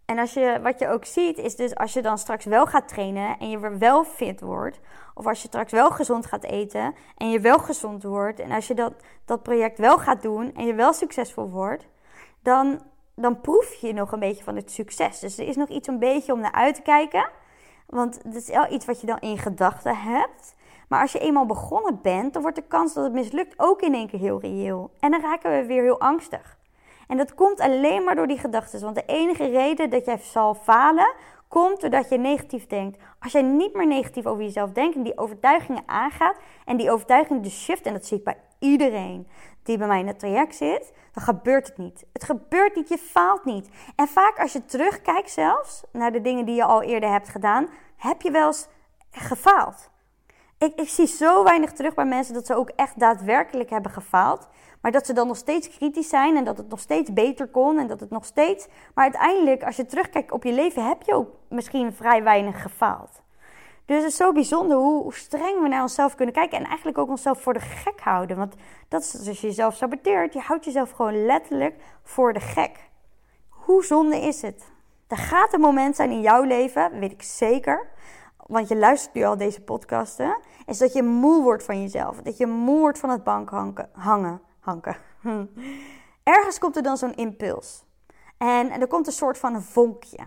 En 0.06 0.20
als 0.20 0.34
je, 0.34 0.60
wat 0.64 0.80
je 0.80 0.88
ook 0.88 1.06
ziet, 1.06 1.38
is 1.38 1.56
dus 1.56 1.76
als 1.76 1.94
je 1.94 2.02
dan 2.02 2.18
straks 2.18 2.46
wel 2.46 2.66
gaat 2.66 2.88
trainen 2.88 3.38
en 3.40 3.50
je 3.50 3.60
weer 3.60 3.78
wel 3.78 4.04
fit 4.04 4.42
wordt. 4.42 4.80
Of 5.14 5.28
als 5.28 5.42
je 5.42 5.48
straks 5.48 5.72
wel 5.72 5.92
gezond 5.92 6.26
gaat 6.26 6.44
eten 6.44 6.96
en 7.18 7.30
je 7.30 7.40
wel 7.40 7.60
gezond 7.60 8.04
wordt. 8.04 8.40
En 8.40 8.52
als 8.52 8.68
je 8.68 8.74
dat, 8.74 8.94
dat 9.26 9.44
project 9.44 9.78
wel 9.78 9.98
gaat 9.98 10.22
doen 10.22 10.54
en 10.56 10.66
je 10.66 10.74
wel 10.74 10.94
succesvol 10.94 11.50
wordt. 11.50 11.88
Dan 12.42 12.82
dan 13.16 13.42
proef 13.42 13.74
je 13.74 13.94
nog 13.94 14.12
een 14.12 14.20
beetje 14.20 14.44
van 14.44 14.56
het 14.56 14.72
succes. 14.72 15.20
Dus 15.20 15.38
er 15.38 15.48
is 15.48 15.56
nog 15.56 15.70
iets 15.70 15.88
een 15.88 16.00
beetje 16.00 16.34
om 16.34 16.40
naar 16.40 16.52
uit 16.52 16.76
te 16.76 16.82
kijken. 16.82 17.30
Want 17.86 18.20
het 18.24 18.36
is 18.36 18.50
wel 18.50 18.72
iets 18.72 18.86
wat 18.86 19.02
je 19.02 19.08
dan 19.08 19.20
in 19.20 19.38
gedachten 19.38 19.98
hebt. 19.98 20.56
Maar 20.88 21.02
als 21.02 21.12
je 21.12 21.20
eenmaal 21.20 21.46
begonnen 21.46 22.00
bent, 22.02 22.34
dan 22.34 22.42
wordt 22.42 22.58
de 22.58 22.68
kans 22.68 22.94
dat 22.94 23.04
het 23.04 23.14
mislukt 23.14 23.54
ook 23.58 23.82
in 23.82 23.94
één 23.94 24.08
keer 24.08 24.20
heel 24.20 24.40
reëel. 24.40 24.92
En 25.00 25.12
dan 25.12 25.22
raken 25.22 25.52
we 25.52 25.66
weer 25.66 25.84
heel 25.84 26.00
angstig. 26.00 26.58
En 27.08 27.18
dat 27.18 27.34
komt 27.34 27.60
alleen 27.60 28.04
maar 28.04 28.16
door 28.16 28.28
die 28.28 28.38
gedachten. 28.38 28.82
Want 28.82 28.96
de 28.96 29.06
enige 29.06 29.48
reden 29.50 29.90
dat 29.90 30.06
jij 30.06 30.18
zal 30.18 30.54
falen, 30.54 31.14
komt 31.48 31.82
doordat 31.82 32.10
je 32.10 32.18
negatief 32.18 32.68
denkt. 32.68 32.98
Als 33.20 33.32
jij 33.32 33.42
niet 33.42 33.74
meer 33.74 33.88
negatief 33.88 34.26
over 34.26 34.44
jezelf 34.44 34.72
denkt 34.72 34.96
en 34.96 35.04
die 35.04 35.18
overtuigingen 35.18 35.84
aangaat 35.86 36.36
en 36.66 36.78
die 36.78 36.92
overtuiging 36.92 37.44
dus 37.44 37.64
shift, 37.64 37.86
en 37.86 37.94
dat 37.94 38.06
zie 38.06 38.18
ik 38.18 38.24
bij 38.24 38.38
iedereen 38.60 39.28
die 39.64 39.78
bij 39.78 39.88
mij 39.88 40.00
in 40.00 40.08
het 40.08 40.20
traject 40.20 40.56
zit, 40.56 40.94
dan 41.14 41.24
gebeurt 41.24 41.68
het 41.68 41.78
niet. 41.78 42.06
Het 42.14 42.24
gebeurt 42.24 42.76
niet, 42.76 42.90
je 42.90 42.98
faalt 42.98 43.46
niet. 43.46 43.70
En 43.96 44.08
vaak 44.08 44.40
als 44.40 44.54
je 44.54 44.66
terugkijkt 44.66 45.32
zelfs 45.32 45.84
naar 45.92 46.12
de 46.12 46.22
dingen 46.22 46.46
die 46.46 46.56
je 46.56 46.64
al 46.64 46.82
eerder 46.82 47.12
hebt 47.12 47.30
gedaan, 47.30 47.68
heb 47.98 48.22
je 48.22 48.32
wel 48.32 48.48
eens 48.48 48.68
gefaald. 49.12 49.90
Ik, 50.58 50.80
ik 50.80 50.90
zie 50.90 51.08
zo 51.08 51.44
weinig 51.44 51.72
terug 51.72 51.94
bij 51.94 52.06
mensen 52.06 52.34
dat 52.34 52.46
ze 52.46 52.56
ook 52.56 52.70
echt 52.70 53.00
daadwerkelijk 53.00 53.70
hebben 53.70 53.92
gefaald. 53.92 54.48
Maar 54.82 54.92
dat 54.92 55.06
ze 55.06 55.14
dan 55.14 55.28
nog 55.28 55.38
steeds 55.38 55.70
kritisch 55.78 56.10
zijn 56.10 56.38
en 56.38 56.44
dat 56.44 56.58
het 56.58 56.70
nog 56.70 56.80
steeds 56.80 57.14
beter 57.14 57.48
kon 57.48 57.78
en 57.78 57.88
dat 57.88 58.00
het 58.00 58.10
nog 58.10 58.26
steeds. 58.26 58.68
Maar 58.94 59.04
uiteindelijk, 59.04 59.64
als 59.64 59.76
je 59.76 59.86
terugkijkt 59.86 60.32
op 60.32 60.44
je 60.44 60.54
leven, 60.54 60.88
heb 60.88 61.02
je 61.02 61.14
ook 61.14 61.30
misschien 61.50 61.94
vrij 61.94 62.24
weinig 62.24 62.62
gefaald. 62.62 63.22
Dus 63.92 64.04
het 64.04 64.12
is 64.12 64.18
zo 64.18 64.32
bijzonder 64.32 64.78
hoe, 64.78 65.14
streng 65.14 65.62
we 65.62 65.68
naar 65.68 65.82
onszelf 65.82 66.16
kunnen 66.16 66.34
kijken. 66.34 66.58
En 66.58 66.66
eigenlijk 66.66 66.98
ook 66.98 67.10
onszelf 67.10 67.42
voor 67.42 67.54
de 67.54 67.60
gek 67.60 68.00
houden. 68.00 68.38
Want 68.38 68.56
dat 68.88 69.02
is 69.02 69.28
als 69.28 69.42
je 69.42 69.48
jezelf 69.48 69.76
saboteert. 69.76 70.34
Je 70.34 70.40
houdt 70.40 70.66
jezelf 70.66 70.92
gewoon 70.92 71.26
letterlijk 71.26 71.76
voor 72.04 72.34
de 72.34 72.40
gek. 72.40 72.90
Hoe 73.50 73.86
zonde 73.86 74.18
is 74.18 74.42
het? 74.42 74.64
Er 75.08 75.18
gaat 75.18 75.54
een 75.54 75.60
moment 75.60 75.96
zijn 75.96 76.12
in 76.12 76.22
jouw 76.22 76.44
leven, 76.44 77.00
weet 77.00 77.12
ik 77.12 77.22
zeker. 77.22 77.88
Want 78.38 78.68
je 78.68 78.76
luistert 78.76 79.14
nu 79.14 79.24
al 79.24 79.38
deze 79.38 79.62
podcasten. 79.62 80.38
Is 80.66 80.78
dat 80.78 80.94
je 80.94 81.04
moe 81.04 81.44
wordt 81.44 81.64
van 81.64 81.82
jezelf. 81.82 82.22
Dat 82.22 82.38
je 82.38 82.48
moe 82.48 82.80
wordt 82.80 83.00
van 83.00 83.10
het 83.10 83.24
bank 83.24 83.50
hangen. 83.50 84.42
hangen. 84.60 84.98
Ergens 86.24 86.60
komt 86.60 86.76
er 86.76 86.84
dan 86.84 86.98
zo'n 86.98 87.16
impuls. 87.16 87.84
En, 88.38 88.72
er 88.72 88.88
komt 88.88 89.08
een 89.08 89.14
soort 89.14 89.38
van 89.38 89.62
vonkje. 89.62 90.20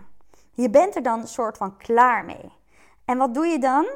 Je 0.51 0.69
bent 0.69 0.95
er 0.95 1.03
dan 1.03 1.19
een 1.19 1.27
soort 1.27 1.57
van 1.57 1.77
klaar 1.77 2.25
mee. 2.25 2.63
En 3.05 3.17
wat 3.17 3.33
doe 3.33 3.45
je 3.45 3.59
dan? 3.59 3.87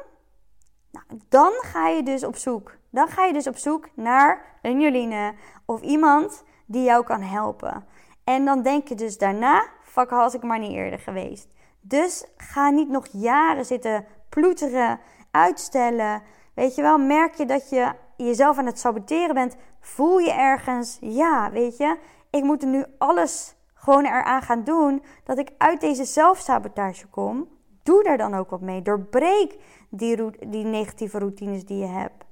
Nou, 0.90 1.04
dan 1.28 1.52
ga 1.52 1.88
je 1.88 2.02
dus 2.02 2.24
op 2.24 2.36
zoek. 2.36 2.76
Dan 2.90 3.08
ga 3.08 3.24
je 3.24 3.32
dus 3.32 3.46
op 3.46 3.56
zoek 3.56 3.88
naar 3.94 4.58
een 4.62 4.80
Joline 4.80 5.34
of 5.64 5.80
iemand 5.80 6.44
die 6.66 6.82
jou 6.82 7.04
kan 7.04 7.22
helpen. 7.22 7.84
En 8.24 8.44
dan 8.44 8.62
denk 8.62 8.88
je 8.88 8.94
dus 8.94 9.18
daarna, 9.18 9.66
fuck 9.82 10.10
had 10.10 10.34
ik 10.34 10.42
maar 10.42 10.58
niet 10.58 10.72
eerder 10.72 10.98
geweest. 10.98 11.48
Dus 11.80 12.26
ga 12.36 12.70
niet 12.70 12.88
nog 12.88 13.06
jaren 13.12 13.64
zitten 13.64 14.04
ploeteren, 14.28 15.00
uitstellen. 15.30 16.22
Weet 16.54 16.74
je 16.74 16.82
wel, 16.82 16.98
merk 16.98 17.34
je 17.34 17.46
dat 17.46 17.70
je 17.70 17.92
jezelf 18.16 18.58
aan 18.58 18.66
het 18.66 18.78
saboteren 18.78 19.34
bent, 19.34 19.56
voel 19.80 20.18
je 20.18 20.32
ergens, 20.32 20.98
ja, 21.00 21.50
weet 21.50 21.76
je, 21.76 21.98
ik 22.30 22.42
moet 22.42 22.62
er 22.62 22.68
nu 22.68 22.84
alles 22.98 23.54
gewoon 23.74 24.04
eraan 24.04 24.42
gaan 24.42 24.64
doen 24.64 25.02
dat 25.24 25.38
ik 25.38 25.50
uit 25.58 25.80
deze 25.80 26.04
zelfsabotage 26.04 27.06
kom 27.06 27.48
doe 27.82 28.02
daar 28.02 28.18
dan 28.18 28.34
ook 28.34 28.50
wat 28.50 28.60
mee. 28.60 28.82
Doorbreek 28.82 29.56
die, 29.88 30.48
die 30.48 30.64
negatieve 30.64 31.18
routines 31.18 31.64
die 31.64 31.78
je 31.78 31.86
hebt. 31.86 32.24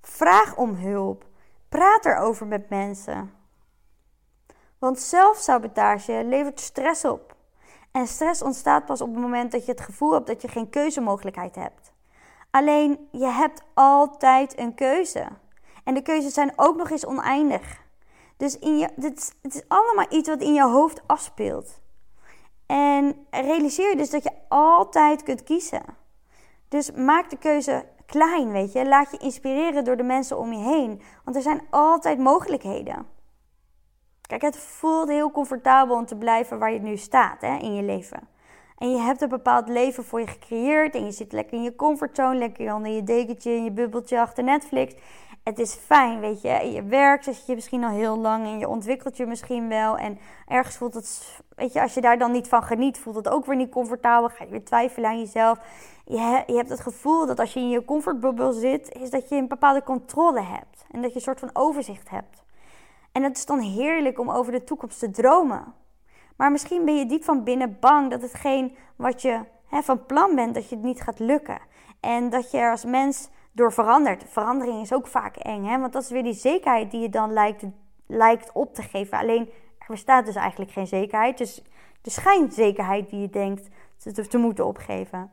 Vraag 0.00 0.56
om 0.56 0.74
hulp. 0.74 1.24
Praat 1.68 2.04
erover 2.04 2.46
met 2.46 2.68
mensen. 2.68 3.32
Want 4.78 5.00
zelfsabotage 5.00 6.24
levert 6.24 6.60
stress 6.60 7.04
op. 7.04 7.36
En 7.90 8.06
stress 8.06 8.42
ontstaat 8.42 8.84
pas 8.84 9.00
op 9.00 9.08
het 9.08 9.22
moment 9.22 9.52
dat 9.52 9.64
je 9.64 9.72
het 9.72 9.80
gevoel 9.80 10.12
hebt 10.12 10.26
dat 10.26 10.42
je 10.42 10.48
geen 10.48 10.70
keuzemogelijkheid 10.70 11.54
hebt. 11.54 11.92
Alleen 12.50 13.08
je 13.10 13.26
hebt 13.26 13.62
altijd 13.74 14.58
een 14.58 14.74
keuze. 14.74 15.28
En 15.84 15.94
de 15.94 16.02
keuzes 16.02 16.34
zijn 16.34 16.52
ook 16.56 16.76
nog 16.76 16.90
eens 16.90 17.06
oneindig. 17.06 17.82
Dus 18.36 18.58
in 18.58 18.78
je, 18.78 18.88
dit, 18.96 19.34
het 19.42 19.54
is 19.54 19.68
allemaal 19.68 20.06
iets 20.08 20.28
wat 20.28 20.40
in 20.40 20.54
je 20.54 20.62
hoofd 20.62 21.02
afspeelt. 21.06 21.80
En 22.66 23.26
realiseer 23.30 23.90
je 23.90 23.96
dus 23.96 24.10
dat 24.10 24.22
je 24.22 24.30
altijd 24.48 25.22
kunt 25.22 25.42
kiezen. 25.42 25.82
Dus 26.68 26.90
maak 26.90 27.30
de 27.30 27.38
keuze 27.38 27.84
klein, 28.06 28.50
weet 28.50 28.72
je. 28.72 28.86
Laat 28.86 29.10
je 29.10 29.16
inspireren 29.18 29.84
door 29.84 29.96
de 29.96 30.02
mensen 30.02 30.38
om 30.38 30.52
je 30.52 30.64
heen. 30.64 31.02
Want 31.24 31.36
er 31.36 31.42
zijn 31.42 31.62
altijd 31.70 32.18
mogelijkheden. 32.18 33.06
Kijk, 34.20 34.42
het 34.42 34.58
voelt 34.58 35.08
heel 35.08 35.30
comfortabel 35.30 35.96
om 35.96 36.06
te 36.06 36.16
blijven 36.16 36.58
waar 36.58 36.72
je 36.72 36.80
nu 36.80 36.96
staat 36.96 37.40
hè, 37.40 37.56
in 37.56 37.74
je 37.74 37.82
leven. 37.82 38.28
En 38.78 38.90
je 38.90 38.98
hebt 38.98 39.20
een 39.20 39.28
bepaald 39.28 39.68
leven 39.68 40.04
voor 40.04 40.20
je 40.20 40.26
gecreëerd. 40.26 40.94
En 40.94 41.04
je 41.04 41.12
zit 41.12 41.32
lekker 41.32 41.56
in 41.56 41.62
je 41.62 41.76
comfortzone, 41.76 42.38
lekker 42.38 42.74
onder 42.74 42.92
je 42.92 43.02
dekentje, 43.02 43.50
in 43.50 43.64
je 43.64 43.72
bubbeltje 43.72 44.20
achter 44.20 44.44
Netflix 44.44 44.94
het 45.44 45.58
is 45.58 45.74
fijn, 45.74 46.20
weet 46.20 46.42
je. 46.42 46.70
Je 46.72 46.82
werkt 46.82 47.24
zit 47.24 47.46
je 47.46 47.54
misschien 47.54 47.84
al 47.84 47.90
heel 47.90 48.18
lang 48.18 48.46
en 48.46 48.58
je 48.58 48.68
ontwikkelt 48.68 49.16
je 49.16 49.26
misschien 49.26 49.68
wel. 49.68 49.98
En 49.98 50.18
ergens 50.46 50.76
voelt 50.76 50.94
het, 50.94 51.40
weet 51.56 51.72
je, 51.72 51.82
als 51.82 51.94
je 51.94 52.00
daar 52.00 52.18
dan 52.18 52.32
niet 52.32 52.48
van 52.48 52.62
geniet, 52.62 52.98
voelt 52.98 53.16
het 53.16 53.28
ook 53.28 53.46
weer 53.46 53.56
niet 53.56 53.70
comfortabel. 53.70 54.28
Ga 54.28 54.44
je 54.44 54.50
weer 54.50 54.64
twijfelen 54.64 55.10
aan 55.10 55.18
jezelf. 55.18 55.58
Je, 56.04 56.42
je 56.46 56.56
hebt 56.56 56.68
het 56.68 56.80
gevoel 56.80 57.26
dat 57.26 57.40
als 57.40 57.52
je 57.52 57.60
in 57.60 57.70
je 57.70 57.84
comfortbubbel 57.84 58.52
zit, 58.52 58.92
is 58.92 59.10
dat 59.10 59.28
je 59.28 59.36
een 59.36 59.48
bepaalde 59.48 59.82
controle 59.82 60.42
hebt. 60.42 60.84
En 60.90 61.02
dat 61.02 61.10
je 61.10 61.16
een 61.16 61.22
soort 61.22 61.40
van 61.40 61.50
overzicht 61.52 62.10
hebt. 62.10 62.44
En 63.12 63.22
het 63.22 63.36
is 63.36 63.46
dan 63.46 63.60
heerlijk 63.60 64.18
om 64.18 64.30
over 64.30 64.52
de 64.52 64.64
toekomst 64.64 64.98
te 64.98 65.10
dromen. 65.10 65.74
Maar 66.36 66.52
misschien 66.52 66.84
ben 66.84 66.96
je 66.96 67.06
diep 67.06 67.24
van 67.24 67.44
binnen 67.44 67.76
bang 67.80 68.10
dat 68.10 68.22
hetgeen 68.22 68.76
wat 68.96 69.22
je 69.22 69.40
van 69.70 70.06
plan 70.06 70.34
bent, 70.34 70.54
dat 70.54 70.68
je 70.68 70.74
het 70.74 70.84
niet 70.84 71.00
gaat 71.00 71.18
lukken. 71.18 71.58
En 72.00 72.30
dat 72.30 72.50
je 72.50 72.58
er 72.58 72.70
als 72.70 72.84
mens 72.84 73.28
door 73.52 73.72
verandert. 73.72 74.24
Verandering 74.28 74.82
is 74.82 74.92
ook 74.92 75.06
vaak 75.06 75.36
eng, 75.36 75.64
hè? 75.64 75.78
want 75.78 75.92
dat 75.92 76.02
is 76.02 76.10
weer 76.10 76.22
die 76.22 76.34
zekerheid 76.34 76.90
die 76.90 77.00
je 77.00 77.08
dan 77.08 77.32
lijkt, 77.32 77.64
lijkt 78.06 78.52
op 78.52 78.74
te 78.74 78.82
geven. 78.82 79.18
Alleen 79.18 79.48
er 79.86 79.92
bestaat 79.94 80.26
dus 80.26 80.34
eigenlijk 80.34 80.70
geen 80.70 80.86
zekerheid. 80.86 81.38
Dus 81.38 81.62
de 82.02 82.10
schijnzekerheid 82.10 83.10
die 83.10 83.20
je 83.20 83.30
denkt 83.30 83.68
te, 83.96 84.26
te 84.26 84.38
moeten 84.38 84.66
opgeven. 84.66 85.30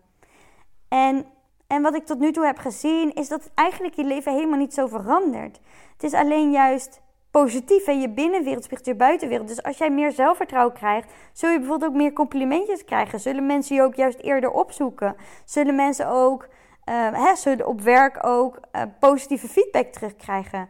En, 0.88 1.26
en 1.68 1.82
wat 1.82 1.96
ik 1.96 2.06
tot 2.06 2.20
nu 2.20 2.32
toe 2.32 2.46
heb 2.46 2.58
gezien, 2.58 3.14
is 3.14 3.28
dat 3.28 3.52
eigenlijk 3.56 3.96
je 3.96 4.04
leven 4.04 4.34
helemaal 4.34 4.60
niet 4.60 4.74
zo 4.74 4.88
verandert. 4.88 5.60
Het 5.94 6.04
is 6.04 6.14
alleen 6.14 6.52
juist 6.52 7.02
positief 7.32 7.88
en 7.88 8.02
je 8.02 8.10
binnenwereld 8.10 8.64
spiegelt 8.64 8.88
je 8.88 8.96
buitenwereld. 8.96 9.48
Dus 9.48 9.64
als 9.64 9.78
jij 9.78 9.90
meer 9.90 10.12
zelfvertrouwen 10.12 10.74
krijgt, 10.74 11.12
zul 11.34 11.50
je 11.50 11.60
bijvoorbeeld 11.60 11.92
ook 11.92 11.98
meer 11.98 12.14
complimentjes 12.14 12.84
krijgen. 12.84 13.20
Zullen 13.20 13.46
mensen 13.46 13.76
je 13.76 13.82
ook 13.82 13.96
juist 13.96 14.20
eerder 14.20 14.52
opzoeken? 14.52 15.16
Zullen 15.46 15.76
mensen 15.76 16.08
ook, 16.08 16.48
uh, 16.90 17.26
hè, 17.26 17.36
zullen 17.36 17.68
op 17.68 17.82
werk 17.82 18.26
ook 18.26 18.60
uh, 18.76 18.82
positieve 19.00 19.48
feedback 19.48 19.86
terugkrijgen? 19.86 20.70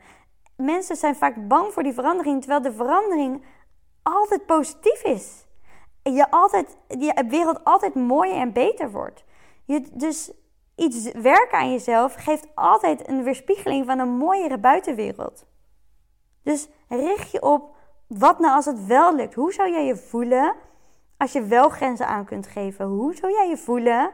Mensen 0.56 0.96
zijn 0.96 1.16
vaak 1.16 1.48
bang 1.48 1.74
voor 1.74 1.84
die 1.84 1.94
verandering, 1.94 2.40
terwijl 2.40 2.62
de 2.62 2.74
verandering 2.74 3.44
altijd 4.04 4.46
positief 4.46 5.04
is. 5.04 5.46
Je, 6.04 6.32
altijd, 6.32 6.78
je 6.88 7.26
wereld 7.28 7.64
altijd 7.64 7.96
mooier 7.96 8.36
en 8.36 8.54
beter 8.54 8.92
wordt. 8.92 9.24
Je, 9.66 9.86
dus 9.94 10.32
iets 10.76 11.12
werken 11.12 11.58
aan 11.58 11.72
jezelf 11.72 12.14
geeft 12.14 12.48
altijd 12.56 13.08
een 13.08 13.24
weerspiegeling 13.24 13.86
van 13.86 14.00
een 14.00 14.18
mooiere 14.18 14.58
buitenwereld. 14.58 15.46
Dus 16.44 16.70
richt 16.88 17.32
je 17.32 17.42
op 17.42 17.76
wat 18.08 18.40
nou 18.40 18.56
als 18.56 18.66
het 18.66 18.86
wel 18.86 19.16
lukt. 19.16 19.34
Hoe 19.34 19.54
zou 19.54 19.72
jij 19.72 19.86
je 19.86 19.96
voelen 19.96 20.56
als 21.18 21.32
je 21.32 21.44
wel 21.44 21.70
grenzen 21.70 22.08
aan 22.08 22.26
kunt 22.26 22.48
geven? 22.48 22.86
Hoe 22.86 23.16
zou 23.16 23.32
jij 23.32 23.50
je 23.50 23.58
voelen 23.58 24.12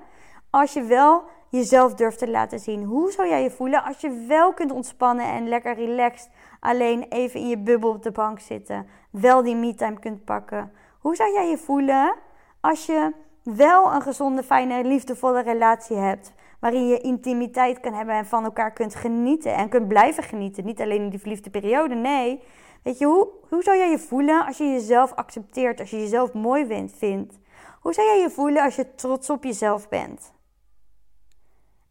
als 0.50 0.74
je 0.74 0.84
wel 0.84 1.24
jezelf 1.50 1.94
durft 1.94 2.18
te 2.18 2.30
laten 2.30 2.60
zien? 2.60 2.84
Hoe 2.84 3.12
zou 3.12 3.28
jij 3.28 3.44
je 3.44 3.52
voelen 3.52 3.84
als 3.84 4.02
je 4.02 4.26
wel 4.28 4.54
kunt 4.54 4.72
ontspannen 4.72 5.26
en 5.26 5.48
lekker 5.48 5.76
relaxed 5.76 6.30
alleen 6.68 7.06
even 7.10 7.40
in 7.40 7.48
je 7.48 7.58
bubbel 7.58 7.90
op 7.90 8.04
de 8.04 8.12
bank 8.12 8.40
zitten? 8.40 8.88
Wel 9.12 9.44
die 9.44 9.56
me-time 9.56 10.00
kunt 10.00 10.26
pakken. 10.26 10.72
Hoe 11.00 11.16
zou 11.16 11.34
jij 11.34 11.50
je 11.50 11.58
voelen 11.58 12.16
als 12.62 12.86
je 12.86 13.14
wel 13.44 13.94
een 13.94 14.02
gezonde, 14.02 14.44
fijne, 14.44 14.84
liefdevolle 14.84 15.42
relatie 15.42 15.98
hebt? 15.98 16.32
Waarin 16.60 16.88
je 16.88 17.00
intimiteit 17.00 17.80
kan 17.80 17.94
hebben 17.94 18.16
en 18.16 18.26
van 18.26 18.44
elkaar 18.44 18.74
kunt 18.74 18.96
genieten 18.96 19.56
en 19.56 19.70
kunt 19.70 19.88
blijven 19.88 20.24
genieten. 20.24 20.66
Niet 20.66 20.82
alleen 20.82 21.02
in 21.02 21.10
die 21.10 21.20
verliefde 21.20 21.50
periode, 21.50 21.96
nee. 21.96 22.44
Weet 22.84 22.98
je, 22.98 23.06
hoe, 23.06 23.28
hoe 23.50 23.64
zou 23.64 23.78
jij 23.78 23.90
je 23.90 24.00
voelen 24.00 24.46
als 24.46 24.58
je 24.58 24.72
jezelf 24.72 25.14
accepteert, 25.14 25.80
als 25.80 25.90
je 25.90 26.00
jezelf 26.00 26.34
mooi 26.34 26.90
vindt? 26.98 27.38
Hoe 27.82 27.94
zou 27.94 28.08
jij 28.08 28.20
je 28.20 28.30
voelen 28.30 28.64
als 28.64 28.76
je 28.76 28.96
trots 28.96 29.30
op 29.30 29.44
jezelf 29.44 29.90
bent? 29.90 30.34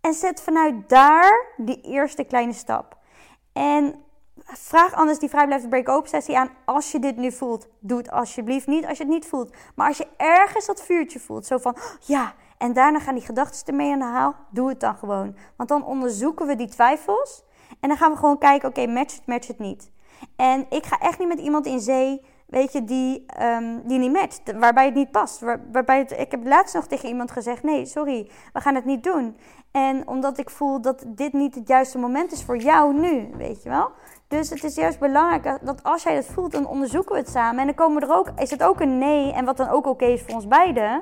En 0.00 0.12
zet 0.12 0.42
vanuit 0.42 0.88
daar 0.88 1.46
die 1.56 1.80
eerste 1.80 2.24
kleine 2.24 2.52
stap. 2.52 2.96
En 3.52 4.04
vraag 4.46 4.94
anders 4.94 5.18
die 5.18 5.28
vrijblijvende 5.28 5.76
break-open 5.76 6.08
sessie 6.08 6.38
aan 6.38 6.50
als 6.64 6.92
je 6.92 6.98
dit 6.98 7.16
nu 7.16 7.32
voelt. 7.32 7.68
Doe 7.78 7.98
het 7.98 8.10
alsjeblieft 8.10 8.66
niet 8.66 8.86
als 8.86 8.98
je 8.98 9.04
het 9.04 9.12
niet 9.12 9.26
voelt. 9.26 9.54
Maar 9.74 9.88
als 9.88 9.96
je 9.96 10.08
ergens 10.16 10.66
dat 10.66 10.82
vuurtje 10.82 11.20
voelt, 11.20 11.46
zo 11.46 11.58
van 11.58 11.76
ja, 12.00 12.34
en 12.58 12.72
daarna 12.72 12.98
gaan 12.98 13.14
die 13.14 13.24
gedachten 13.24 13.66
ermee 13.66 13.92
aan 13.92 13.98
de 13.98 14.04
haal, 14.04 14.34
doe 14.50 14.68
het 14.68 14.80
dan 14.80 14.96
gewoon. 14.96 15.36
Want 15.56 15.68
dan 15.68 15.84
onderzoeken 15.84 16.46
we 16.46 16.56
die 16.56 16.68
twijfels 16.68 17.44
en 17.80 17.88
dan 17.88 17.98
gaan 17.98 18.12
we 18.12 18.18
gewoon 18.18 18.38
kijken, 18.38 18.68
oké, 18.68 18.86
match 18.86 19.14
het, 19.14 19.26
match 19.26 19.46
het 19.46 19.58
niet. 19.58 19.90
En 20.36 20.66
ik 20.70 20.86
ga 20.86 20.98
echt 20.98 21.18
niet 21.18 21.28
met 21.28 21.38
iemand 21.38 21.66
in 21.66 21.80
zee, 21.80 22.22
weet 22.46 22.72
je, 22.72 22.84
die, 22.84 23.26
um, 23.42 23.82
die 23.86 23.98
niet 23.98 24.12
matcht, 24.12 24.52
waarbij 24.58 24.84
het 24.84 24.94
niet 24.94 25.10
past. 25.10 25.40
Waar, 25.40 25.60
waarbij 25.72 25.98
het, 25.98 26.10
ik 26.10 26.30
heb 26.30 26.46
laatst 26.46 26.74
nog 26.74 26.86
tegen 26.86 27.08
iemand 27.08 27.30
gezegd, 27.30 27.62
nee, 27.62 27.86
sorry, 27.86 28.30
we 28.52 28.60
gaan 28.60 28.74
het 28.74 28.84
niet 28.84 29.02
doen. 29.02 29.36
En 29.70 30.08
omdat 30.08 30.38
ik 30.38 30.50
voel 30.50 30.80
dat 30.80 31.04
dit 31.06 31.32
niet 31.32 31.54
het 31.54 31.68
juiste 31.68 31.98
moment 31.98 32.32
is 32.32 32.44
voor 32.44 32.56
jou 32.56 32.94
nu, 32.94 33.30
weet 33.36 33.62
je 33.62 33.68
wel. 33.68 33.90
Dus 34.28 34.50
het 34.50 34.64
is 34.64 34.74
juist 34.74 34.98
belangrijk 34.98 35.58
dat 35.66 35.82
als 35.82 36.02
jij 36.02 36.14
het 36.14 36.26
voelt, 36.26 36.52
dan 36.52 36.66
onderzoeken 36.66 37.12
we 37.12 37.18
het 37.18 37.30
samen. 37.30 37.60
En 37.60 37.66
dan 37.66 37.74
komen 37.74 38.02
er 38.02 38.14
ook, 38.14 38.30
is 38.36 38.50
het 38.50 38.62
ook 38.62 38.80
een 38.80 38.98
nee, 38.98 39.32
en 39.32 39.44
wat 39.44 39.56
dan 39.56 39.68
ook 39.68 39.86
oké 39.86 40.04
is 40.04 40.22
voor 40.22 40.34
ons 40.34 40.48
beiden, 40.48 41.00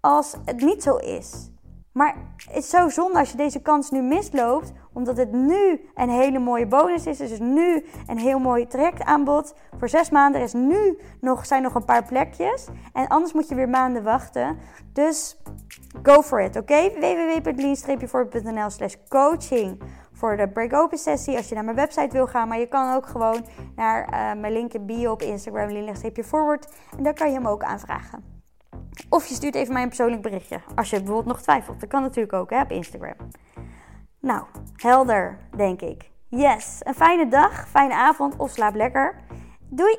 als 0.00 0.36
het 0.44 0.60
niet 0.60 0.82
zo 0.82 0.96
is. 0.96 1.50
Maar 1.92 2.16
het 2.36 2.56
is 2.56 2.70
zo 2.70 2.88
zonde 2.88 3.18
als 3.18 3.30
je 3.30 3.36
deze 3.36 3.62
kans 3.62 3.90
nu 3.90 4.02
misloopt, 4.02 4.72
omdat 4.92 5.16
het 5.16 5.32
nu 5.32 5.88
een 5.94 6.10
hele 6.10 6.38
mooie 6.38 6.66
bonus 6.66 7.06
is. 7.06 7.18
Dus 7.18 7.38
nu 7.38 7.84
een 8.06 8.18
heel 8.18 8.38
mooi 8.38 8.66
trajectaanbod 8.66 9.54
voor 9.78 9.88
zes 9.88 10.10
maanden. 10.10 10.40
Er 10.40 10.46
is 10.46 10.52
nu 10.52 10.98
nog, 11.20 11.46
zijn 11.46 11.62
nog 11.62 11.74
een 11.74 11.84
paar 11.84 12.04
plekjes. 12.04 12.66
En 12.92 13.08
anders 13.08 13.32
moet 13.32 13.48
je 13.48 13.54
weer 13.54 13.68
maanden 13.68 14.02
wachten. 14.02 14.58
Dus 14.92 15.36
go 16.02 16.22
for 16.22 16.40
it, 16.40 16.56
oké? 16.56 16.74
Okay? 16.74 17.40
www.lean-voorbeeld.nl 17.42 18.70
slash 18.70 18.94
coaching 19.08 19.82
voor 20.20 20.36
de 20.36 20.48
break-open 20.48 20.98
sessie 20.98 21.36
als 21.36 21.48
je 21.48 21.54
naar 21.54 21.64
mijn 21.64 21.76
website 21.76 22.12
wil 22.12 22.26
gaan. 22.26 22.48
Maar 22.48 22.58
je 22.58 22.66
kan 22.66 22.94
ook 22.94 23.06
gewoon 23.06 23.46
naar 23.76 24.00
uh, 24.00 24.40
mijn 24.40 24.52
link 24.52 24.72
in 24.72 24.86
bio 24.86 25.12
op 25.12 25.22
Instagram, 25.22 25.70
lean-forward. 25.70 26.68
En 26.96 27.02
daar 27.02 27.14
kan 27.14 27.28
je 27.28 27.34
hem 27.34 27.46
ook 27.46 27.62
aanvragen. 27.62 28.24
Of 29.08 29.26
je 29.26 29.34
stuurt 29.34 29.54
even 29.54 29.72
mij 29.72 29.82
een 29.82 29.88
persoonlijk 29.88 30.22
berichtje. 30.22 30.60
Als 30.74 30.90
je 30.90 30.96
bijvoorbeeld 30.96 31.26
nog 31.26 31.42
twijfelt. 31.42 31.80
Dat 31.80 31.88
kan 31.88 32.02
natuurlijk 32.02 32.32
ook 32.32 32.50
hè, 32.50 32.60
op 32.60 32.70
Instagram. 32.70 33.14
Nou, 34.20 34.44
helder, 34.76 35.38
denk 35.56 35.80
ik. 35.80 36.10
Yes, 36.28 36.80
een 36.80 36.94
fijne 36.94 37.28
dag, 37.28 37.68
fijne 37.68 37.94
avond 37.94 38.36
of 38.36 38.50
slaap 38.50 38.74
lekker. 38.74 39.14
Doei! 39.68 39.98